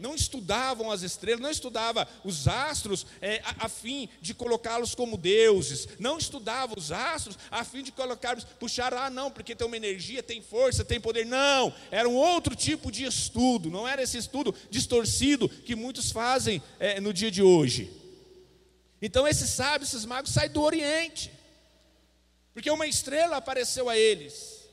não 0.00 0.14
estudavam 0.14 0.90
as 0.90 1.02
estrelas, 1.02 1.42
não 1.42 1.50
estudavam 1.50 2.06
os 2.24 2.48
astros 2.48 3.06
é, 3.20 3.42
a, 3.44 3.66
a, 3.66 3.68
fim 3.68 4.08
de 4.22 4.32
colocá-los 4.32 4.94
como 4.94 5.18
deuses, 5.18 5.86
não 5.98 6.16
estudavam 6.16 6.78
os 6.78 6.90
astros 6.90 7.38
a 7.50 7.62
fim 7.64 7.82
de 7.82 7.92
colocá-los, 7.92 8.44
puxar, 8.44 8.94
ah 8.94 9.10
não, 9.10 9.30
porque 9.30 9.54
tem 9.54 9.66
uma 9.66 9.76
energia, 9.76 10.22
tem 10.22 10.40
força, 10.40 10.86
tem 10.86 10.98
poder, 10.98 11.26
não, 11.26 11.70
era 11.90 12.08
um 12.08 12.14
outro 12.14 12.56
tipo 12.56 12.90
de 12.90 13.04
estudo, 13.04 13.70
não 13.70 13.86
era 13.86 14.02
esse 14.02 14.16
estudo 14.16 14.54
distorcido 14.70 15.50
que 15.50 15.76
muitos 15.76 16.10
fazem 16.10 16.62
é, 16.80 16.98
no 16.98 17.12
dia 17.12 17.30
de 17.30 17.42
hoje. 17.42 17.92
Então 19.02 19.28
esses 19.28 19.50
sábios, 19.50 19.90
esses 19.90 20.06
magos 20.06 20.32
saem 20.32 20.50
do 20.50 20.62
Oriente, 20.62 21.35
porque 22.56 22.70
uma 22.70 22.86
estrela 22.86 23.36
apareceu 23.36 23.86
a 23.86 23.98
eles. 23.98 24.66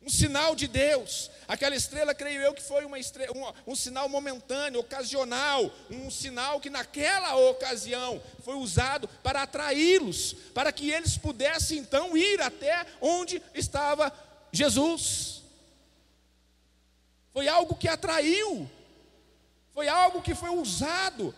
Um 0.00 0.08
sinal 0.08 0.54
de 0.54 0.68
Deus. 0.68 1.28
Aquela 1.48 1.74
estrela, 1.74 2.14
creio 2.14 2.40
eu, 2.40 2.54
que 2.54 2.62
foi 2.62 2.84
uma 2.84 2.96
estrela, 2.96 3.36
um, 3.36 3.72
um, 3.72 3.74
sinal 3.74 4.08
momentâneo, 4.08 4.78
ocasional, 4.78 5.68
um 5.90 6.08
sinal 6.12 6.60
que 6.60 6.70
naquela 6.70 7.34
ocasião 7.34 8.22
foi 8.44 8.54
usado 8.54 9.08
para 9.20 9.42
atraí-los, 9.42 10.34
para 10.54 10.70
que 10.70 10.92
eles 10.92 11.18
pudessem 11.18 11.78
então 11.78 12.16
ir 12.16 12.40
até 12.40 12.86
onde 13.00 13.42
estava 13.52 14.12
Jesus. 14.52 15.42
Foi 17.32 17.48
algo 17.48 17.74
que 17.74 17.88
atraiu, 17.88 18.70
foi 19.74 19.88
algo 19.88 20.22
que 20.22 20.36
foi 20.36 20.50
usado 20.50 21.34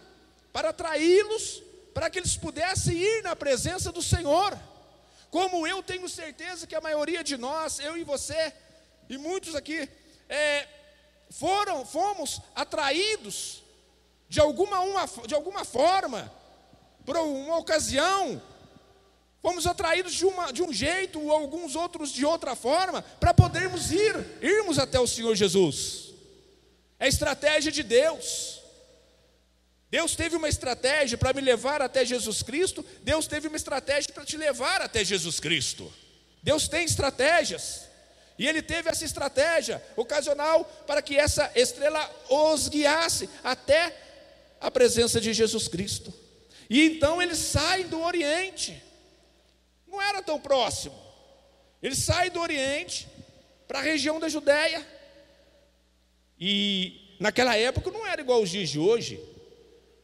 para 0.52 0.68
atraí-los, 0.68 1.62
para 1.94 2.10
que 2.10 2.18
eles 2.18 2.36
pudessem 2.36 2.98
ir 2.98 3.22
na 3.22 3.34
presença 3.34 3.90
do 3.90 4.02
Senhor. 4.02 4.71
Como 5.32 5.66
eu 5.66 5.82
tenho 5.82 6.06
certeza 6.10 6.66
que 6.66 6.74
a 6.74 6.80
maioria 6.82 7.24
de 7.24 7.38
nós, 7.38 7.78
eu 7.78 7.96
e 7.96 8.04
você, 8.04 8.52
e 9.08 9.16
muitos 9.16 9.54
aqui, 9.54 9.88
é, 10.28 10.68
foram, 11.30 11.86
fomos 11.86 12.42
atraídos 12.54 13.62
de 14.28 14.40
alguma, 14.40 14.80
uma, 14.80 15.08
de 15.26 15.34
alguma 15.34 15.64
forma, 15.64 16.30
por 17.06 17.16
uma 17.16 17.56
ocasião, 17.56 18.42
fomos 19.40 19.66
atraídos 19.66 20.12
de, 20.12 20.26
uma, 20.26 20.52
de 20.52 20.62
um 20.62 20.70
jeito, 20.70 21.18
ou 21.18 21.32
alguns 21.32 21.76
outros 21.76 22.12
de 22.12 22.26
outra 22.26 22.54
forma, 22.54 23.00
para 23.18 23.32
podermos 23.32 23.90
ir, 23.90 24.14
irmos 24.42 24.78
até 24.78 25.00
o 25.00 25.06
Senhor 25.06 25.34
Jesus. 25.34 26.12
É 27.00 27.08
estratégia 27.08 27.72
de 27.72 27.82
Deus. 27.82 28.60
Deus 29.92 30.16
teve 30.16 30.36
uma 30.36 30.48
estratégia 30.48 31.18
para 31.18 31.34
me 31.34 31.42
levar 31.42 31.82
até 31.82 32.02
Jesus 32.02 32.42
Cristo, 32.42 32.82
Deus 33.02 33.26
teve 33.26 33.46
uma 33.46 33.58
estratégia 33.58 34.10
para 34.10 34.24
te 34.24 34.38
levar 34.38 34.80
até 34.80 35.04
Jesus 35.04 35.38
Cristo. 35.38 35.92
Deus 36.42 36.66
tem 36.66 36.86
estratégias. 36.86 37.82
E 38.38 38.48
ele 38.48 38.62
teve 38.62 38.88
essa 38.88 39.04
estratégia 39.04 39.84
ocasional 39.94 40.64
para 40.86 41.02
que 41.02 41.14
essa 41.14 41.52
estrela 41.54 42.10
os 42.30 42.68
guiasse 42.68 43.28
até 43.44 43.94
a 44.58 44.70
presença 44.70 45.20
de 45.20 45.34
Jesus 45.34 45.68
Cristo. 45.68 46.10
E 46.70 46.86
então 46.86 47.20
eles 47.20 47.36
saem 47.36 47.86
do 47.86 48.00
Oriente. 48.00 48.82
Não 49.86 50.00
era 50.00 50.22
tão 50.22 50.40
próximo. 50.40 50.98
Eles 51.82 51.98
saem 51.98 52.30
do 52.30 52.40
Oriente 52.40 53.06
para 53.68 53.80
a 53.80 53.82
região 53.82 54.18
da 54.18 54.30
Judéia. 54.30 54.86
E 56.40 57.14
naquela 57.20 57.54
época 57.58 57.90
não 57.90 58.06
era 58.06 58.22
igual 58.22 58.40
os 58.40 58.48
dias 58.48 58.70
de 58.70 58.78
hoje. 58.78 59.31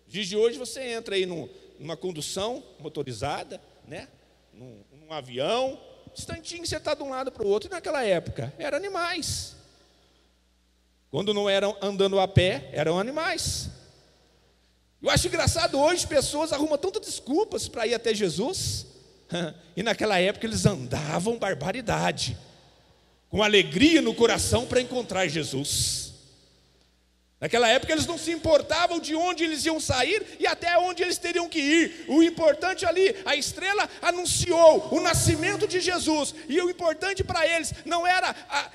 Dias 0.09 0.27
de 0.27 0.37
hoje 0.37 0.57
você 0.57 0.81
entra 0.83 1.17
aí 1.17 1.27
num, 1.27 1.47
numa 1.79 1.97
condução 1.97 2.65
motorizada, 2.81 3.61
né? 3.87 4.09
Num, 4.55 4.83
num 5.03 5.13
avião, 5.13 5.79
instantinho 6.17 6.67
você 6.67 6.79
está 6.79 6.95
de 6.95 7.03
um 7.03 7.11
lado 7.11 7.31
para 7.31 7.45
o 7.45 7.49
outro. 7.49 7.69
E 7.69 7.71
naquela 7.71 8.03
época 8.03 8.53
eram 8.59 8.79
animais. 8.79 9.55
Quando 11.11 11.35
não 11.35 11.49
eram 11.49 11.77
andando 11.83 12.19
a 12.19 12.27
pé, 12.27 12.71
eram 12.73 12.99
animais. 12.99 13.69
Eu 15.03 15.11
acho 15.11 15.29
engraçado 15.29 15.79
hoje 15.79 16.07
pessoas 16.07 16.55
arrumam 16.55 16.79
tantas 16.79 17.03
desculpas 17.03 17.69
para 17.69 17.87
ir 17.87 17.95
até 17.95 18.15
Jesus. 18.15 18.87
E 19.77 19.83
naquela 19.83 20.19
época 20.19 20.47
eles 20.47 20.67
andavam 20.67 21.39
barbaridade, 21.39 22.37
com 23.29 23.45
alegria 23.45 24.03
no 24.03 24.13
coração 24.13 24.67
para 24.67 24.81
encontrar 24.81 25.29
Jesus. 25.29 26.08
Naquela 27.41 27.69
época 27.69 27.93
eles 27.93 28.07
não 28.07 28.19
se 28.19 28.33
importavam 28.33 28.99
de 28.99 29.15
onde 29.15 29.45
eles 29.45 29.65
iam 29.65 29.79
sair 29.79 30.37
e 30.41 30.47
até 30.47 30.77
onde 30.79 31.05
eles 31.05 31.19
teriam 31.19 31.49
que 31.49 31.61
ir. 31.61 32.05
O 32.09 32.21
importante 32.21 32.85
ali, 32.85 33.15
a 33.25 33.37
estrela 33.37 33.89
anunciou 34.03 34.89
o 34.93 35.01
nascimento 35.01 35.67
de 35.69 35.79
Jesus. 35.81 36.35
E 36.49 36.61
o 36.61 36.69
importante 36.69 37.23
para 37.23 37.47
eles 37.47 37.73
não 37.85 38.05
era 38.05 38.35
a, 38.51 38.71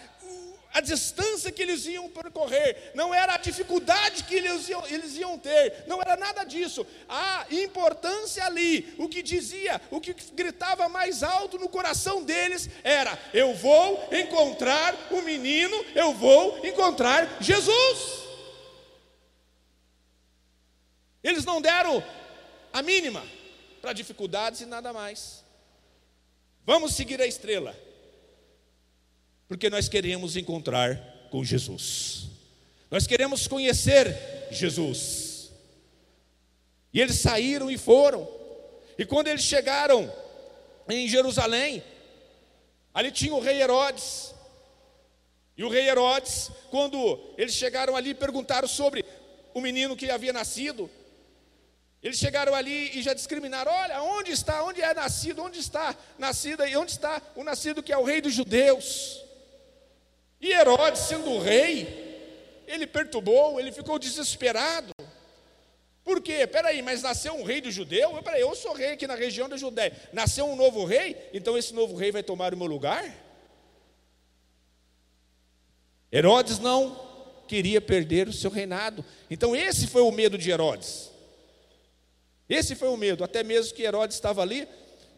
a 0.75 0.79
distância 0.79 1.51
que 1.51 1.61
eles 1.61 1.85
iam 1.85 2.07
percorrer, 2.07 2.91
não 2.95 3.13
era 3.13 3.33
a 3.35 3.37
dificuldade 3.37 4.23
que 4.23 4.35
eles 4.35 4.69
iam, 4.69 4.83
eles 4.87 5.17
iam 5.17 5.37
ter, 5.37 5.83
não 5.85 6.01
era 6.01 6.15
nada 6.15 6.45
disso. 6.45 6.87
A 7.09 7.45
importância 7.51 8.45
ali, 8.45 8.95
o 8.97 9.09
que 9.09 9.21
dizia, 9.21 9.81
o 9.91 9.99
que 9.99 10.15
gritava 10.33 10.87
mais 10.87 11.21
alto 11.21 11.59
no 11.59 11.67
coração 11.67 12.23
deles 12.23 12.69
era: 12.81 13.19
Eu 13.33 13.53
vou 13.53 14.07
encontrar 14.09 14.95
o 15.11 15.21
menino, 15.21 15.85
eu 15.93 16.13
vou 16.13 16.65
encontrar 16.65 17.37
Jesus. 17.41 18.22
Eles 21.23 21.45
não 21.45 21.61
deram 21.61 22.03
a 22.73 22.81
mínima 22.81 23.25
para 23.81 23.93
dificuldades 23.93 24.61
e 24.61 24.65
nada 24.65 24.91
mais. 24.91 25.43
Vamos 26.65 26.93
seguir 26.93 27.21
a 27.21 27.27
estrela, 27.27 27.77
porque 29.47 29.69
nós 29.69 29.87
queremos 29.87 30.35
encontrar 30.35 30.97
com 31.29 31.43
Jesus, 31.43 32.27
nós 32.89 33.07
queremos 33.07 33.47
conhecer 33.47 34.47
Jesus. 34.51 35.51
E 36.93 37.01
eles 37.01 37.15
saíram 37.15 37.71
e 37.71 37.77
foram, 37.77 38.29
e 38.97 39.05
quando 39.05 39.27
eles 39.27 39.43
chegaram 39.43 40.13
em 40.87 41.07
Jerusalém, 41.07 41.83
ali 42.93 43.11
tinha 43.11 43.33
o 43.33 43.39
rei 43.39 43.61
Herodes, 43.61 44.33
e 45.57 45.63
o 45.63 45.69
rei 45.69 45.89
Herodes, 45.89 46.51
quando 46.69 47.19
eles 47.37 47.53
chegaram 47.53 47.95
ali, 47.95 48.13
perguntaram 48.13 48.67
sobre 48.67 49.03
o 49.53 49.61
menino 49.61 49.95
que 49.95 50.09
havia 50.09 50.31
nascido, 50.31 50.89
eles 52.03 52.19
chegaram 52.19 52.53
ali 52.53 52.91
e 52.97 53.01
já 53.01 53.13
discriminaram: 53.13 53.71
olha, 53.71 54.03
onde 54.03 54.31
está, 54.31 54.61
onde 54.63 54.81
é 54.81 54.93
nascido, 54.93 55.41
onde 55.41 55.57
está 55.57 55.95
nascido 56.19 56.65
e 56.65 56.75
onde 56.75 56.91
está 56.91 57.21
o 57.33 57.43
nascido 57.45 57.81
que 57.81 57.93
é 57.93 57.97
o 57.97 58.03
rei 58.03 58.19
dos 58.19 58.33
judeus? 58.33 59.23
E 60.41 60.51
Herodes, 60.51 61.03
sendo 61.03 61.39
rei, 61.39 62.65
ele 62.67 62.85
perturbou, 62.85 63.57
ele 63.57 63.71
ficou 63.71 63.97
desesperado. 63.97 64.91
Por 66.03 66.19
quê? 66.19 66.45
Peraí, 66.45 66.81
mas 66.81 67.01
nasceu 67.01 67.33
um 67.33 67.43
rei 67.43 67.61
do 67.61 67.71
judeu? 67.71 68.21
Peraí, 68.21 68.41
eu 68.41 68.53
sou 68.53 68.73
rei 68.73 68.91
aqui 68.91 69.07
na 69.07 69.15
região 69.15 69.47
da 69.47 69.55
Judéia. 69.55 69.97
Nasceu 70.11 70.45
um 70.45 70.57
novo 70.57 70.83
rei? 70.83 71.29
Então 71.33 71.57
esse 71.57 71.73
novo 71.73 71.95
rei 71.95 72.11
vai 72.11 72.21
tomar 72.21 72.53
o 72.53 72.57
meu 72.57 72.67
lugar? 72.67 73.09
Herodes 76.11 76.59
não 76.59 76.99
queria 77.47 77.79
perder 77.79 78.27
o 78.27 78.33
seu 78.33 78.51
reinado. 78.51 79.05
Então 79.29 79.55
esse 79.55 79.87
foi 79.87 80.01
o 80.01 80.11
medo 80.11 80.37
de 80.37 80.51
Herodes. 80.51 81.12
Esse 82.49 82.75
foi 82.75 82.89
o 82.89 82.97
medo, 82.97 83.23
até 83.23 83.43
mesmo 83.43 83.73
que 83.73 83.83
Herodes 83.83 84.15
estava 84.15 84.41
ali, 84.41 84.67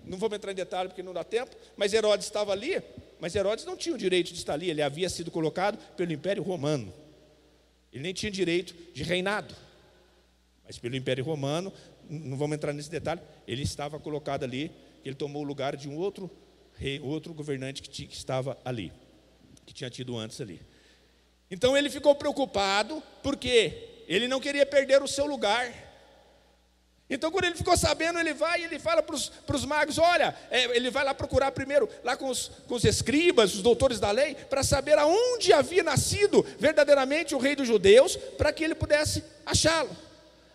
não 0.04 0.18
vou 0.18 0.34
entrar 0.34 0.52
em 0.52 0.56
detalhe 0.56 0.90
porque 0.90 1.02
não 1.02 1.14
dá 1.14 1.24
tempo, 1.24 1.56
mas 1.76 1.94
Herodes 1.94 2.26
estava 2.26 2.52
ali, 2.52 2.82
mas 3.20 3.36
Herodes 3.36 3.66
não 3.66 3.76
tinha 3.76 3.96
o 3.96 3.98
direito 3.98 4.32
de 4.32 4.40
estar 4.40 4.54
ali, 4.54 4.70
ele 4.70 4.82
havia 4.82 5.10
sido 5.10 5.32
colocado 5.32 5.78
pelo 5.96 6.14
Império 6.14 6.44
Romano. 6.44 6.94
Ele 7.92 8.04
nem 8.04 8.14
tinha 8.14 8.32
direito 8.32 8.76
de 8.94 9.04
reinado. 9.04 9.56
Mas 10.66 10.78
pelo 10.78 10.96
Império 10.96 11.24
Romano, 11.24 11.72
não 12.10 12.38
vamos 12.38 12.56
entrar 12.56 12.74
nesse 12.74 12.90
detalhe, 12.90 13.22
ele 13.48 13.64
estava 13.64 14.00
colocado 14.00 14.44
ali, 14.44 14.72
ele 15.04 15.16
tomou 15.16 15.44
o 15.44 15.46
lugar 15.46 15.76
de 15.76 15.88
um 15.88 15.98
outro 15.98 16.30
rei, 16.78 17.00
outro 17.00 17.34
governante 17.34 17.82
que, 17.82 18.06
que 18.06 18.16
estava 18.16 18.58
ali, 18.66 18.92
que 19.66 19.74
tinha 19.74 19.90
tido 19.90 20.18
antes 20.18 20.42
ali. 20.42 20.62
Então 21.50 21.78
ele 21.78 21.90
ficou 21.90 22.16
preocupado, 22.16 23.02
porque 23.24 24.04
ele 24.08 24.28
não 24.28 24.40
queria 24.40 24.66
perder 24.66 25.02
o 25.02 25.08
seu 25.08 25.26
lugar. 25.26 25.85
Então, 27.08 27.30
quando 27.30 27.46
ele 27.46 27.56
ficou 27.56 27.78
sabendo, 27.78 28.20
ele 28.20 28.34
vai 28.34 28.62
e 28.62 28.64
ele 28.64 28.80
fala 28.80 29.04
para 29.04 29.16
os 29.16 29.66
magos: 29.66 30.00
olha, 30.00 30.36
é, 30.50 30.76
ele 30.76 30.90
vai 30.90 31.04
lá 31.04 31.14
procurar 31.14 31.52
primeiro, 31.52 31.88
lá 32.04 32.18
com 32.18 32.30
os, 32.30 32.50
com 32.68 32.74
os 32.74 32.84
escribas, 32.84 33.54
os 33.54 33.62
doutores 33.62 34.00
da 34.00 34.10
lei, 34.10 34.34
para 34.34 34.64
saber 34.64 34.98
aonde 34.98 35.54
havia 35.54 35.84
nascido 35.84 36.44
verdadeiramente 36.58 37.36
o 37.36 37.38
rei 37.38 37.56
dos 37.56 37.68
judeus, 37.68 38.16
para 38.38 38.52
que 38.52 38.64
ele 38.64 38.74
pudesse 38.74 39.24
achá-lo. 39.46 39.96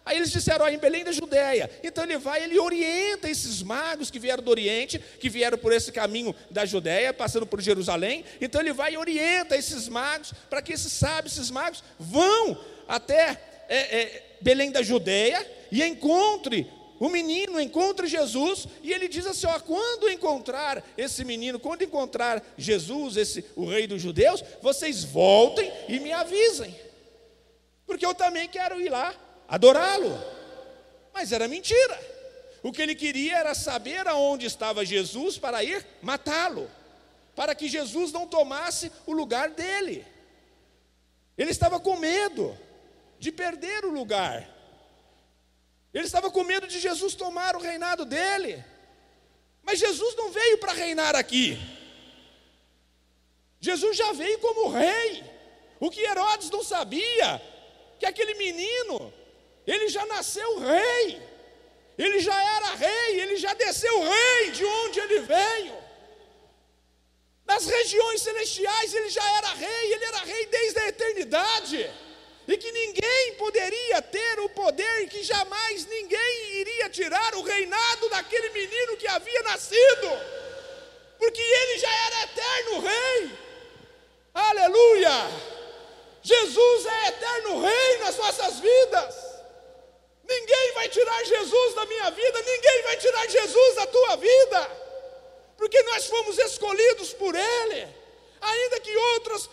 Aí 0.04 0.16
eles 0.16 0.32
disseram, 0.32 0.64
ah, 0.64 0.72
em 0.72 0.78
Belém 0.78 1.04
da 1.04 1.12
Judéia. 1.12 1.70
Então 1.84 2.02
ele 2.02 2.18
vai, 2.18 2.42
ele 2.42 2.58
orienta 2.58 3.30
esses 3.30 3.62
magos 3.62 4.10
que 4.10 4.18
vieram 4.18 4.42
do 4.42 4.50
Oriente, 4.50 4.98
que 4.98 5.28
vieram 5.28 5.56
por 5.56 5.72
esse 5.72 5.92
caminho 5.92 6.34
da 6.50 6.64
Judéia, 6.64 7.12
passando 7.12 7.46
por 7.46 7.60
Jerusalém. 7.60 8.24
Então 8.40 8.60
ele 8.60 8.72
vai 8.72 8.94
e 8.94 8.96
orienta 8.96 9.56
esses 9.56 9.88
magos, 9.88 10.32
para 10.48 10.60
que 10.62 10.72
esses 10.72 10.92
sábios, 10.92 11.34
esses 11.34 11.50
magos, 11.50 11.84
vão 11.96 12.58
até 12.88 13.40
é, 13.68 14.00
é, 14.00 14.29
Belém 14.40 14.70
da 14.70 14.82
Judéia 14.82 15.46
e 15.70 15.82
encontre 15.82 16.70
o 17.00 17.08
menino, 17.08 17.58
encontre 17.58 18.06
Jesus, 18.06 18.68
e 18.82 18.92
ele 18.92 19.08
diz 19.08 19.26
assim: 19.26 19.46
ó, 19.46 19.58
quando 19.60 20.10
encontrar 20.10 20.84
esse 20.98 21.24
menino, 21.24 21.58
quando 21.58 21.82
encontrar 21.82 22.44
Jesus, 22.58 23.16
esse, 23.16 23.42
o 23.56 23.64
rei 23.64 23.86
dos 23.86 24.02
judeus, 24.02 24.44
vocês 24.60 25.02
voltem 25.02 25.72
e 25.88 25.98
me 25.98 26.12
avisem, 26.12 26.78
porque 27.86 28.04
eu 28.04 28.14
também 28.14 28.46
quero 28.46 28.78
ir 28.78 28.90
lá 28.90 29.14
adorá-lo. 29.48 30.12
Mas 31.12 31.32
era 31.32 31.48
mentira. 31.48 32.20
O 32.62 32.70
que 32.70 32.82
ele 32.82 32.94
queria 32.94 33.38
era 33.38 33.54
saber 33.54 34.06
aonde 34.06 34.44
estava 34.44 34.84
Jesus 34.84 35.38
para 35.38 35.64
ir 35.64 35.84
matá-lo, 36.02 36.70
para 37.34 37.54
que 37.54 37.66
Jesus 37.66 38.12
não 38.12 38.26
tomasse 38.26 38.92
o 39.06 39.12
lugar 39.12 39.48
dele. 39.48 40.06
Ele 41.38 41.50
estava 41.50 41.80
com 41.80 41.96
medo 41.96 42.54
de 43.20 43.30
perder 43.30 43.84
o 43.84 43.90
lugar. 43.90 44.48
Ele 45.92 46.06
estava 46.06 46.30
com 46.30 46.42
medo 46.42 46.66
de 46.66 46.80
Jesus 46.80 47.14
tomar 47.14 47.54
o 47.54 47.60
reinado 47.60 48.06
dele. 48.06 48.64
Mas 49.62 49.78
Jesus 49.78 50.16
não 50.16 50.32
veio 50.32 50.56
para 50.56 50.72
reinar 50.72 51.14
aqui. 51.14 51.58
Jesus 53.60 53.94
já 53.94 54.10
veio 54.12 54.38
como 54.38 54.70
rei. 54.70 55.22
O 55.78 55.90
que 55.90 56.00
Herodes 56.00 56.48
não 56.50 56.64
sabia, 56.64 57.40
que 57.98 58.06
aquele 58.06 58.34
menino, 58.34 59.12
ele 59.66 59.88
já 59.88 60.04
nasceu 60.06 60.58
rei. 60.58 61.22
Ele 61.98 62.20
já 62.20 62.42
era 62.56 62.74
rei, 62.74 63.20
ele 63.20 63.36
já 63.36 63.52
desceu 63.52 64.02
rei 64.02 64.50
de 64.52 64.64
onde 64.64 64.98
ele 65.00 65.20
veio. 65.20 65.76
Nas 67.44 67.66
regiões 67.66 68.22
celestiais 68.22 68.94
ele 68.94 69.10
já 69.10 69.26
era 69.38 69.48
rei, 69.48 69.92
ele 69.92 70.04
era 70.04 70.18
rei 70.18 70.46
desde 70.46 70.78
a 70.78 70.88
eternidade 70.88 72.09
e 72.52 72.58
que 72.58 72.72
ninguém 72.72 73.34
poderia 73.34 74.02
ter 74.02 74.40
o 74.40 74.48
poder, 74.48 75.08
que 75.08 75.22
jamais 75.22 75.86
ninguém 75.86 76.52
iria 76.54 76.90
tirar 76.90 77.34
o 77.36 77.42
reinado 77.42 78.08
daquele 78.08 78.50
menino 78.50 78.96
que 78.96 79.06
havia 79.06 79.42
nascido, 79.42 80.08
porque 81.16 81.40
ele 81.40 81.78
já 81.78 81.92
era 82.06 82.22
eterno 82.24 82.80
rei. 82.80 83.30
Aleluia! 84.34 85.30
Jesus 86.22 86.86
é 86.86 87.08
eterno 87.08 87.60
rei 87.60 87.98
nas 87.98 88.16
nossas 88.16 88.58
vidas. 88.58 89.14
Ninguém 90.28 90.72
vai 90.74 90.88
tirar 90.88 91.24
Jesus 91.24 91.74
da 91.74 91.86
minha 91.86 92.10
vida, 92.10 92.42
ninguém 92.42 92.82
vai 92.82 92.96
tirar 92.96 93.28
Jesus 93.28 93.74
da 93.76 93.86
tua 93.86 94.16
vida, 94.16 94.70
porque 95.56 95.80
nós 95.84 96.06
fomos 96.06 96.36
escolhidos 96.38 97.12
por 97.12 97.34
Ele, 97.34 97.88
ainda 98.40 98.80
que 98.80 98.96
outros 98.96 99.48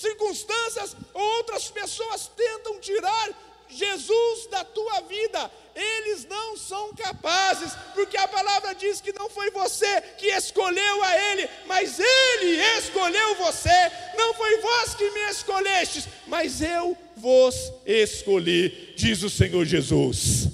circunstâncias 0.00 0.96
ou 1.12 1.22
outras 1.36 1.68
pessoas 1.70 2.30
tentam 2.36 2.78
tirar 2.80 3.28
Jesus 3.68 4.46
da 4.50 4.64
tua 4.64 5.00
vida, 5.02 5.50
eles 5.76 6.24
não 6.24 6.56
são 6.56 6.92
capazes, 6.94 7.72
porque 7.94 8.16
a 8.16 8.26
palavra 8.26 8.74
diz 8.74 9.00
que 9.00 9.12
não 9.12 9.30
foi 9.30 9.50
você 9.50 10.00
que 10.18 10.26
escolheu 10.26 11.04
a 11.04 11.16
Ele, 11.30 11.48
mas 11.66 12.00
Ele 12.00 12.60
escolheu 12.78 13.36
você, 13.36 13.92
não 14.16 14.34
foi 14.34 14.60
vós 14.60 14.94
que 14.94 15.08
me 15.10 15.30
escolhestes, 15.30 16.08
mas 16.26 16.60
eu 16.60 16.96
vos 17.16 17.54
escolhi, 17.86 18.94
diz 18.96 19.22
o 19.22 19.30
Senhor 19.30 19.64
Jesus, 19.64 20.48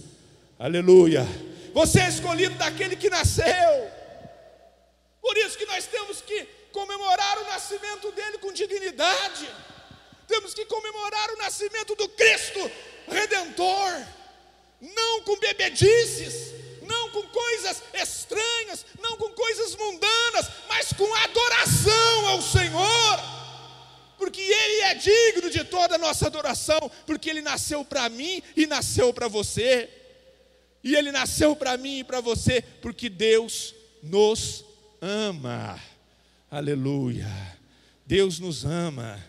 aleluia. 0.58 1.26
Você 1.72 2.00
é 2.00 2.08
escolhido 2.08 2.54
daquele 2.56 2.96
que 2.96 3.08
nasceu, 3.08 3.90
por 5.22 5.36
isso 5.38 5.56
que 5.56 5.66
nós 5.66 5.86
temos 5.86 6.20
que 6.20 6.55
comemorar 6.76 7.38
o 7.38 7.46
nascimento 7.46 8.12
dele 8.12 8.36
com 8.36 8.52
dignidade. 8.52 9.48
Temos 10.28 10.52
que 10.52 10.66
comemorar 10.66 11.30
o 11.30 11.38
nascimento 11.38 11.94
do 11.94 12.06
Cristo 12.10 12.70
Redentor, 13.08 14.04
não 14.82 15.22
com 15.22 15.38
bebedices, 15.38 16.52
não 16.82 17.10
com 17.12 17.22
coisas 17.28 17.82
estranhas, 17.94 18.84
não 19.00 19.16
com 19.16 19.30
coisas 19.30 19.74
mundanas, 19.74 20.50
mas 20.68 20.92
com 20.92 21.14
adoração 21.14 22.26
ao 22.28 22.42
Senhor, 22.42 23.20
porque 24.18 24.42
Ele 24.42 24.80
é 24.82 24.94
digno 24.96 25.48
de 25.48 25.64
toda 25.64 25.94
a 25.94 25.98
nossa 25.98 26.26
adoração, 26.26 26.90
porque 27.06 27.30
Ele 27.30 27.40
nasceu 27.40 27.86
para 27.86 28.06
mim 28.10 28.42
e 28.54 28.66
nasceu 28.66 29.14
para 29.14 29.28
você, 29.28 29.88
e 30.84 30.94
Ele 30.94 31.10
nasceu 31.10 31.56
para 31.56 31.78
mim 31.78 32.00
e 32.00 32.04
para 32.04 32.20
você, 32.20 32.60
porque 32.82 33.08
Deus 33.08 33.74
nos 34.02 34.62
ama. 35.00 35.95
Aleluia. 36.50 37.26
Deus 38.06 38.38
nos 38.38 38.64
ama. 38.64 39.22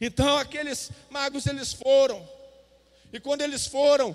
Então 0.00 0.36
aqueles 0.36 0.90
magos 1.10 1.46
eles 1.46 1.72
foram, 1.72 2.28
e 3.12 3.18
quando 3.18 3.40
eles 3.40 3.66
foram 3.66 4.14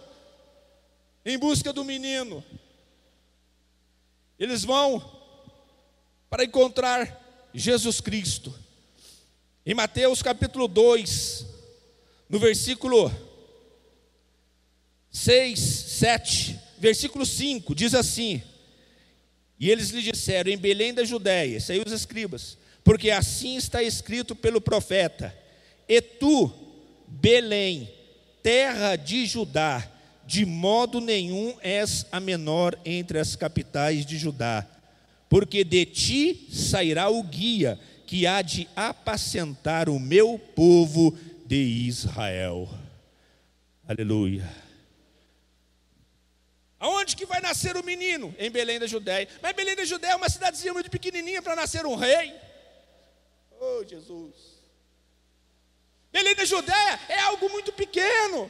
em 1.26 1.38
busca 1.40 1.74
do 1.74 1.84
menino, 1.84 2.44
eles 4.38 4.64
vão 4.64 5.04
para 6.30 6.44
encontrar 6.44 7.50
Jesus 7.54 8.00
Cristo. 8.00 8.54
Em 9.66 9.74
Mateus 9.74 10.22
capítulo 10.22 10.68
2, 10.68 11.46
no 12.30 12.38
versículo 12.38 13.12
6, 15.12 15.60
7, 15.60 16.60
versículo 16.78 17.26
5, 17.26 17.74
diz 17.74 17.96
assim: 17.96 18.44
E 19.62 19.70
eles 19.70 19.92
lhe 19.92 20.02
disseram, 20.02 20.50
em 20.52 20.58
Belém 20.58 20.92
da 20.92 21.04
Judéia, 21.04 21.58
isso 21.58 21.72
aí 21.72 21.80
os 21.86 21.92
escribas, 21.92 22.58
porque 22.84 23.12
assim 23.12 23.58
está 23.58 23.84
escrito 23.84 24.36
pelo 24.36 24.60
profeta: 24.60 25.38
E 25.88 26.02
tu, 26.02 26.52
Belém, 27.08 27.88
terra 28.42 28.96
de 28.96 29.28
Judá, 29.28 29.88
de 30.26 30.48
modo 30.48 31.00
nenhum 31.00 31.54
és 31.62 32.08
a 32.12 32.20
menor 32.20 32.76
entre 32.84 33.20
as 33.20 33.36
capitais 33.36 34.04
de 34.04 34.18
Judá, 34.18 34.66
porque 35.30 35.64
de 35.64 35.86
ti 35.86 36.48
sairá 36.52 37.12
o 37.12 37.22
guia 37.22 37.80
que 38.08 38.26
há 38.26 38.42
de 38.42 38.68
apacentar 38.76 39.90
o 39.90 40.00
meu 40.00 40.40
povo 40.56 41.16
de 41.46 41.56
Israel. 41.56 42.68
Aleluia. 43.88 44.71
Aonde 46.82 47.16
que 47.16 47.28
vai 47.28 47.40
nascer 47.40 47.78
o 47.78 47.84
menino? 47.84 48.36
Em 48.40 48.50
Belém 48.50 48.80
da 48.80 48.88
Judéia. 48.88 49.30
Mas 49.40 49.54
Belém 49.54 49.76
da 49.76 49.86
Judéia 49.86 50.14
é 50.14 50.16
uma 50.16 50.30
cidadezinha 50.36 50.74
muito 50.74 50.90
pequenininha 50.90 51.40
para 51.40 51.56
nascer 51.56 51.86
um 51.86 51.96
rei. 51.96 52.28
Oh, 53.60 53.84
Jesus. 53.88 54.36
Belém 56.12 56.34
da 56.34 56.44
Judéia 56.44 57.00
é 57.08 57.20
algo 57.20 57.48
muito 57.50 57.72
pequeno 57.72 58.50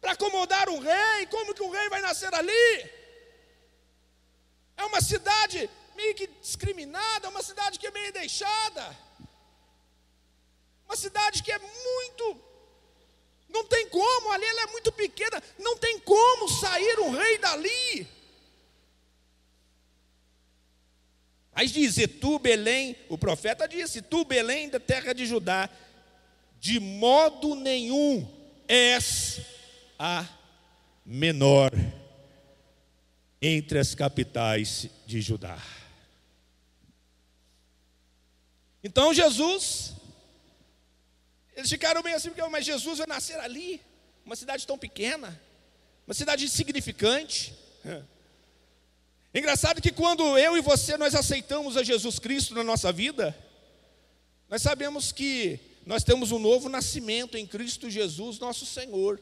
para 0.00 0.12
acomodar 0.12 0.68
um 0.68 0.78
rei. 0.78 1.26
Como 1.26 1.52
que 1.54 1.62
um 1.64 1.70
rei 1.70 1.88
vai 1.88 2.00
nascer 2.00 2.32
ali? 2.32 2.90
É 4.76 4.84
uma 4.84 5.00
cidade 5.00 5.68
meio 5.96 6.14
que 6.14 6.28
discriminada, 6.28 7.28
uma 7.28 7.42
cidade 7.42 7.80
que 7.80 7.88
é 7.88 7.90
meio 7.90 8.12
deixada. 8.12 8.96
Uma 10.86 10.94
cidade 10.94 11.42
que 11.42 11.50
é 11.50 11.58
muito. 11.58 12.53
Não 13.54 13.64
tem 13.66 13.88
como, 13.88 14.32
ali 14.32 14.44
ela 14.44 14.62
é 14.62 14.66
muito 14.66 14.90
pequena, 14.90 15.40
não 15.60 15.76
tem 15.76 16.00
como 16.00 16.48
sair 16.48 16.98
um 16.98 17.12
rei 17.12 17.38
dali. 17.38 18.08
Aí 21.52 21.68
diz: 21.68 21.96
E 21.96 22.08
tu, 22.08 22.40
Belém, 22.40 22.96
o 23.08 23.16
profeta 23.16 23.68
disse: 23.68 24.02
Tu, 24.02 24.24
Belém, 24.24 24.68
da 24.68 24.80
terra 24.80 25.12
de 25.12 25.24
Judá, 25.24 25.70
de 26.58 26.80
modo 26.80 27.54
nenhum 27.54 28.28
és 28.66 29.40
a 29.96 30.26
menor 31.06 31.70
entre 33.40 33.78
as 33.78 33.94
capitais 33.94 34.88
de 35.06 35.20
Judá. 35.20 35.62
Então 38.82 39.14
Jesus, 39.14 39.92
eles 41.56 41.70
ficaram 41.70 42.02
bem 42.02 42.14
assim, 42.14 42.30
porque, 42.30 42.42
mas 42.48 42.64
Jesus 42.64 42.98
vai 42.98 43.06
nascer 43.06 43.38
ali, 43.38 43.80
uma 44.24 44.36
cidade 44.36 44.66
tão 44.66 44.76
pequena, 44.76 45.40
uma 46.06 46.14
cidade 46.14 46.44
insignificante. 46.44 47.54
Engraçado 49.34 49.82
que 49.82 49.92
quando 49.92 50.38
eu 50.38 50.56
e 50.56 50.60
você 50.60 50.96
nós 50.96 51.14
aceitamos 51.14 51.76
a 51.76 51.82
Jesus 51.82 52.18
Cristo 52.18 52.54
na 52.54 52.62
nossa 52.62 52.92
vida, 52.92 53.36
nós 54.48 54.62
sabemos 54.62 55.10
que 55.10 55.58
nós 55.86 56.02
temos 56.02 56.32
um 56.32 56.38
novo 56.38 56.68
nascimento 56.68 57.36
em 57.36 57.46
Cristo 57.46 57.90
Jesus, 57.90 58.38
nosso 58.38 58.64
Senhor. 58.64 59.20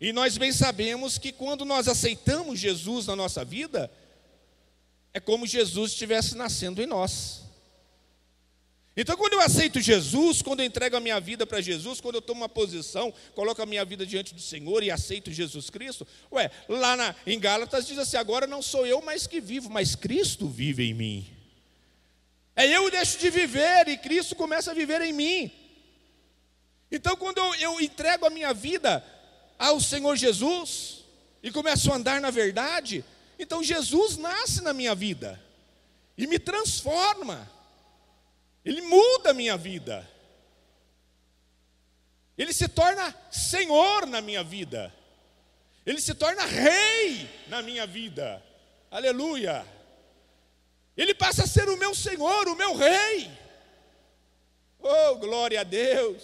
E 0.00 0.12
nós 0.12 0.38
bem 0.38 0.52
sabemos 0.52 1.18
que 1.18 1.32
quando 1.32 1.64
nós 1.64 1.88
aceitamos 1.88 2.58
Jesus 2.60 3.06
na 3.06 3.16
nossa 3.16 3.44
vida, 3.44 3.90
é 5.12 5.18
como 5.18 5.46
Jesus 5.46 5.92
estivesse 5.92 6.36
nascendo 6.36 6.82
em 6.82 6.86
nós. 6.86 7.47
Então, 9.00 9.16
quando 9.16 9.34
eu 9.34 9.40
aceito 9.40 9.80
Jesus, 9.80 10.42
quando 10.42 10.58
eu 10.58 10.66
entrego 10.66 10.96
a 10.96 11.00
minha 11.00 11.20
vida 11.20 11.46
para 11.46 11.60
Jesus, 11.60 12.00
quando 12.00 12.16
eu 12.16 12.20
tomo 12.20 12.40
uma 12.40 12.48
posição, 12.48 13.14
coloco 13.32 13.62
a 13.62 13.64
minha 13.64 13.84
vida 13.84 14.04
diante 14.04 14.34
do 14.34 14.40
Senhor 14.40 14.82
e 14.82 14.90
aceito 14.90 15.30
Jesus 15.30 15.70
Cristo, 15.70 16.04
ué, 16.32 16.50
lá 16.68 16.96
na, 16.96 17.14
em 17.24 17.38
Gálatas 17.38 17.86
diz 17.86 17.96
assim: 17.96 18.16
agora 18.16 18.44
não 18.44 18.60
sou 18.60 18.84
eu 18.84 19.00
mais 19.00 19.24
que 19.24 19.40
vivo, 19.40 19.70
mas 19.70 19.94
Cristo 19.94 20.48
vive 20.48 20.82
em 20.82 20.94
mim. 20.94 21.30
É 22.56 22.66
eu 22.66 22.90
deixo 22.90 23.20
de 23.20 23.30
viver 23.30 23.86
e 23.86 23.96
Cristo 23.96 24.34
começa 24.34 24.72
a 24.72 24.74
viver 24.74 25.00
em 25.02 25.12
mim. 25.12 25.52
Então, 26.90 27.14
quando 27.14 27.38
eu, 27.38 27.54
eu 27.54 27.80
entrego 27.80 28.26
a 28.26 28.30
minha 28.30 28.52
vida 28.52 29.04
ao 29.56 29.80
Senhor 29.80 30.16
Jesus 30.16 31.04
e 31.40 31.52
começo 31.52 31.92
a 31.92 31.94
andar 31.94 32.20
na 32.20 32.32
verdade, 32.32 33.04
então 33.38 33.62
Jesus 33.62 34.16
nasce 34.16 34.60
na 34.60 34.72
minha 34.72 34.92
vida 34.92 35.40
e 36.16 36.26
me 36.26 36.40
transforma, 36.40 37.48
Ele 38.68 38.82
muda 38.82 39.30
a 39.30 39.32
minha 39.32 39.56
vida, 39.56 40.06
Ele 42.36 42.52
se 42.52 42.68
torna 42.68 43.14
Senhor 43.30 44.06
na 44.06 44.20
minha 44.20 44.44
vida, 44.44 44.94
Ele 45.86 45.98
se 45.98 46.14
torna 46.14 46.44
Rei 46.44 47.30
na 47.46 47.62
minha 47.62 47.86
vida, 47.86 48.44
aleluia. 48.90 49.66
Ele 50.94 51.14
passa 51.14 51.44
a 51.44 51.46
ser 51.46 51.66
o 51.70 51.78
meu 51.78 51.94
Senhor, 51.94 52.46
o 52.46 52.54
meu 52.54 52.76
Rei. 52.76 53.30
Oh, 54.80 55.14
glória 55.14 55.62
a 55.62 55.64
Deus. 55.64 56.22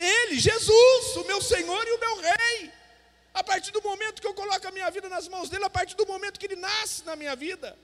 Ele, 0.00 0.40
Jesus, 0.40 1.16
o 1.16 1.26
meu 1.26 1.42
Senhor 1.42 1.86
e 1.86 1.92
o 1.92 2.00
meu 2.00 2.16
Rei. 2.22 2.72
A 3.34 3.44
partir 3.44 3.72
do 3.72 3.82
momento 3.82 4.22
que 4.22 4.26
eu 4.26 4.32
coloco 4.32 4.66
a 4.66 4.70
minha 4.70 4.90
vida 4.90 5.10
nas 5.10 5.28
mãos 5.28 5.50
dele, 5.50 5.66
a 5.66 5.70
partir 5.70 5.96
do 5.96 6.06
momento 6.06 6.40
que 6.40 6.46
ele 6.46 6.56
nasce 6.56 7.04
na 7.04 7.14
minha 7.14 7.36
vida. 7.36 7.76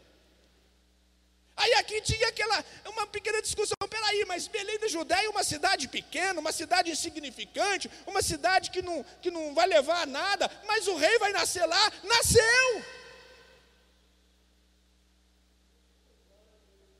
Aí 1.56 1.74
aqui 1.74 2.00
tinha 2.00 2.28
aquela, 2.28 2.64
uma 2.86 3.06
pequena 3.06 3.42
discussão, 3.42 3.76
peraí, 3.88 4.24
mas 4.26 4.48
Belém 4.48 4.78
da 4.78 4.88
Judéia 4.88 5.26
é 5.26 5.28
uma 5.28 5.44
cidade 5.44 5.88
pequena, 5.88 6.40
uma 6.40 6.52
cidade 6.52 6.90
insignificante, 6.90 7.90
uma 8.06 8.22
cidade 8.22 8.70
que 8.70 8.80
não, 8.80 9.04
que 9.20 9.30
não 9.30 9.54
vai 9.54 9.66
levar 9.66 10.02
a 10.02 10.06
nada, 10.06 10.50
mas 10.66 10.86
o 10.88 10.96
rei 10.96 11.18
vai 11.18 11.32
nascer 11.32 11.66
lá, 11.66 11.92
nasceu. 12.02 12.84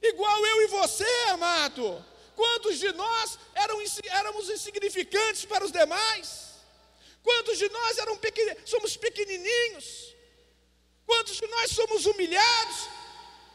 Igual 0.03 0.47
eu 0.47 0.63
e 0.63 0.67
você, 0.69 1.05
amado. 1.29 2.05
Quantos 2.35 2.79
de 2.79 2.91
nós 2.93 3.39
eram, 3.55 3.83
éramos 4.05 4.49
insignificantes 4.49 5.45
para 5.45 5.65
os 5.65 5.73
demais? 5.73 6.51
Quantos 7.23 7.59
de 7.59 7.69
nós 7.69 7.99
eram 7.99 8.17
pequen, 8.17 8.57
somos 8.65 8.97
pequenininhos? 8.97 10.15
Quantos 11.07 11.37
de 11.37 11.47
nós 11.47 11.71
somos 11.71 12.07
humilhados? 12.07 12.89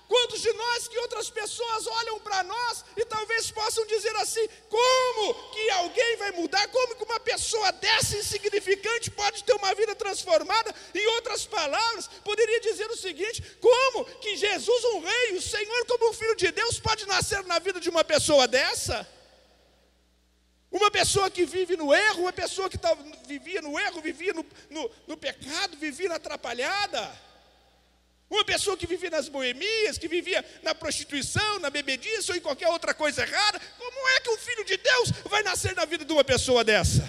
Quantos 0.07 0.39
de 0.39 0.53
nós 0.53 0.87
que 0.87 0.97
outras 0.99 1.29
pessoas 1.29 1.87
olham 1.87 2.19
para 2.19 2.43
nós 2.43 2.85
e 2.95 3.03
talvez 3.05 3.49
possam 3.49 3.85
dizer 3.87 4.15
assim: 4.17 4.47
como 4.69 5.33
que 5.51 5.69
alguém 5.71 6.15
vai 6.17 6.31
mudar? 6.31 6.67
Como 6.67 6.95
que 6.95 7.03
uma 7.03 7.19
pessoa 7.19 7.71
dessa 7.71 8.15
insignificante 8.15 9.09
pode 9.09 9.43
ter 9.43 9.53
uma 9.53 9.73
vida 9.73 9.95
transformada? 9.95 10.73
Em 10.93 11.07
outras 11.15 11.45
palavras, 11.45 12.07
poderia 12.23 12.59
dizer 12.59 12.89
o 12.91 12.97
seguinte: 12.97 13.41
como 13.59 14.05
que 14.05 14.37
Jesus, 14.37 14.83
um 14.85 14.99
rei, 14.99 15.37
o 15.37 15.41
Senhor, 15.41 15.85
como 15.87 16.09
um 16.09 16.13
filho 16.13 16.35
de 16.35 16.51
Deus, 16.51 16.79
pode 16.79 17.07
nascer 17.07 17.43
na 17.45 17.57
vida 17.57 17.79
de 17.79 17.89
uma 17.89 18.03
pessoa 18.03 18.47
dessa? 18.47 19.07
Uma 20.69 20.91
pessoa 20.91 21.31
que 21.31 21.45
vive 21.45 21.77
no 21.77 21.93
erro, 21.93 22.23
uma 22.23 22.33
pessoa 22.33 22.69
que 22.69 22.77
vivia 23.25 23.61
no 23.61 23.79
erro, 23.79 24.01
vivia 24.01 24.33
no, 24.33 24.45
no, 24.69 24.91
no 25.07 25.17
pecado, 25.17 25.77
vivia 25.77 26.13
atrapalhada. 26.13 27.25
Uma 28.29 28.43
pessoa 28.43 28.75
que 28.75 28.88
vivia 28.88 29.11
nas 29.11 29.29
boemias, 29.29 29.97
que 29.97 30.07
vivia 30.07 30.43
na 30.63 30.73
prostituição, 30.73 31.59
na 31.59 31.69
bebediça 31.69 32.31
ou 32.31 32.38
em 32.38 32.41
qualquer 32.41 32.67
outra 32.69 32.93
coisa 32.93 33.21
errada, 33.21 33.59
como 33.77 34.09
é 34.09 34.19
que 34.19 34.29
um 34.29 34.38
filho 34.38 34.65
de 34.65 34.77
Deus 34.77 35.11
vai 35.30 35.43
nascer 35.43 35.76
na 35.76 35.86
vida 35.86 36.03
de 36.03 36.11
uma 36.11 36.23
pessoa 36.23 36.63
dessa? 36.63 37.07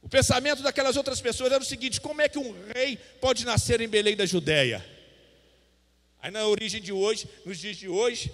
O 0.00 0.08
pensamento 0.08 0.62
daquelas 0.62 0.96
outras 0.96 1.20
pessoas 1.20 1.52
era 1.52 1.62
o 1.62 1.66
seguinte: 1.66 2.00
como 2.00 2.22
é 2.22 2.28
que 2.28 2.38
um 2.38 2.54
rei 2.74 2.96
pode 3.20 3.44
nascer 3.44 3.82
em 3.82 3.88
Belém 3.88 4.16
da 4.16 4.24
Judéia? 4.24 4.84
Aí 6.20 6.30
na 6.30 6.46
origem 6.46 6.80
de 6.80 6.92
hoje, 6.92 7.28
nos 7.44 7.58
dias 7.58 7.76
de 7.76 7.88
hoje, 7.88 8.32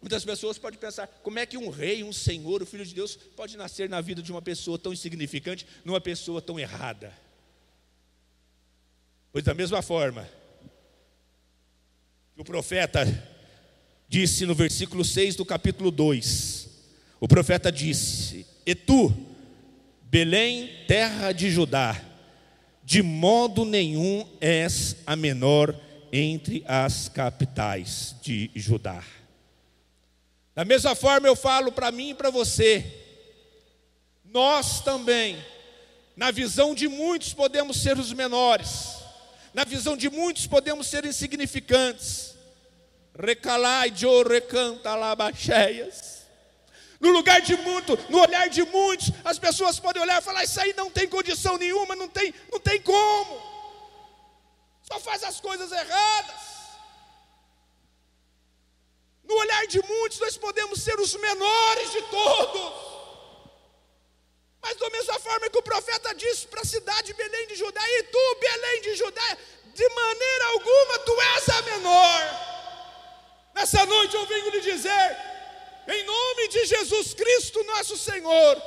muitas 0.00 0.24
pessoas 0.24 0.58
podem 0.58 0.80
pensar: 0.80 1.06
como 1.22 1.38
é 1.38 1.46
que 1.46 1.56
um 1.56 1.68
rei, 1.68 2.02
um 2.02 2.12
senhor, 2.12 2.60
o 2.60 2.66
filho 2.66 2.84
de 2.84 2.92
Deus, 2.92 3.14
pode 3.14 3.56
nascer 3.56 3.88
na 3.88 4.00
vida 4.00 4.20
de 4.20 4.32
uma 4.32 4.42
pessoa 4.42 4.76
tão 4.76 4.92
insignificante, 4.92 5.64
numa 5.84 6.00
pessoa 6.00 6.42
tão 6.42 6.58
errada? 6.58 7.16
Pois 9.32 9.44
da 9.44 9.54
mesma 9.54 9.80
forma 9.80 10.28
que 12.34 12.40
o 12.40 12.44
profeta 12.44 13.06
disse 14.08 14.44
no 14.44 14.54
versículo 14.54 15.04
6 15.04 15.36
do 15.36 15.44
capítulo 15.44 15.90
2, 15.90 16.68
o 17.20 17.28
profeta 17.28 17.70
disse: 17.70 18.44
E 18.66 18.74
tu, 18.74 19.14
Belém, 20.02 20.68
terra 20.88 21.30
de 21.30 21.48
Judá, 21.48 22.00
de 22.82 23.02
modo 23.02 23.64
nenhum 23.64 24.26
és 24.40 24.96
a 25.06 25.14
menor 25.14 25.78
entre 26.12 26.64
as 26.66 27.08
capitais 27.08 28.16
de 28.20 28.50
Judá. 28.56 29.04
Da 30.56 30.64
mesma 30.64 30.96
forma 30.96 31.28
eu 31.28 31.36
falo 31.36 31.70
para 31.70 31.92
mim 31.92 32.10
e 32.10 32.14
para 32.14 32.30
você, 32.30 32.84
nós 34.24 34.80
também, 34.80 35.38
na 36.16 36.32
visão 36.32 36.74
de 36.74 36.88
muitos, 36.88 37.32
podemos 37.32 37.80
ser 37.80 37.96
os 37.96 38.12
menores, 38.12 38.99
na 39.52 39.64
visão 39.64 39.96
de 39.96 40.08
muitos, 40.08 40.46
podemos 40.46 40.86
ser 40.86 41.04
insignificantes. 41.04 42.34
Recalai, 43.18 43.90
jo 43.90 44.22
recanta 44.22 44.94
labacheias. 44.94 46.20
No 47.00 47.10
lugar 47.10 47.40
de 47.40 47.56
muito, 47.56 47.98
no 48.10 48.20
olhar 48.20 48.48
de 48.48 48.62
muitos, 48.64 49.10
as 49.24 49.38
pessoas 49.38 49.80
podem 49.80 50.02
olhar 50.02 50.20
e 50.20 50.24
falar: 50.24 50.44
Isso 50.44 50.60
aí 50.60 50.74
não 50.74 50.90
tem 50.90 51.08
condição 51.08 51.56
nenhuma, 51.56 51.96
não 51.96 52.08
tem, 52.08 52.34
não 52.52 52.60
tem 52.60 52.80
como, 52.82 53.42
só 54.82 55.00
faz 55.00 55.24
as 55.24 55.40
coisas 55.40 55.72
erradas. 55.72 56.50
No 59.24 59.34
olhar 59.34 59.66
de 59.66 59.80
muitos, 59.86 60.18
nós 60.20 60.36
podemos 60.36 60.82
ser 60.82 60.98
os 61.00 61.14
menores 61.14 61.92
de 61.92 62.02
todos. 62.02 62.89
Mas 64.62 64.76
da 64.76 64.90
mesma 64.90 65.18
forma 65.18 65.48
que 65.48 65.58
o 65.58 65.62
profeta 65.62 66.14
disse 66.14 66.46
para 66.46 66.60
a 66.60 66.64
cidade 66.64 67.08
de 67.08 67.14
Belém 67.14 67.46
de 67.46 67.56
Judá, 67.56 67.80
e 67.82 68.02
tu, 68.04 68.36
Belém 68.40 68.82
de 68.82 68.94
Judá, 68.94 69.36
de 69.74 69.88
maneira 69.88 70.44
alguma 70.46 70.98
tu 70.98 71.20
és 71.36 71.48
a 71.48 71.62
menor. 71.62 72.50
Nessa 73.54 73.86
noite 73.86 74.14
eu 74.14 74.26
venho 74.26 74.50
lhe 74.50 74.60
dizer, 74.60 75.16
em 75.88 76.04
nome 76.04 76.48
de 76.48 76.66
Jesus 76.66 77.14
Cristo, 77.14 77.64
nosso 77.64 77.96
Senhor, 77.96 78.62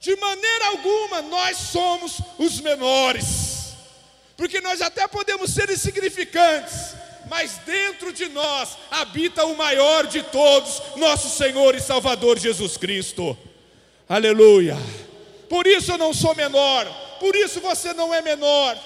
de 0.00 0.16
maneira 0.16 0.66
alguma 0.66 1.22
nós 1.22 1.56
somos 1.56 2.18
os 2.38 2.60
menores, 2.60 3.74
porque 4.36 4.60
nós 4.60 4.80
até 4.80 5.06
podemos 5.06 5.52
ser 5.52 5.70
insignificantes, 5.70 6.94
mas 7.28 7.58
dentro 7.58 8.12
de 8.12 8.28
nós 8.28 8.76
habita 8.90 9.44
o 9.46 9.56
maior 9.56 10.06
de 10.06 10.22
todos, 10.24 10.96
nosso 10.96 11.28
Senhor 11.36 11.74
e 11.74 11.80
Salvador 11.80 12.38
Jesus 12.38 12.76
Cristo. 12.76 13.36
Aleluia. 14.08 14.76
Por 15.48 15.66
isso 15.66 15.92
eu 15.92 15.98
não 15.98 16.12
sou 16.12 16.34
menor, 16.34 16.86
por 17.20 17.34
isso 17.34 17.60
você 17.60 17.92
não 17.92 18.12
é 18.12 18.20
menor. 18.20 18.76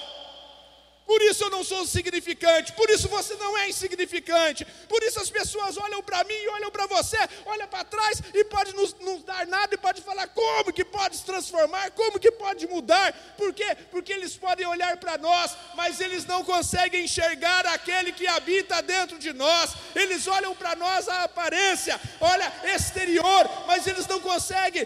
Por 1.09 1.23
isso 1.23 1.43
eu 1.43 1.49
não 1.49 1.63
sou 1.63 1.81
insignificante, 1.81 2.71
por 2.73 2.87
isso 2.87 3.09
você 3.09 3.33
não 3.33 3.57
é 3.57 3.67
insignificante, 3.67 4.63
por 4.87 5.01
isso 5.01 5.19
as 5.19 5.27
pessoas 5.27 5.75
olham 5.75 6.03
para 6.03 6.23
mim, 6.23 6.47
olham 6.53 6.69
para 6.69 6.85
você, 6.85 7.17
olham 7.47 7.67
para 7.67 7.83
trás 7.83 8.21
e 8.31 8.43
pode 8.43 8.75
nos, 8.75 8.93
nos, 8.99 9.23
dar 9.23 9.47
nada 9.47 9.73
e 9.73 9.77
pode 9.79 10.03
falar 10.03 10.27
como 10.27 10.71
que 10.71 10.85
pode 10.85 11.17
se 11.17 11.25
transformar, 11.25 11.89
como 11.93 12.19
que 12.19 12.29
pode 12.29 12.67
mudar, 12.67 13.11
por 13.35 13.51
quê? 13.51 13.75
Porque 13.89 14.13
eles 14.13 14.37
podem 14.37 14.67
olhar 14.67 14.97
para 14.97 15.17
nós, 15.17 15.57
mas 15.73 15.99
eles 15.99 16.25
não 16.27 16.43
conseguem 16.43 17.05
enxergar 17.05 17.65
aquele 17.65 18.11
que 18.11 18.27
habita 18.27 18.79
dentro 18.83 19.17
de 19.17 19.33
nós, 19.33 19.71
eles 19.95 20.27
olham 20.27 20.53
para 20.53 20.75
nós 20.75 21.09
a 21.09 21.23
aparência, 21.23 21.99
olha 22.21 22.53
exterior, 22.75 23.49
mas 23.65 23.87
eles 23.87 24.05
não 24.05 24.19
conseguem 24.19 24.85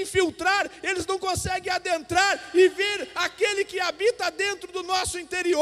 infiltrar, 0.00 0.68
eles 0.82 1.06
não 1.06 1.16
conseguem 1.16 1.72
adentrar 1.72 2.50
e 2.52 2.68
ver 2.70 3.08
aquele 3.14 3.64
que 3.64 3.78
habita 3.78 4.32
dentro 4.32 4.72
do 4.72 4.82
nosso 4.82 5.16
interior 5.16 5.59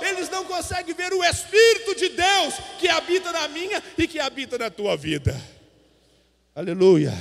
eles 0.00 0.28
não 0.28 0.44
conseguem 0.44 0.94
ver 0.94 1.12
o 1.12 1.22
Espírito 1.24 1.94
de 1.94 2.08
Deus 2.10 2.54
que 2.78 2.88
habita 2.88 3.32
na 3.32 3.48
minha 3.48 3.82
e 3.96 4.06
que 4.06 4.18
habita 4.18 4.58
na 4.58 4.70
tua 4.70 4.96
vida. 4.96 5.40
Aleluia. 6.54 7.12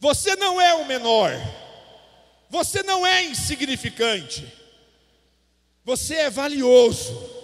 Você 0.00 0.36
não 0.36 0.60
é 0.60 0.74
o 0.74 0.86
menor, 0.86 1.32
você 2.48 2.82
não 2.82 3.06
é 3.06 3.24
insignificante, 3.24 4.46
você 5.84 6.14
é 6.14 6.30
valioso. 6.30 7.36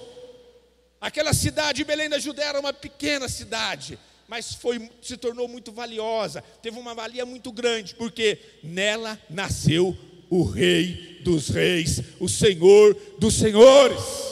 Aquela 1.01 1.35
cidade 1.35 1.79
de 1.79 1.85
Belém 1.85 2.09
da 2.09 2.19
Judéia 2.19 2.51
era 2.51 2.61
uma 2.61 2.73
pequena 2.73 3.29
cidade, 3.29 3.99
mas 4.29 4.55
foi, 4.55 4.91
se 5.03 5.17
tornou 5.17 5.49
muito 5.49 5.73
valiosa, 5.73 6.43
teve 6.63 6.79
uma 6.79 6.95
valia 6.95 7.27
muito 7.27 7.53
grande, 7.53 7.95
porque 7.95 8.39
nela 8.63 9.21
nasceu 9.29 9.97
o 10.31 10.45
Rei 10.45 11.21
dos 11.23 11.49
Reis, 11.49 12.01
o 12.21 12.29
Senhor 12.29 12.97
dos 13.19 13.35
Senhores. 13.35 14.25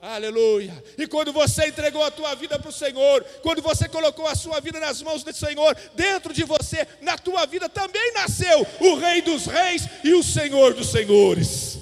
Aleluia. 0.00 0.84
E 0.96 1.06
quando 1.06 1.32
você 1.32 1.66
entregou 1.66 2.02
a 2.02 2.10
tua 2.10 2.34
vida 2.34 2.58
para 2.58 2.68
o 2.68 2.72
Senhor, 2.72 3.24
quando 3.42 3.60
você 3.60 3.88
colocou 3.88 4.26
a 4.26 4.36
sua 4.36 4.60
vida 4.60 4.78
nas 4.78 5.02
mãos 5.02 5.24
do 5.24 5.34
Senhor, 5.34 5.76
dentro 5.96 6.32
de 6.32 6.44
você, 6.44 6.86
na 7.02 7.18
tua 7.18 7.44
vida 7.46 7.68
também 7.68 8.12
nasceu 8.12 8.66
o 8.80 8.94
Rei 8.94 9.20
dos 9.20 9.46
Reis 9.46 9.88
e 10.04 10.14
o 10.14 10.22
Senhor 10.22 10.74
dos 10.74 10.88
Senhores. 10.88 11.78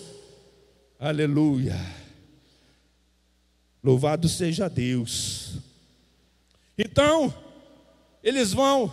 Aleluia. 0.98 1.78
Louvado 3.82 4.26
seja 4.26 4.70
Deus. 4.70 5.58
Então, 6.78 7.32
eles 8.22 8.54
vão 8.54 8.92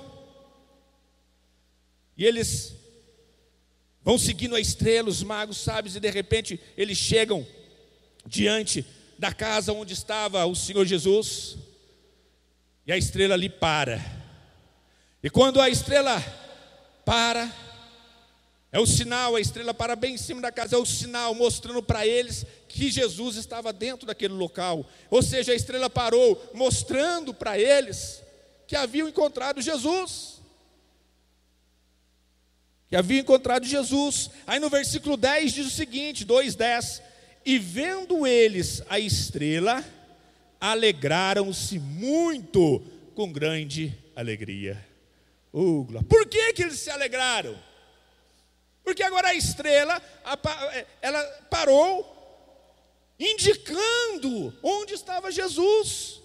e 2.17 2.25
eles 2.25 2.75
Vão 4.03 4.17
seguindo 4.17 4.55
a 4.55 4.59
estrela, 4.59 5.09
os 5.09 5.21
magos 5.21 5.57
sábios, 5.57 5.95
e 5.95 5.99
de 5.99 6.09
repente 6.09 6.59
eles 6.75 6.97
chegam 6.97 7.45
diante 8.25 8.85
da 9.17 9.31
casa 9.31 9.71
onde 9.73 9.93
estava 9.93 10.45
o 10.45 10.55
Senhor 10.55 10.85
Jesus, 10.85 11.57
e 12.85 12.91
a 12.91 12.97
estrela 12.97 13.35
ali 13.35 13.49
para. 13.49 14.03
E 15.21 15.29
quando 15.29 15.61
a 15.61 15.69
estrela 15.69 16.19
para, 17.05 17.53
é 18.71 18.79
o 18.79 18.87
sinal, 18.87 19.35
a 19.35 19.41
estrela 19.41 19.73
para 19.73 19.95
bem 19.95 20.15
em 20.15 20.17
cima 20.17 20.41
da 20.41 20.51
casa, 20.51 20.75
é 20.75 20.79
o 20.79 20.85
sinal 20.85 21.35
mostrando 21.35 21.83
para 21.83 22.07
eles 22.07 22.43
que 22.67 22.89
Jesus 22.89 23.35
estava 23.35 23.71
dentro 23.71 24.07
daquele 24.07 24.33
local. 24.33 24.83
Ou 25.11 25.21
seja, 25.21 25.51
a 25.51 25.55
estrela 25.55 25.89
parou, 25.89 26.51
mostrando 26.55 27.35
para 27.35 27.59
eles 27.59 28.23
que 28.65 28.75
haviam 28.75 29.07
encontrado 29.07 29.61
Jesus 29.61 30.40
que 32.91 32.95
havia 32.97 33.21
encontrado 33.21 33.65
Jesus. 33.65 34.29
Aí 34.45 34.59
no 34.59 34.69
versículo 34.69 35.15
10 35.15 35.53
diz 35.53 35.65
o 35.65 35.69
seguinte: 35.69 36.25
2,10: 36.25 37.01
E 37.45 37.57
vendo 37.57 38.27
eles 38.27 38.83
a 38.89 38.99
estrela, 38.99 39.81
alegraram-se 40.59 41.79
muito 41.79 42.83
com 43.15 43.31
grande 43.31 43.97
alegria. 44.13 44.85
Uh, 45.53 46.03
Por 46.03 46.27
que, 46.27 46.51
que 46.51 46.63
eles 46.63 46.79
se 46.79 46.89
alegraram? 46.89 47.57
Porque 48.83 49.03
agora 49.03 49.29
a 49.29 49.35
estrela, 49.35 50.01
ela 51.01 51.23
parou, 51.49 53.15
indicando 53.17 54.53
onde 54.61 54.95
estava 54.95 55.31
Jesus. 55.31 56.21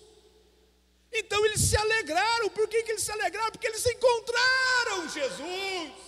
Então 1.13 1.47
eles 1.47 1.61
se 1.61 1.77
alegraram. 1.77 2.49
Por 2.49 2.67
que, 2.67 2.83
que 2.83 2.91
eles 2.91 3.05
se 3.05 3.13
alegraram? 3.13 3.53
Porque 3.53 3.69
eles 3.69 3.87
encontraram 3.87 5.09
Jesus. 5.09 6.06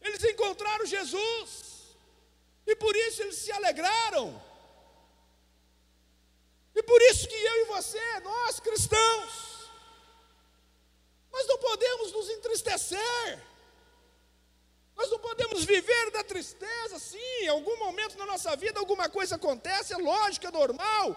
Eles 0.00 0.22
encontraram 0.24 0.86
Jesus. 0.86 1.96
E 2.66 2.76
por 2.76 2.94
isso 2.94 3.22
eles 3.22 3.36
se 3.36 3.52
alegraram. 3.52 4.40
E 6.74 6.82
por 6.82 7.00
isso 7.02 7.26
que 7.26 7.34
eu 7.34 7.62
e 7.62 7.64
você, 7.66 8.20
nós 8.20 8.60
cristãos, 8.60 9.70
nós 11.32 11.46
não 11.46 11.58
podemos 11.58 12.12
nos 12.12 12.28
entristecer. 12.30 13.48
Nós 14.96 15.10
não 15.10 15.18
podemos 15.20 15.64
viver 15.64 16.10
da 16.10 16.24
tristeza, 16.24 16.98
sim, 16.98 17.42
em 17.42 17.48
algum 17.48 17.76
momento 17.78 18.18
na 18.18 18.26
nossa 18.26 18.56
vida 18.56 18.80
alguma 18.80 19.08
coisa 19.08 19.36
acontece, 19.36 19.92
é 19.92 19.96
lógico, 19.96 20.48
é 20.48 20.50
normal. 20.50 21.16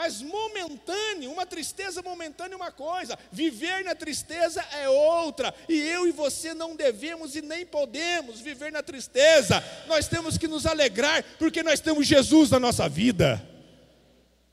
Mas 0.00 0.22
momentâneo, 0.22 1.30
uma 1.30 1.44
tristeza 1.44 2.00
momentânea 2.00 2.54
é 2.54 2.56
uma 2.56 2.72
coisa, 2.72 3.18
viver 3.30 3.84
na 3.84 3.94
tristeza 3.94 4.64
é 4.72 4.88
outra, 4.88 5.54
e 5.68 5.78
eu 5.78 6.08
e 6.08 6.10
você 6.10 6.54
não 6.54 6.74
devemos 6.74 7.36
e 7.36 7.42
nem 7.42 7.66
podemos 7.66 8.40
viver 8.40 8.72
na 8.72 8.82
tristeza, 8.82 9.62
nós 9.86 10.08
temos 10.08 10.38
que 10.38 10.48
nos 10.48 10.64
alegrar, 10.64 11.22
porque 11.38 11.62
nós 11.62 11.80
temos 11.80 12.06
Jesus 12.06 12.48
na 12.48 12.58
nossa 12.58 12.88
vida, 12.88 13.46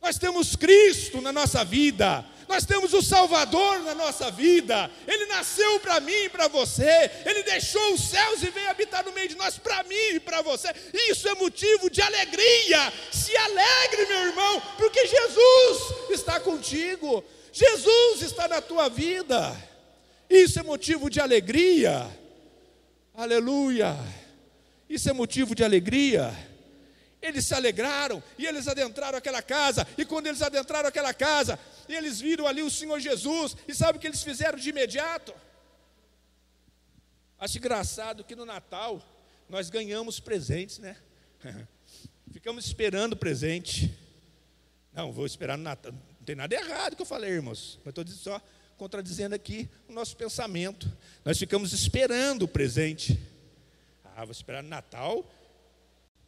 nós 0.02 0.18
temos 0.18 0.54
Cristo 0.54 1.22
na 1.22 1.32
nossa 1.32 1.64
vida, 1.64 2.26
nós 2.48 2.66
temos 2.66 2.94
o 2.94 3.02
Salvador 3.02 3.80
na 3.80 3.94
nossa 3.94 4.32
vida, 4.32 4.90
Ele 5.08 5.26
nasceu 5.26 5.80
para 5.80 6.00
mim 6.00 6.24
e 6.26 6.30
para 6.30 6.48
você, 6.48 7.12
Ele 7.26 7.44
deixou 7.44 7.94
os 7.94 8.02
céus 8.02 8.42
e 8.42 8.50
veio 8.50 8.70
habitar 8.70 9.04
no 9.04 9.12
meio 9.12 9.28
de 9.28 9.36
nós 9.36 9.58
para 9.58 9.84
mim 9.84 10.16
e 10.16 10.20
para 10.20 10.42
você, 10.42 10.70
isso 11.10 11.28
é 11.28 11.36
motivo 11.36 11.90
de 11.90 12.02
alegria. 12.02 12.94
Se 13.12 13.36
alegre, 13.36 14.06
meu 14.08 14.28
irmão, 14.28 14.62
porque 14.78 15.06
Jesus 15.06 16.12
está 16.12 16.40
contigo, 16.40 17.24
Jesus 17.52 18.22
está 18.22 18.48
na 18.48 18.62
tua 18.62 18.88
vida, 18.88 19.56
isso 20.30 20.60
é 20.60 20.64
motivo 20.64 21.10
de 21.10 21.20
alegria, 21.20 22.08
aleluia, 23.14 23.98
isso 24.90 25.10
é 25.10 25.14
motivo 25.14 25.54
de 25.54 25.64
alegria. 25.64 26.34
Eles 27.28 27.46
se 27.46 27.54
alegraram 27.54 28.24
e 28.38 28.46
eles 28.46 28.68
adentraram 28.68 29.18
aquela 29.18 29.42
casa. 29.42 29.86
E 29.98 30.06
quando 30.06 30.28
eles 30.28 30.42
adentraram 30.42 30.88
aquela 30.88 31.14
casa, 31.14 31.60
eles 31.90 32.22
viram 32.22 32.48
ali 32.48 32.64
o 32.64 32.72
Senhor 32.72 33.00
Jesus. 33.00 33.56
E 33.68 33.74
sabe 33.76 33.98
o 33.98 34.02
que 34.02 34.08
eles 34.08 34.24
fizeram 34.24 34.58
de 34.58 34.70
imediato? 34.70 35.34
Acho 37.38 37.58
engraçado 37.58 38.24
que 38.24 38.36
no 38.36 38.46
Natal 38.46 39.02
nós 39.50 39.70
ganhamos 39.70 40.20
presentes, 40.20 40.80
né? 40.80 40.96
Ficamos 42.32 42.66
esperando 42.66 43.16
presente. 43.16 43.94
Não, 44.94 45.12
vou 45.12 45.26
esperar 45.26 45.58
no 45.58 45.64
Natal. 45.64 45.94
tem 46.26 46.36
nada 46.36 46.56
errado 46.56 46.96
que 46.96 47.02
eu 47.02 47.06
falei, 47.06 47.32
irmãos. 47.32 47.80
Mas 47.84 47.96
estou 47.96 48.08
só 48.08 48.42
contradizendo 48.78 49.36
aqui 49.36 49.70
o 49.90 49.94
nosso 49.94 50.16
pensamento. 50.16 50.92
Nós 51.26 51.38
ficamos 51.38 51.74
esperando 51.74 52.44
o 52.44 52.48
presente. 52.48 53.20
Ah, 54.16 54.24
vou 54.24 54.32
esperar 54.32 54.64
no 54.64 54.70
Natal, 54.70 55.30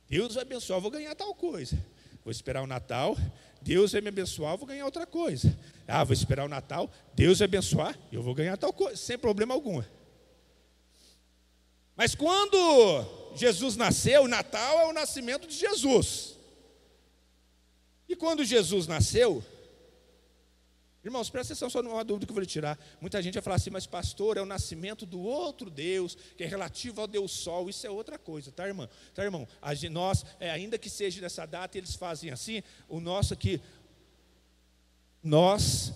Deus 0.10 0.34
vai 0.34 0.44
abençoar, 0.44 0.82
vou 0.82 0.90
ganhar 0.90 1.14
tal 1.16 1.36
coisa. 1.36 1.78
Vou 2.24 2.32
esperar 2.32 2.62
o 2.62 2.68
Natal, 2.68 3.18
Deus 3.62 3.92
vai 3.92 4.02
me 4.02 4.10
abençoar, 4.10 4.58
vou 4.58 4.68
ganhar 4.68 4.86
outra 4.86 5.06
coisa. 5.06 5.58
Ah, 5.88 6.04
vou 6.04 6.14
esperar 6.14 6.46
o 6.46 6.50
Natal, 6.50 6.92
Deus 7.14 7.40
vai 7.40 7.46
abençoar, 7.46 7.98
eu 8.12 8.22
vou 8.22 8.34
ganhar 8.34 8.58
tal 8.58 8.74
coisa, 8.74 8.98
sem 8.98 9.18
problema 9.18 9.54
algum. 9.54 9.82
Mas 11.96 12.16
quando 12.16 13.34
Jesus 13.36 13.76
nasceu, 13.76 14.28
Natal 14.28 14.80
é 14.80 14.86
o 14.88 14.94
nascimento 14.94 15.48
de 15.48 15.56
Jesus. 15.56 16.36
E 18.08 18.16
quando 18.16 18.44
Jesus 18.44 18.88
nasceu, 18.88 19.44
Irmãos, 21.04 21.30
presta 21.30 21.54
atenção 21.54 21.70
só 21.70 21.82
numa 21.82 22.04
dúvida 22.04 22.26
que 22.26 22.32
eu 22.32 22.36
vou 22.36 22.42
lhe 22.42 22.48
tirar. 22.48 22.78
Muita 23.00 23.22
gente 23.22 23.36
vai 23.36 23.42
falar 23.42 23.56
assim, 23.56 23.70
mas 23.70 23.88
pastor, 23.88 24.36
é 24.36 24.42
o 24.42 24.46
nascimento 24.46 25.06
do 25.06 25.22
outro 25.22 25.70
Deus, 25.70 26.18
que 26.36 26.44
é 26.44 26.48
relativo 26.48 27.00
ao 27.00 27.08
Deus 27.08 27.32
Sol. 27.32 27.70
Isso 27.70 27.88
é 27.88 27.90
outra 27.90 28.18
coisa, 28.20 28.52
tá, 28.52 28.68
irmão? 28.68 28.90
Tá, 29.14 29.24
irmão? 29.24 29.48
Nós, 29.92 30.26
é, 30.40 30.52
ainda 30.52 30.78
que 30.78 30.90
seja 30.90 31.22
nessa 31.22 31.46
data, 31.46 31.78
eles 31.78 31.96
fazem 31.96 32.32
assim, 32.32 32.62
o 32.90 33.00
nosso 33.00 33.34
aqui, 33.34 33.62
nós 35.24 35.94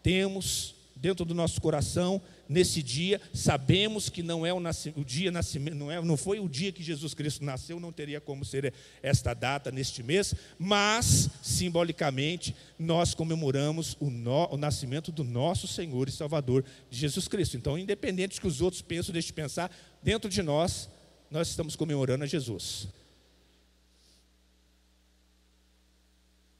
temos 0.00 0.76
dentro 0.94 1.24
do 1.24 1.34
nosso 1.34 1.60
coração 1.60 2.22
nesse 2.48 2.82
dia, 2.82 3.20
sabemos 3.32 4.08
que 4.08 4.22
não 4.22 4.46
é 4.46 4.52
o, 4.52 4.58
o 4.96 5.04
dia 5.04 5.32
não, 5.74 5.90
é, 5.90 6.00
não 6.00 6.16
foi 6.16 6.38
o 6.38 6.48
dia 6.48 6.72
que 6.72 6.82
Jesus 6.82 7.14
Cristo 7.14 7.44
nasceu, 7.44 7.80
não 7.80 7.92
teria 7.92 8.20
como 8.20 8.44
ser 8.44 8.72
esta 9.02 9.34
data 9.34 9.70
neste 9.70 10.02
mês, 10.02 10.34
mas 10.58 11.28
simbolicamente 11.42 12.54
nós 12.78 13.14
comemoramos 13.14 13.96
o, 14.00 14.10
no, 14.10 14.52
o 14.52 14.56
nascimento 14.56 15.10
do 15.10 15.24
nosso 15.24 15.66
Senhor 15.66 16.08
e 16.08 16.12
Salvador 16.12 16.64
Jesus 16.90 17.28
Cristo. 17.28 17.56
Então, 17.56 17.78
independente 17.78 18.36
do 18.36 18.40
que 18.40 18.46
os 18.46 18.60
outros 18.60 18.82
pensam, 18.82 19.12
deixe 19.12 19.28
de 19.28 19.34
pensar, 19.34 19.70
dentro 20.02 20.30
de 20.30 20.42
nós, 20.42 20.88
nós 21.30 21.48
estamos 21.48 21.74
comemorando 21.74 22.24
a 22.24 22.26
Jesus. 22.26 22.88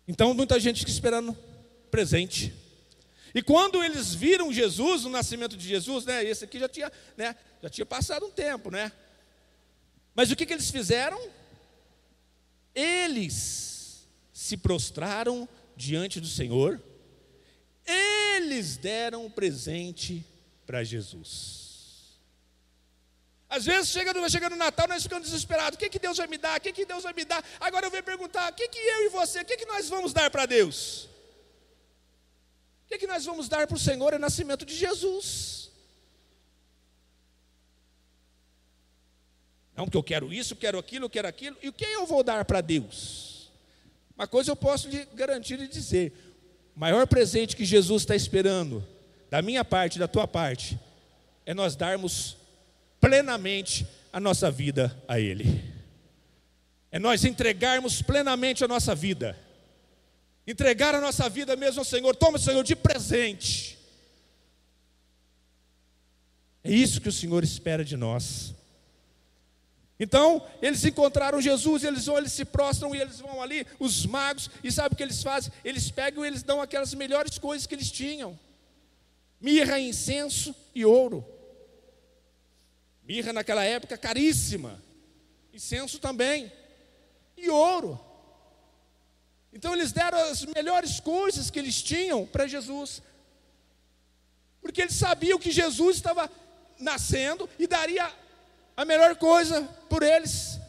Então, 0.08 0.32
muita 0.34 0.58
gente 0.60 0.80
fica 0.80 0.90
esperando 0.90 1.36
presente. 1.90 2.52
E 3.36 3.42
quando 3.42 3.84
eles 3.84 4.14
viram 4.14 4.50
Jesus, 4.50 5.04
o 5.04 5.10
nascimento 5.10 5.58
de 5.58 5.68
Jesus, 5.68 6.06
né, 6.06 6.24
esse 6.24 6.42
aqui 6.42 6.58
já 6.58 6.70
tinha, 6.70 6.90
né, 7.18 7.36
já 7.62 7.68
tinha 7.68 7.84
passado 7.84 8.24
um 8.24 8.30
tempo, 8.30 8.70
né? 8.70 8.90
Mas 10.14 10.30
o 10.30 10.36
que, 10.36 10.46
que 10.46 10.54
eles 10.54 10.70
fizeram? 10.70 11.20
Eles 12.74 14.08
se 14.32 14.56
prostraram 14.56 15.46
diante 15.76 16.18
do 16.18 16.26
Senhor, 16.26 16.82
eles 17.84 18.78
deram 18.78 19.26
um 19.26 19.30
presente 19.30 20.24
para 20.64 20.82
Jesus. 20.82 22.16
Às 23.50 23.66
vezes 23.66 23.90
chega 23.90 24.14
no, 24.14 24.30
chega 24.30 24.48
no 24.48 24.56
Natal, 24.56 24.88
nós 24.88 25.02
ficamos 25.02 25.28
desesperados. 25.28 25.76
O 25.76 25.78
que, 25.78 25.90
que 25.90 25.98
Deus 25.98 26.16
vai 26.16 26.26
me 26.26 26.38
dar? 26.38 26.56
O 26.56 26.60
que, 26.62 26.72
que 26.72 26.86
Deus 26.86 27.02
vai 27.02 27.12
me 27.12 27.26
dar? 27.26 27.44
Agora 27.60 27.84
eu 27.84 27.90
venho 27.90 28.02
perguntar: 28.02 28.50
o 28.50 28.54
que, 28.54 28.66
que 28.66 28.78
eu 28.78 29.04
e 29.04 29.08
você, 29.10 29.42
o 29.42 29.44
que, 29.44 29.58
que 29.58 29.66
nós 29.66 29.90
vamos 29.90 30.14
dar 30.14 30.30
para 30.30 30.46
Deus? 30.46 31.10
O 32.86 32.88
que, 32.88 32.94
é 32.94 32.98
que 32.98 33.06
nós 33.08 33.24
vamos 33.24 33.48
dar 33.48 33.66
para 33.66 33.74
o 33.74 33.80
Senhor 33.80 34.12
é 34.12 34.16
o 34.16 34.20
nascimento 34.20 34.64
de 34.64 34.74
Jesus. 34.74 35.72
Não, 39.74 39.86
porque 39.86 39.96
eu 39.96 40.04
quero 40.04 40.32
isso, 40.32 40.52
eu 40.52 40.56
quero 40.56 40.78
aquilo, 40.78 41.06
eu 41.06 41.10
quero 41.10 41.26
aquilo. 41.26 41.56
E 41.60 41.68
o 41.68 41.72
que 41.72 41.84
eu 41.84 42.06
vou 42.06 42.22
dar 42.22 42.44
para 42.44 42.60
Deus? 42.60 43.50
Uma 44.16 44.28
coisa 44.28 44.52
eu 44.52 44.56
posso 44.56 44.88
lhe 44.88 45.04
garantir 45.14 45.60
e 45.60 45.66
dizer: 45.66 46.12
o 46.76 46.78
maior 46.78 47.08
presente 47.08 47.56
que 47.56 47.64
Jesus 47.64 48.02
está 48.02 48.14
esperando, 48.14 48.86
da 49.28 49.42
minha 49.42 49.64
parte, 49.64 49.98
da 49.98 50.06
tua 50.06 50.28
parte, 50.28 50.78
é 51.44 51.52
nós 51.52 51.74
darmos 51.74 52.36
plenamente 53.00 53.84
a 54.12 54.20
nossa 54.20 54.48
vida 54.48 54.96
a 55.08 55.18
Ele. 55.18 55.60
É 56.92 57.00
nós 57.00 57.24
entregarmos 57.24 58.00
plenamente 58.00 58.64
a 58.64 58.68
nossa 58.68 58.94
vida 58.94 59.36
entregar 60.46 60.94
a 60.94 61.00
nossa 61.00 61.28
vida 61.28 61.56
mesmo 61.56 61.80
ao 61.80 61.84
Senhor. 61.84 62.14
Toma, 62.14 62.38
Senhor, 62.38 62.62
de 62.62 62.76
presente. 62.76 63.76
É 66.62 66.70
isso 66.70 67.00
que 67.00 67.08
o 67.08 67.12
Senhor 67.12 67.42
espera 67.44 67.84
de 67.84 67.96
nós. 67.96 68.54
Então, 69.98 70.46
eles 70.60 70.84
encontraram 70.84 71.40
Jesus, 71.40 71.82
eles 71.82 72.04
vão, 72.04 72.18
eles 72.18 72.32
se 72.32 72.44
prostram 72.44 72.94
e 72.94 73.00
eles 73.00 73.18
vão 73.18 73.40
ali, 73.40 73.66
os 73.78 74.04
magos, 74.04 74.50
e 74.62 74.70
sabe 74.70 74.94
o 74.94 74.96
que 74.96 75.02
eles 75.02 75.22
fazem? 75.22 75.50
Eles 75.64 75.90
pegam 75.90 76.24
e 76.24 76.28
eles 76.28 76.42
dão 76.42 76.60
aquelas 76.60 76.92
melhores 76.92 77.38
coisas 77.38 77.66
que 77.66 77.74
eles 77.74 77.90
tinham: 77.90 78.38
mirra, 79.40 79.80
incenso 79.80 80.54
e 80.74 80.84
ouro. 80.84 81.24
Mirra 83.04 83.32
naquela 83.32 83.64
época 83.64 83.96
caríssima, 83.96 84.82
incenso 85.54 85.98
também, 85.98 86.52
e 87.36 87.48
ouro. 87.48 87.98
Então 89.56 89.72
eles 89.72 89.90
deram 89.90 90.18
as 90.18 90.44
melhores 90.44 91.00
coisas 91.00 91.48
que 91.48 91.58
eles 91.58 91.82
tinham 91.82 92.26
para 92.26 92.46
Jesus, 92.46 93.00
porque 94.60 94.82
eles 94.82 94.94
sabiam 94.94 95.38
que 95.38 95.50
Jesus 95.50 95.96
estava 95.96 96.30
nascendo 96.78 97.48
e 97.58 97.66
daria 97.66 98.06
a 98.76 98.84
melhor 98.84 99.16
coisa 99.16 99.62
por 99.88 100.02
eles. 100.02 100.60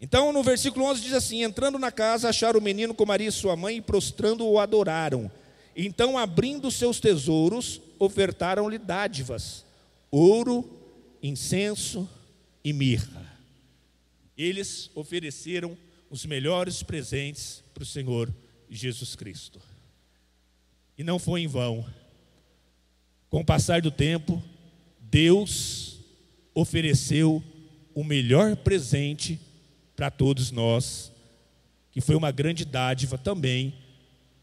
Então, 0.00 0.32
no 0.32 0.42
versículo 0.42 0.84
11 0.86 1.00
diz 1.00 1.12
assim: 1.12 1.44
Entrando 1.44 1.78
na 1.78 1.92
casa, 1.92 2.28
acharam 2.28 2.58
o 2.58 2.62
menino 2.62 2.94
com 2.94 3.06
Maria 3.06 3.28
e 3.28 3.32
sua 3.32 3.54
mãe 3.54 3.76
e 3.76 3.80
prostrando 3.80 4.44
o 4.44 4.58
adoraram. 4.58 5.30
Então, 5.76 6.18
abrindo 6.18 6.72
seus 6.72 6.98
tesouros, 6.98 7.80
ofertaram-lhe 8.00 8.78
dádivas: 8.78 9.64
ouro, 10.10 10.68
incenso 11.22 12.08
e 12.64 12.72
mirra 12.72 13.17
eles 14.38 14.90
ofereceram 14.94 15.76
os 16.08 16.24
melhores 16.24 16.82
presentes 16.82 17.62
para 17.74 17.82
o 17.82 17.86
Senhor 17.86 18.32
Jesus 18.70 19.16
Cristo. 19.16 19.60
E 20.96 21.02
não 21.02 21.18
foi 21.18 21.42
em 21.42 21.46
vão. 21.48 21.84
Com 23.28 23.40
o 23.40 23.44
passar 23.44 23.82
do 23.82 23.90
tempo, 23.90 24.42
Deus 25.00 25.98
ofereceu 26.54 27.42
o 27.94 28.04
melhor 28.04 28.56
presente 28.56 29.38
para 29.96 30.10
todos 30.10 30.50
nós, 30.50 31.12
que 31.90 32.00
foi 32.00 32.14
uma 32.14 32.30
grande 32.30 32.64
dádiva 32.64 33.18
também, 33.18 33.74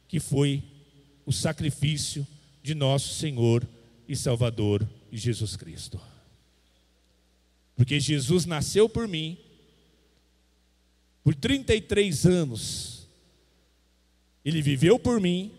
que 0.08 0.20
foi 0.20 0.62
o 1.26 1.32
sacrifício 1.32 2.28
de 2.62 2.76
nosso 2.76 3.14
Senhor 3.16 3.68
e 4.08 4.16
Salvador 4.16 4.88
Jesus 5.12 5.56
Cristo. 5.56 6.00
Porque 7.76 8.00
Jesus 8.00 8.46
nasceu 8.46 8.88
por 8.88 9.08
mim, 9.08 9.38
por 11.26 11.34
33 11.34 12.28
anos, 12.28 13.08
ele 14.46 14.62
viveu 14.62 15.00
por 15.00 15.20
mim, 15.20 15.52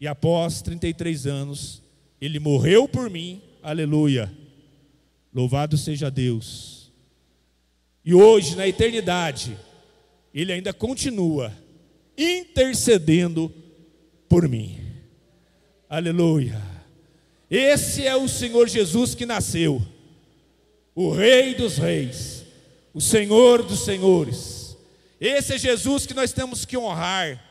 e 0.00 0.08
após 0.08 0.60
33 0.62 1.24
anos, 1.28 1.80
ele 2.20 2.40
morreu 2.40 2.88
por 2.88 3.08
mim, 3.08 3.40
aleluia. 3.62 4.36
Louvado 5.32 5.78
seja 5.78 6.10
Deus. 6.10 6.90
E 8.04 8.12
hoje, 8.12 8.56
na 8.56 8.66
eternidade, 8.66 9.56
ele 10.34 10.52
ainda 10.52 10.72
continua 10.72 11.56
intercedendo 12.18 13.48
por 14.28 14.48
mim. 14.48 14.80
Aleluia. 15.88 16.60
Esse 17.48 18.04
é 18.04 18.16
o 18.16 18.26
Senhor 18.26 18.68
Jesus 18.68 19.14
que 19.14 19.24
nasceu, 19.24 19.80
o 20.96 21.12
Rei 21.12 21.54
dos 21.54 21.78
Reis 21.78 22.33
o 22.94 23.00
Senhor 23.00 23.64
dos 23.64 23.84
Senhores. 23.84 24.76
Esse 25.20 25.54
é 25.54 25.58
Jesus 25.58 26.06
que 26.06 26.14
nós 26.14 26.32
temos 26.32 26.64
que 26.64 26.78
honrar. 26.78 27.42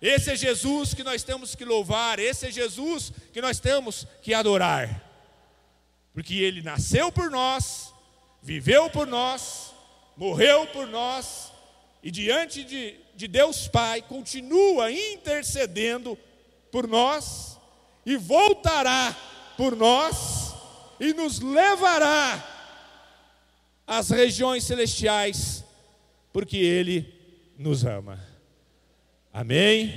Esse 0.00 0.32
é 0.32 0.36
Jesus 0.36 0.92
que 0.92 1.02
nós 1.02 1.22
temos 1.22 1.54
que 1.54 1.64
louvar. 1.64 2.18
Esse 2.18 2.48
é 2.48 2.50
Jesus 2.50 3.10
que 3.32 3.40
nós 3.40 3.58
temos 3.58 4.06
que 4.20 4.34
adorar. 4.34 5.02
Porque 6.12 6.34
Ele 6.34 6.60
nasceu 6.60 7.10
por 7.10 7.30
nós, 7.30 7.92
viveu 8.42 8.90
por 8.90 9.06
nós, 9.06 9.72
morreu 10.14 10.66
por 10.66 10.86
nós, 10.86 11.50
e 12.02 12.10
diante 12.10 12.62
de, 12.62 12.96
de 13.14 13.26
Deus 13.26 13.66
Pai 13.68 14.02
continua 14.02 14.92
intercedendo 14.92 16.18
por 16.70 16.86
nós, 16.86 17.56
e 18.04 18.16
voltará 18.16 19.16
por 19.56 19.74
nós, 19.74 20.54
e 21.00 21.14
nos 21.14 21.40
levará 21.40 22.51
as 23.86 24.10
regiões 24.10 24.64
celestiais, 24.64 25.64
porque 26.32 26.56
Ele 26.56 27.12
nos 27.58 27.84
ama. 27.84 28.18
Amém? 29.32 29.94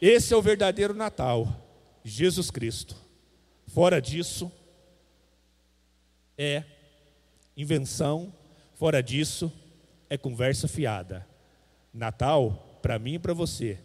Esse 0.00 0.34
é 0.34 0.36
o 0.36 0.42
verdadeiro 0.42 0.94
Natal, 0.94 1.48
Jesus 2.04 2.50
Cristo. 2.50 2.96
Fora 3.66 4.00
disso, 4.00 4.50
é 6.38 6.64
invenção, 7.56 8.32
fora 8.74 9.02
disso, 9.02 9.52
é 10.08 10.16
conversa 10.16 10.68
fiada. 10.68 11.26
Natal, 11.92 12.78
para 12.82 12.98
mim 12.98 13.14
e 13.14 13.18
para 13.18 13.32
você, 13.32 13.78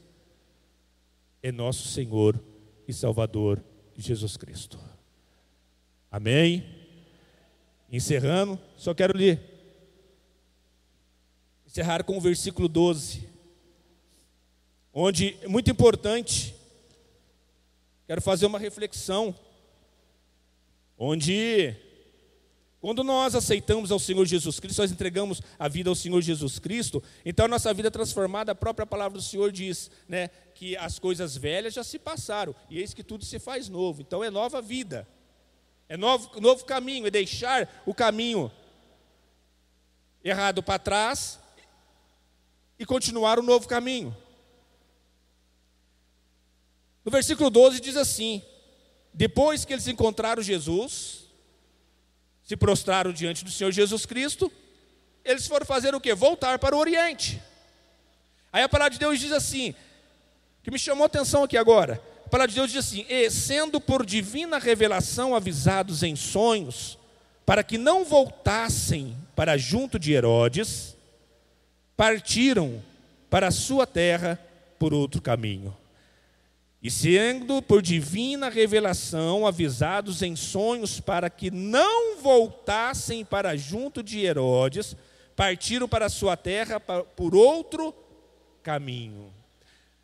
é 1.41 1.51
nosso 1.51 1.87
Senhor 1.87 2.39
e 2.87 2.93
Salvador 2.93 3.63
Jesus 3.95 4.37
Cristo. 4.37 4.79
Amém? 6.11 6.80
Encerrando, 7.91 8.57
só 8.77 8.93
quero 8.93 9.17
ler. 9.17 9.39
Encerrar 11.67 12.03
com 12.03 12.17
o 12.17 12.21
versículo 12.21 12.69
12, 12.69 13.27
onde 14.93 15.37
é 15.41 15.47
muito 15.47 15.69
importante, 15.69 16.55
quero 18.07 18.21
fazer 18.21 18.45
uma 18.45 18.59
reflexão, 18.59 19.35
onde 20.97 21.75
quando 22.79 23.03
nós 23.03 23.35
aceitamos 23.35 23.91
ao 23.91 23.99
Senhor 23.99 24.25
Jesus 24.25 24.59
Cristo, 24.59 24.81
nós 24.81 24.91
entregamos 24.91 25.41
a 25.59 25.67
vida 25.67 25.89
ao 25.89 25.95
Senhor 25.95 26.21
Jesus 26.21 26.59
Cristo, 26.59 27.03
então 27.25 27.45
a 27.45 27.49
nossa 27.49 27.73
vida 27.73 27.89
é 27.89 27.91
transformada, 27.91 28.53
a 28.53 28.55
própria 28.55 28.87
palavra 28.87 29.17
do 29.17 29.23
Senhor 29.23 29.51
diz, 29.51 29.91
né, 30.07 30.29
que 30.55 30.75
as 30.77 30.97
coisas 30.97 31.37
velhas 31.37 31.73
já 31.73 31.83
se 31.83 31.99
passaram, 31.99 32.55
e 32.69 32.79
eis 32.79 32.93
que 32.93 33.03
tudo 33.03 33.23
se 33.23 33.37
faz 33.37 33.69
novo. 33.69 34.01
Então 34.01 34.23
é 34.23 34.29
nova 34.29 34.61
vida. 34.61 35.07
É 35.91 35.97
novo, 35.97 36.39
novo 36.39 36.63
caminho, 36.63 37.05
é 37.05 37.11
deixar 37.11 37.67
o 37.85 37.93
caminho 37.93 38.49
errado 40.23 40.63
para 40.63 40.79
trás 40.79 41.37
e 42.79 42.85
continuar 42.85 43.37
o 43.37 43.43
novo 43.43 43.67
caminho. 43.67 44.15
No 47.03 47.11
versículo 47.11 47.49
12 47.49 47.81
diz 47.81 47.97
assim: 47.97 48.41
Depois 49.13 49.65
que 49.65 49.73
eles 49.73 49.85
encontraram 49.85 50.41
Jesus, 50.41 51.25
se 52.41 52.55
prostraram 52.55 53.11
diante 53.11 53.43
do 53.43 53.51
Senhor 53.51 53.73
Jesus 53.73 54.05
Cristo, 54.05 54.49
eles 55.25 55.45
foram 55.45 55.65
fazer 55.65 55.93
o 55.93 55.99
que? 55.99 56.15
Voltar 56.15 56.57
para 56.57 56.73
o 56.73 56.79
Oriente. 56.79 57.43
Aí 58.53 58.63
a 58.63 58.69
palavra 58.69 58.91
de 58.91 58.99
Deus 58.99 59.19
diz 59.19 59.33
assim, 59.33 59.75
que 60.63 60.71
me 60.71 60.79
chamou 60.79 61.03
a 61.03 61.07
atenção 61.07 61.43
aqui 61.43 61.57
agora. 61.57 62.01
A 62.31 62.39
palavra 62.39 62.47
de 62.47 62.55
Deus 62.55 62.71
diz 62.71 62.85
assim: 62.85 63.05
E 63.09 63.29
sendo 63.29 63.81
por 63.81 64.05
divina 64.05 64.57
revelação 64.57 65.35
avisados 65.35 66.01
em 66.01 66.15
sonhos, 66.15 66.97
para 67.45 67.61
que 67.61 67.77
não 67.77 68.05
voltassem 68.05 69.17
para 69.35 69.57
junto 69.57 69.99
de 69.99 70.13
Herodes, 70.13 70.95
partiram 71.97 72.81
para 73.29 73.49
a 73.49 73.51
sua 73.51 73.85
terra 73.85 74.39
por 74.79 74.93
outro 74.93 75.21
caminho. 75.21 75.75
E 76.81 76.89
sendo 76.89 77.61
por 77.61 77.81
divina 77.81 78.47
revelação 78.47 79.45
avisados 79.45 80.21
em 80.21 80.33
sonhos 80.37 81.01
para 81.01 81.29
que 81.29 81.51
não 81.51 82.15
voltassem 82.21 83.25
para 83.25 83.57
junto 83.57 84.01
de 84.01 84.21
Herodes, 84.21 84.95
partiram 85.35 85.85
para 85.85 86.05
a 86.05 86.09
sua 86.09 86.37
terra 86.37 86.79
por 86.79 87.35
outro 87.35 87.93
caminho. 88.63 89.40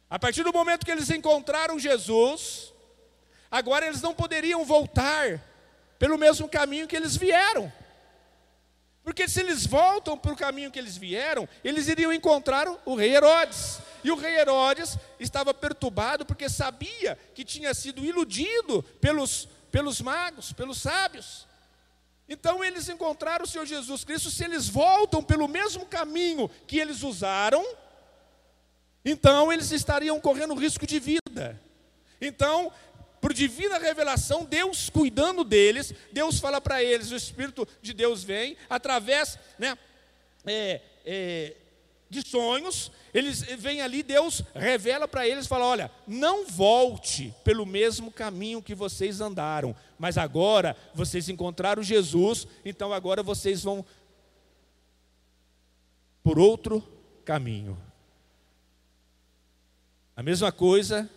A 0.09 0.17
partir 0.17 0.43
do 0.43 0.53
momento 0.53 0.85
que 0.85 0.91
eles 0.91 1.09
encontraram 1.09 1.77
Jesus, 1.77 2.73
agora 3.51 3.85
eles 3.85 4.01
não 4.01 4.13
poderiam 4.13 4.63
voltar 4.63 5.41
pelo 5.99 6.17
mesmo 6.17 6.47
caminho 6.47 6.87
que 6.87 6.95
eles 6.95 7.15
vieram. 7.17 7.71
Porque 9.03 9.27
se 9.27 9.39
eles 9.39 9.65
voltam 9.65 10.17
para 10.17 10.33
o 10.33 10.37
caminho 10.37 10.71
que 10.71 10.77
eles 10.79 10.97
vieram, 10.97 11.47
eles 11.63 11.87
iriam 11.87 12.11
encontrar 12.11 12.67
o 12.85 12.95
rei 12.95 13.15
Herodes. 13.15 13.79
E 14.03 14.11
o 14.11 14.15
rei 14.15 14.37
Herodes 14.37 14.97
estava 15.19 15.53
perturbado 15.53 16.25
porque 16.25 16.49
sabia 16.49 17.17
que 17.33 17.43
tinha 17.43 17.73
sido 17.73 18.03
iludido 18.05 18.83
pelos, 19.01 19.47
pelos 19.71 20.01
magos, 20.01 20.53
pelos 20.53 20.81
sábios. 20.81 21.47
Então 22.29 22.63
eles 22.63 22.89
encontraram 22.89 23.45
o 23.45 23.47
Senhor 23.47 23.65
Jesus 23.65 24.03
Cristo. 24.03 24.29
Se 24.29 24.43
eles 24.43 24.67
voltam 24.67 25.23
pelo 25.23 25.47
mesmo 25.47 25.85
caminho 25.85 26.49
que 26.67 26.77
eles 26.77 27.01
usaram, 27.01 27.65
então 29.09 29.53
eles 29.53 29.71
estariam 29.71 30.19
correndo 30.19 30.53
risco 30.53 30.85
de 30.85 30.99
vida. 30.99 31.57
Então, 32.19 32.73
por 33.21 33.33
divina 33.33 33.77
revelação, 33.77 34.43
Deus 34.43 34.89
cuidando 34.89 35.45
deles, 35.45 35.93
Deus 36.11 36.39
fala 36.39 36.59
para 36.59 36.83
eles, 36.83 37.09
o 37.11 37.15
Espírito 37.15 37.65
de 37.81 37.93
Deus 37.93 38.21
vem 38.21 38.57
através 38.69 39.39
né, 39.57 39.77
é, 40.45 40.81
é, 41.05 41.55
de 42.09 42.27
sonhos, 42.27 42.91
eles 43.13 43.43
vêm 43.43 43.81
ali, 43.81 44.03
Deus 44.03 44.43
revela 44.53 45.07
para 45.07 45.25
eles, 45.25 45.47
fala: 45.47 45.65
olha, 45.65 45.89
não 46.05 46.45
volte 46.45 47.33
pelo 47.45 47.65
mesmo 47.65 48.11
caminho 48.11 48.61
que 48.61 48.75
vocês 48.75 49.21
andaram, 49.21 49.73
mas 49.97 50.17
agora 50.17 50.75
vocês 50.93 51.29
encontraram 51.29 51.81
Jesus, 51.81 52.45
então 52.65 52.91
agora 52.91 53.23
vocês 53.23 53.63
vão 53.63 53.85
por 56.21 56.37
outro 56.37 56.83
caminho. 57.23 57.86
A 60.17 60.23
mesma 60.23 60.51
coisa, 60.51 61.07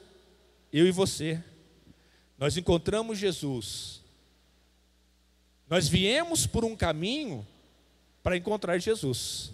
eu 0.71 0.87
e 0.87 0.93
você. 0.93 1.43
Nós 2.37 2.59
encontramos 2.59 3.19
Jesus. 3.19 4.03
Nós 5.71 5.89
viemos 5.89 6.47
por 6.47 6.67
um 6.67 6.77
caminho 6.77 7.47
para 8.23 8.37
encontrar 8.37 8.77
Jesus. 8.77 9.53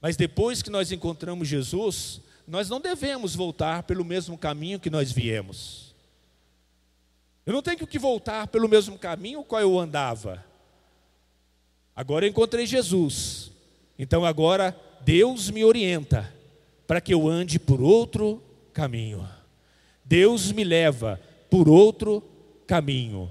Mas 0.00 0.16
depois 0.16 0.62
que 0.62 0.70
nós 0.70 0.90
encontramos 0.92 1.46
Jesus, 1.46 2.22
nós 2.48 2.70
não 2.70 2.80
devemos 2.80 3.34
voltar 3.34 3.82
pelo 3.82 4.02
mesmo 4.02 4.38
caminho 4.38 4.80
que 4.80 4.88
nós 4.88 5.12
viemos. 5.12 5.94
Eu 7.44 7.52
não 7.52 7.60
tenho 7.60 7.86
que 7.86 7.98
voltar 7.98 8.46
pelo 8.46 8.66
mesmo 8.66 8.98
caminho 8.98 9.44
qual 9.44 9.60
eu 9.60 9.78
andava. 9.78 10.42
Agora 11.94 12.24
eu 12.24 12.30
encontrei 12.30 12.64
Jesus. 12.64 13.52
Então 13.98 14.24
agora 14.24 14.74
Deus 15.04 15.50
me 15.50 15.62
orienta 15.62 16.34
para 16.86 17.00
que 17.00 17.12
eu 17.12 17.28
ande 17.28 17.58
por 17.58 17.80
outro 17.82 18.42
caminho. 18.72 19.26
Deus 20.04 20.52
me 20.52 20.62
leva 20.62 21.20
por 21.50 21.68
outro 21.68 22.22
caminho, 22.66 23.30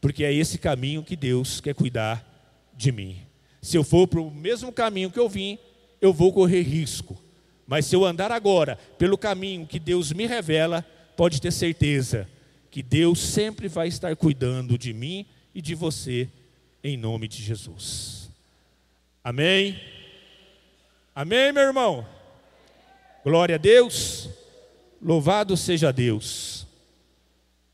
porque 0.00 0.24
é 0.24 0.32
esse 0.32 0.58
caminho 0.58 1.02
que 1.02 1.14
Deus 1.14 1.60
quer 1.60 1.74
cuidar 1.74 2.26
de 2.74 2.90
mim. 2.90 3.18
Se 3.62 3.76
eu 3.76 3.84
for 3.84 4.08
para 4.08 4.20
o 4.20 4.30
mesmo 4.30 4.72
caminho 4.72 5.10
que 5.10 5.18
eu 5.18 5.28
vim, 5.28 5.58
eu 6.00 6.12
vou 6.12 6.32
correr 6.32 6.62
risco. 6.62 7.16
Mas 7.66 7.86
se 7.86 7.94
eu 7.94 8.04
andar 8.04 8.32
agora 8.32 8.76
pelo 8.98 9.18
caminho 9.18 9.66
que 9.66 9.78
Deus 9.78 10.12
me 10.12 10.26
revela, 10.26 10.84
pode 11.16 11.40
ter 11.40 11.52
certeza 11.52 12.28
que 12.70 12.82
Deus 12.82 13.20
sempre 13.20 13.68
vai 13.68 13.88
estar 13.88 14.14
cuidando 14.16 14.78
de 14.78 14.92
mim 14.92 15.26
e 15.54 15.60
de 15.60 15.74
você, 15.74 16.28
em 16.82 16.96
nome 16.96 17.28
de 17.28 17.42
Jesus. 17.42 18.30
Amém? 19.22 19.78
Amém, 21.14 21.52
meu 21.52 21.62
irmão? 21.62 22.06
Glória 23.22 23.56
a 23.56 23.58
Deus, 23.58 24.30
louvado 25.00 25.54
seja 25.56 25.92
Deus. 25.92 26.59